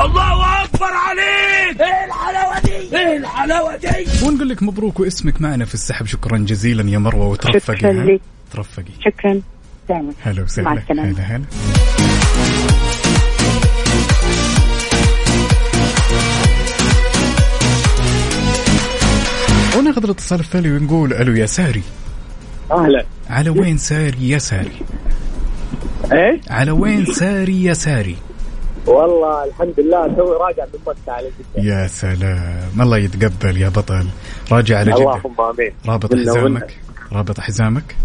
الله 0.00 0.64
أكبر 0.64 0.86
عليك! 0.92 1.80
إيه 1.80 2.04
الحلاوة 2.06 2.60
دي؟ 2.60 2.96
إيه 2.96 3.16
الحلاوة 3.16 3.76
دي؟ 3.76 3.88
ونقول 4.26 4.48
لك 4.48 4.62
مبروك 4.62 5.00
واسمك 5.00 5.40
معنا 5.40 5.64
في 5.64 5.74
السحب 5.74 6.06
شكرا 6.06 6.38
جزيلا 6.38 6.90
يا 6.90 6.98
مروة 6.98 7.26
وترفقي 7.28 7.76
شكرا؟ 7.76 7.92
لك. 7.92 8.20
ترفقي. 8.52 8.92
شكرا. 9.04 9.40
دائما 9.88 10.12
هلا 10.22 10.38
مع 10.38 10.44
وسهلا 10.44 10.72
السلامة. 10.72 11.10
هلا 11.10 11.22
هلا. 11.22 11.44
وناخذ 19.90 20.04
الاتصال 20.04 20.40
التالي 20.40 20.72
ونقول 20.72 21.12
ألو 21.12 21.32
يا 21.32 21.46
ساري. 21.46 21.82
أهلا. 22.72 23.04
على 23.30 23.50
وين 23.50 23.78
ساري 23.78 24.30
يا 24.30 24.38
ساري؟ 24.38 24.72
إيه؟ 26.12 26.40
على 26.50 26.70
وين 26.70 27.04
ساري 27.04 27.64
يا 27.64 27.72
ساري؟ 27.72 28.16
والله 28.86 29.44
الحمد 29.44 29.74
لله 29.80 30.06
توي 30.06 30.36
راجع 30.36 30.64
من 30.64 30.80
مكة 30.86 31.12
على 31.12 31.26
جدة. 31.26 31.62
يا 31.62 31.86
سلام. 31.86 32.80
الله 32.80 32.98
يتقبل 32.98 33.56
يا 33.56 33.68
بطل. 33.68 34.06
راجع 34.52 34.78
على 34.78 34.90
جدة. 34.90 35.00
اللهم 35.00 35.40
آمين. 35.40 35.72
رابط 35.86 36.14
حزامك؟ 36.14 36.76
رابط 37.12 37.40
حزامك؟ 37.40 37.96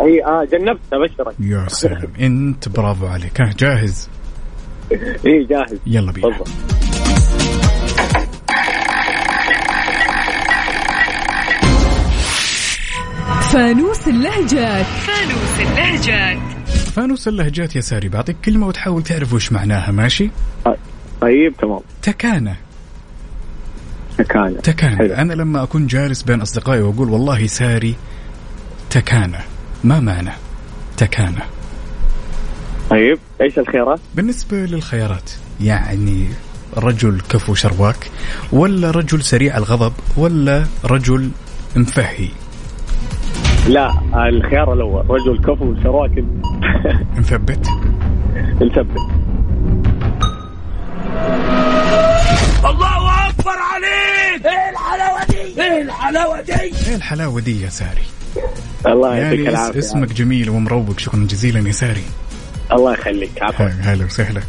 إي 0.00 0.24
آه 0.24 0.44
جنبت 0.44 0.80
أبشرك. 0.92 1.34
يا 1.40 1.64
سلام. 1.68 2.12
إنت 2.20 2.68
برافو 2.68 3.06
عليك. 3.06 3.40
ها 3.40 3.50
جاهز؟ 3.58 4.08
إي 5.26 5.44
جاهز. 5.50 5.78
يلا 5.86 6.12
بينا. 6.12 6.44
فانوس 13.52 14.08
اللهجات. 14.08 14.86
فانوس 14.86 15.60
اللهجات. 15.60 16.38
فانوس 16.66 17.28
اللهجات 17.28 17.76
يا 17.76 17.80
ساري 17.80 18.08
بعطيك 18.08 18.36
كلمة 18.44 18.66
وتحاول 18.66 19.02
تعرف 19.02 19.32
وش 19.32 19.52
معناها 19.52 19.92
ماشي؟ 19.92 20.30
طيب 21.20 21.56
تمام. 21.56 21.80
تكانة. 22.02 22.56
كان 24.28 24.62
تكانة. 24.62 24.96
حلو. 24.96 25.14
أنا 25.14 25.32
لما 25.32 25.62
أكون 25.62 25.86
جالس 25.86 26.22
بين 26.22 26.40
أصدقائي 26.40 26.82
وأقول 26.82 27.10
والله 27.10 27.46
ساري 27.46 27.94
تكانة. 28.90 29.40
ما 29.84 30.00
معنى 30.00 30.32
تكانة؟ 30.96 31.42
طيب 32.90 33.18
إيش 33.40 33.58
الخيارات؟ 33.58 34.00
بالنسبة 34.14 34.56
للخيارات 34.56 35.30
يعني 35.60 36.28
رجل 36.76 37.20
كفو 37.20 37.54
شرواك 37.54 38.10
ولا 38.52 38.90
رجل 38.90 39.22
سريع 39.22 39.56
الغضب 39.56 39.92
ولا 40.16 40.66
رجل 40.84 41.30
مفهي؟ 41.76 42.28
لا 43.68 43.90
الخيار 44.28 44.72
الأول. 44.72 45.10
رجل 45.10 45.38
كفو 45.38 45.74
شراكن. 45.82 46.26
مثبت 47.18 47.66
نثبت. 48.62 49.00
الله 52.64 53.28
أكبر 53.28 53.56
عليك! 53.72 54.46
إيه 54.46 54.70
الحلاوة 54.70 55.24
دي؟ 55.30 55.62
إيه 55.62 55.82
الحلاوة 55.82 56.40
دي؟ 56.40 56.52
إيه 56.88 56.94
الحلاوة 56.96 57.40
دي 57.40 57.62
يا 57.62 57.68
ساري؟ 57.68 58.02
الله 58.86 59.16
يعطيك 59.16 59.48
العافية. 59.48 59.78
اسمك 59.78 60.12
جميل 60.12 60.50
ومروق. 60.50 60.98
شكرا 60.98 61.26
جزيلا 61.30 61.68
يا 61.68 61.72
ساري. 61.72 62.04
الله 62.72 62.92
يخليك. 62.92 63.42
عفوا. 63.42 63.66
هلا 63.66 64.04
وسهلا. 64.04 64.40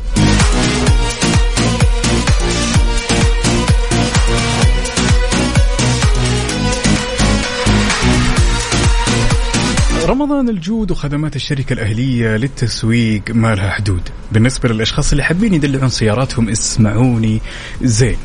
رمضان 10.12 10.50
الجود 10.50 10.92
وخدمات 10.92 11.36
الشركة 11.36 11.74
الأهلية 11.74 12.38
للتسويق 12.38 13.22
ما 13.30 13.56
لها 13.56 13.70
حدود. 13.70 14.02
بالنسبة 14.32 14.70
للأشخاص 14.70 15.12
اللي 15.12 15.24
حابين 15.24 15.54
يدلعون 15.54 15.90
سياراتهم 15.90 16.50
اسمعوني 16.50 17.42
زين. 17.82 18.18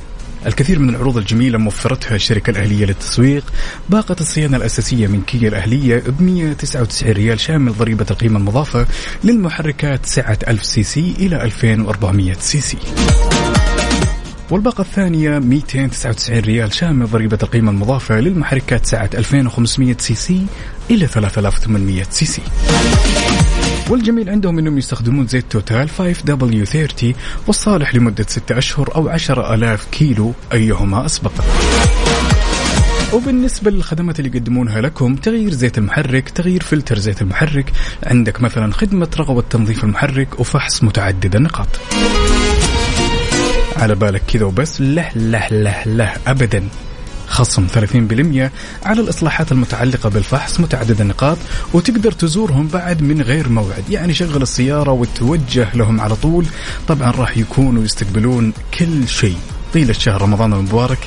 الكثير 0.47 0.79
من 0.79 0.89
العروض 0.89 1.17
الجميلة 1.17 1.59
موفرتها 1.59 2.15
الشركة 2.15 2.51
الأهلية 2.51 2.87
للتسويق. 2.87 3.45
باقة 3.89 4.17
الصيانة 4.21 4.57
الأساسية 4.57 5.07
من 5.07 5.23
كيا 5.23 5.49
الأهلية 5.49 6.03
ب 6.07 6.23
199 6.23 7.13
ريال 7.13 7.41
شامل 7.41 7.73
ضريبة 7.73 8.07
القيمة 8.11 8.39
المضافة 8.39 8.87
للمحركات 9.25 10.07
سعة 10.07 10.39
1000 10.49 10.65
CC 10.65 11.15
إلى 11.19 11.43
2400 11.43 12.33
CC. 12.33 12.79
والباقة 14.51 14.83
الثانية 14.83 15.39
299 15.39 16.39
ريال 16.41 16.75
شامل 16.75 17.07
ضريبة 17.07 17.39
القيمة 17.43 17.71
المضافة 17.71 18.21
للمحركات 18.21 18.87
سعة 18.87 19.11
2500 19.15 19.97
CC 19.99 20.47
إلى 20.91 21.07
3800 21.07 22.03
CC. 22.11 22.43
والجميل 23.91 24.31
عندهم 24.31 24.59
إنهم 24.59 24.79
يستخدمون 24.79 25.27
زيت 25.27 25.45
توتال 25.51 25.89
5W30 25.91 27.05
والصالح 27.47 27.95
لمدة 27.95 28.27
6 28.29 28.59
أشهر 28.59 28.95
أو 28.95 29.09
10000 29.09 29.87
كيلو 29.93 30.33
أيهما 30.53 31.07
أسبق. 31.07 31.33
وبالنسبة 33.13 33.71
للخدمات 33.71 34.19
اللي 34.21 34.31
يقدمونها 34.35 34.81
لكم 34.81 35.17
تغيير 35.17 35.51
زيت 35.51 35.79
المحرك 35.79 36.31
تغيير 36.31 36.63
فلتر 36.63 36.99
زيت 36.99 37.23
المحرك. 37.23 37.73
عندك 38.07 38.41
مثلا 38.41 38.73
خدمة 38.73 39.09
رغوة 39.19 39.45
تنظيف 39.51 39.85
المحرك 39.85 40.41
وفحص 40.41 40.85
متعدد 40.85 41.37
النقاط. 41.37 41.69
على 43.77 43.95
بالك 43.95 44.23
كذا 44.33 44.45
وبس 44.45 44.81
له 44.81 45.09
له 45.17 45.49
له 45.51 45.85
له 45.87 46.13
أبدا. 46.27 46.69
خصم 47.29 47.67
30% 47.67 48.51
على 48.87 49.01
الإصلاحات 49.01 49.53
المتعلقة 49.53 50.09
بالفحص 50.09 50.61
متعدد 50.61 51.01
النقاط 51.01 51.39
وتقدر 51.73 52.13
تزورهم 52.13 52.69
بعد 52.69 53.03
من 53.03 53.23
غير 53.23 53.49
موعد. 53.49 53.91
يعني 53.91 54.15
شغل 54.15 54.43
السيارة 54.43 54.91
وتوجه 54.93 55.69
لهم 55.75 56.01
على 56.01 56.17
طول. 56.17 56.47
طبعا 56.89 57.11
راح 57.11 57.37
يكونوا 57.37 57.85
يستقبلون 57.85 58.53
كل 58.79 59.09
شيء 59.09 59.37
طيلة 59.75 59.93
شهر 59.93 60.23
رمضان 60.23 60.53
المبارك 60.53 60.99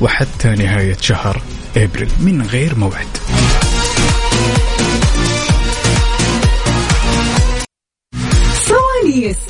وحتى 0.00 0.48
نهاية 0.48 0.96
شهر 1.00 1.42
إبريل 1.76 2.08
من 2.20 2.42
غير 2.42 2.74
موعد. 2.74 3.06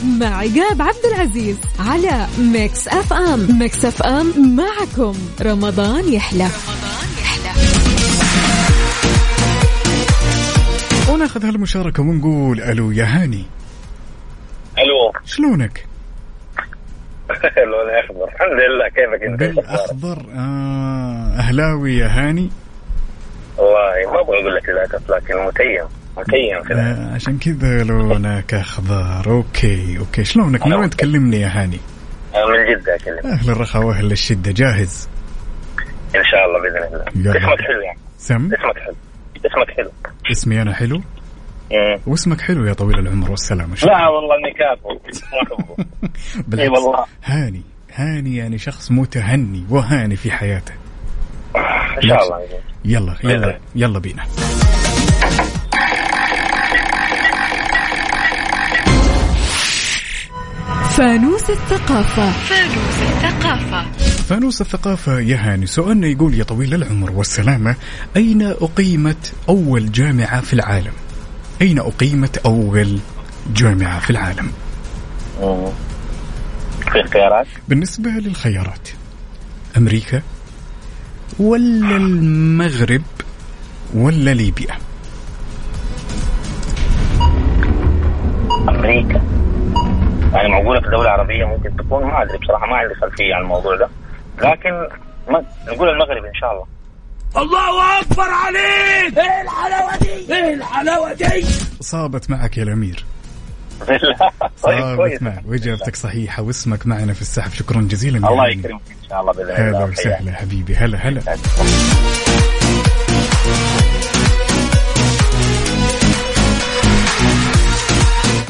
مع 0.05 0.27
عقاب 0.37 0.83
عبد 0.83 1.05
العزيز 1.15 1.57
على 1.79 2.27
ميكس 2.39 2.89
أف 2.89 3.13
أم. 3.13 3.59
ميكس 3.59 3.85
أف 3.85 4.03
أم 4.03 4.57
معكم. 4.57 5.15
رمضان 5.43 6.13
يحلى. 6.13 6.49
وناخذ 11.11 11.45
هالمشاركة 11.47 12.03
ونقول 12.03 12.61
ألو 12.61 12.91
يا 12.91 13.05
هاني. 13.05 13.45
ألو. 14.79 15.13
شلونك؟ 15.25 15.87
لون 17.71 17.91
اخضر 18.05 18.25
الحمد 18.25 18.61
لله 18.61 18.89
كيفك 18.89 19.23
أنت؟ 19.23 19.41
بالأخضر 19.59 20.27
آه 20.35 21.37
أهلاوي 21.39 21.97
يا 21.99 22.07
هاني؟ 22.07 22.51
والله 23.59 24.13
ما 24.13 24.21
أبغى 24.21 24.41
أقول 24.41 24.55
لك 24.55 24.69
للاسف 24.69 25.11
لكن 25.11 25.35
متيم. 25.47 25.87
كذا. 26.25 26.81
آه 26.81 27.15
عشان 27.15 27.39
كذا 27.39 27.85
لونك 27.85 28.55
أخضر 28.55 29.31
okay 29.31 29.99
okay. 29.99 30.25
شلونك؟ 30.25 30.67
من 30.67 30.75
وين 30.75 30.91
تكلمني 30.91 31.41
يا 31.41 31.49
هاني؟ 31.49 31.79
من 32.35 32.81
جدة 32.81 32.95
أكلمك. 32.95 33.25
أهل 33.25 33.51
الرخاء 33.51 33.83
وأهل 33.83 34.13
الشدة. 34.13 34.53
جاهز؟ 34.53 35.09
إن 36.17 36.25
شاء 36.25 36.41
الله 36.47 36.63
بإذن 36.63 37.01
الله. 37.17 37.31
اسمك 37.31 37.61
حلو 37.61 37.81
يعني. 37.81 37.99
سم؟ 38.19 38.35
اسمك 38.35 38.79
حلو. 38.79 38.95
اسمك 39.47 39.71
حلو. 39.77 39.91
اسمي 40.31 40.63
أنا 40.63 40.75
حلو؟ 40.75 40.97
مم. 41.73 41.99
واسمك 42.07 42.41
حلو 42.41 42.67
يا 42.67 42.73
طويل 42.73 42.99
العمر. 42.99 43.31
والسلامة 43.31 43.77
لا 43.83 44.09
والله 44.09 44.37
إني 44.37 44.53
كافو. 44.53 44.89
بالعكس. 46.49 46.61
إي 46.61 46.69
والله. 46.69 47.05
هاني 47.25 47.63
هاني 47.95 48.37
يعني 48.37 48.59
شخص 48.59 48.93
متهني 48.93 49.65
وهاني 49.71 50.17
في 50.17 50.31
حياته. 50.31 50.73
إن 51.57 52.09
شاء 52.09 52.25
الله. 52.25 52.41
يلا 52.85 53.17
يلا 53.25 53.59
يلا 53.75 53.99
بينا. 53.99 54.23
فانوس 60.97 61.51
الثقافة. 61.51 62.31
فانوس 62.31 63.03
الثقافة. 63.03 63.93
فانوس 64.29 64.61
الثقافة 64.61 65.21
يا 65.21 65.37
هاني 65.37 65.67
سؤالنا 65.67 66.07
يقول 66.07 66.35
يا 66.35 66.45
طويل 66.45 66.75
العمر 66.75 67.11
والسلامة 67.11 67.77
أين 68.17 68.43
أقيمت 68.43 69.33
أول 69.49 69.93
جامعة 69.93 70.41
في 70.41 70.53
العالم؟ 70.53 70.93
أين 71.63 71.79
أقيمت 71.79 72.37
أول 72.37 72.99
جامعة 73.55 74.01
في 74.01 74.11
العالم. 74.11 74.51
في 76.93 77.01
اختيارات 77.01 77.47
بالنسبة 77.69 78.11
للخيارات 78.11 78.89
أمريكا 79.77 80.23
ولا 81.39 81.97
المغرب 81.97 83.03
ولا 83.95 84.35
ليبيا؟ 84.35 84.79
أمريكا. 88.69 89.36
يعني 90.37 90.49
معقوله 90.49 90.81
في 90.81 90.89
دوله 90.89 91.11
عربيه 91.11 91.45
ممكن 91.45 91.77
تكون 91.77 92.05
ما 92.05 92.23
أدري 92.23 92.39
بصراحة 92.39 92.67
ما 92.67 92.77
عندي 92.77 92.95
خلفية 92.95 93.35
عن 93.35 93.43
الموضوع 93.43 93.77
ده. 93.77 93.89
لكن 94.39 94.71
ما 95.29 95.45
نقول 95.69 95.89
المغرب 95.89 96.25
إن 96.25 96.35
شاء 96.35 96.53
الله. 96.53 96.67
الله 97.37 98.01
أكبر 98.01 98.23
عليك! 98.23 99.19
إيه 99.19 99.43
الحلاوة 99.43 99.97
دي؟ 99.99 100.35
إيه 100.35 100.55
الحلاوة 100.55 101.13
دي؟ 101.13 101.45
صابت 101.81 102.31
معك 102.31 102.59
يا 102.59 102.63
الأمير. 102.63 103.05
طيب 103.87 104.01
صابت 104.57 104.97
كويس. 104.97 105.23
معك. 105.23 105.43
وإجابتك 105.47 105.97
صحيحة 105.97 106.43
واسمك 106.43 106.87
معنا 106.87 107.13
في 107.13 107.23
السحب. 107.23 107.51
شكرا 107.51 107.81
جزيلا 107.81 108.27
يا 108.27 108.33
الله. 108.33 108.49
يكرمك 108.49 108.81
إن 108.91 109.09
شاء 109.09 109.21
الله 109.21 109.33
بإذن 109.33 109.51
هلا 109.51 109.69
الله 109.69 109.85
وسهلا 109.85 110.33
حبيبي. 110.33 110.75
هلا 110.75 110.99
هلا. 110.99 111.21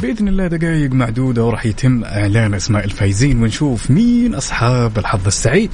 بإذن 0.03 0.29
الله 0.29 0.47
دقائق 0.47 0.93
معدودة 0.93 1.45
وراح 1.45 1.67
يتم 1.67 2.05
إعلان 2.05 2.55
أسماء 2.55 2.85
الفايزين 2.85 3.43
ونشوف 3.43 3.91
مين 3.91 4.35
أصحاب 4.35 4.99
الحظ 4.99 5.27
السعيد. 5.27 5.71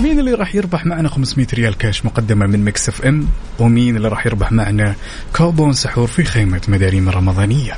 مين 0.00 0.18
اللي 0.20 0.34
راح 0.34 0.54
يربح 0.54 0.86
معنا 0.86 1.08
500 1.08 1.46
ريال 1.54 1.78
كاش 1.78 2.04
مقدمة 2.04 2.46
من 2.46 2.64
Mix 2.64 2.88
FM؟ 2.88 3.28
ومين 3.58 3.96
اللي 3.96 4.08
راح 4.08 4.26
يربح 4.26 4.52
معنا 4.52 4.94
كوبون 5.36 5.72
سحور 5.72 6.06
في 6.06 6.24
خيمة 6.24 6.60
مداريم 6.68 7.08
الرمضانية 7.08 7.72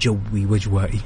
جوي 0.00 0.46
وجوائي. 0.46 1.00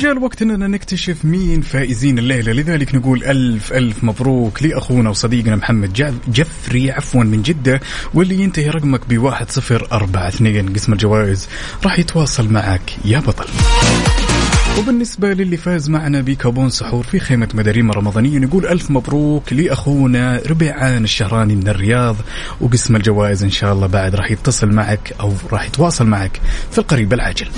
وجاء 0.00 0.12
الوقت 0.12 0.42
إننا 0.42 0.66
نكتشف 0.66 1.24
مين 1.24 1.60
فائزين 1.60 2.18
الليلة. 2.18 2.52
لذلك 2.52 2.94
نقول 2.94 3.24
ألف 3.24 3.72
ألف 3.72 4.04
مبروك 4.04 4.62
لأخونا 4.62 5.10
وصديقنا 5.10 5.56
محمد 5.56 6.14
جفري 6.28 6.90
عفوا 6.90 7.24
من 7.24 7.42
جدة 7.42 7.80
واللي 8.14 8.34
ينتهي 8.34 8.70
رقمك 8.70 9.00
ب 9.08 9.12
1042 9.12 10.72
قسم 10.72 10.92
الجوائز 10.92 11.48
راح 11.84 11.98
يتواصل 11.98 12.52
معك 12.52 12.96
يا 13.04 13.18
بطل. 13.18 13.46
وبالنسبة 14.78 15.32
للي 15.32 15.56
فاز 15.56 15.90
معنا 15.90 16.20
بكابون 16.20 16.70
سحور 16.70 17.04
في 17.04 17.18
خيمة 17.18 17.48
مداريم 17.54 17.90
الرمضانية 17.90 18.38
نقول 18.38 18.66
ألف 18.66 18.90
مبروك 18.90 19.52
لأخونا 19.52 20.40
ربيعان 20.46 21.04
الشهراني 21.04 21.56
من 21.56 21.68
الرياض. 21.68 22.16
وقسم 22.60 22.96
الجوائز 22.96 23.42
إن 23.42 23.50
شاء 23.50 23.72
الله 23.72 23.86
بعد 23.86 24.14
راح 24.14 24.30
يتصل 24.30 24.68
معك 24.68 25.14
أو 25.20 25.32
راح 25.52 25.66
يتواصل 25.66 26.06
معك 26.06 26.40
في 26.70 26.78
القريب 26.78 27.12
العاجل. 27.12 27.48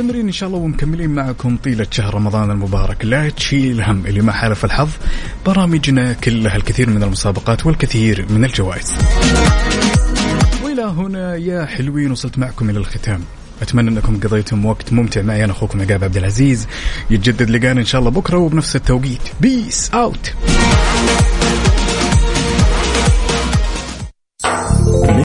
ومستمرين 0.00 0.26
إن 0.26 0.32
شاء 0.32 0.48
الله 0.48 0.58
ومكملين 0.58 1.10
معكم 1.10 1.56
طيلة 1.56 1.86
شهر 1.90 2.14
رمضان 2.14 2.50
المبارك. 2.50 3.04
لا 3.04 3.28
تشيل 3.28 3.80
هم 3.82 4.06
اللي 4.06 4.20
ما 4.20 4.32
حالف 4.32 4.64
الحظ. 4.64 4.88
برامجنا 5.46 6.12
كلها 6.12 6.56
الكثير 6.56 6.90
من 6.90 7.02
المسابقات 7.02 7.66
والكثير 7.66 8.26
من 8.30 8.44
الجوائز. 8.44 8.94
وإلى 10.64 10.82
هنا 10.82 11.36
يا 11.36 11.66
حلوين 11.66 12.10
وصلت 12.10 12.38
معكم 12.38 12.70
إلى 12.70 12.78
الختام. 12.78 13.20
أتمنى 13.62 13.90
أنكم 13.90 14.20
قضيتم 14.20 14.64
وقت 14.66 14.92
ممتع 14.92 15.22
معي. 15.22 15.44
أنا 15.44 15.52
أخوكم 15.52 15.80
عقاب 15.80 16.04
عبد 16.04 16.16
العزيز. 16.16 16.66
يتجدد 17.10 17.50
لقانا 17.50 17.80
إن 17.80 17.86
شاء 17.86 17.98
الله 17.98 18.10
بكرة 18.10 18.38
وبنفس 18.38 18.76
التوقيت. 18.76 19.22
peace 19.40 19.90
out 19.94 20.32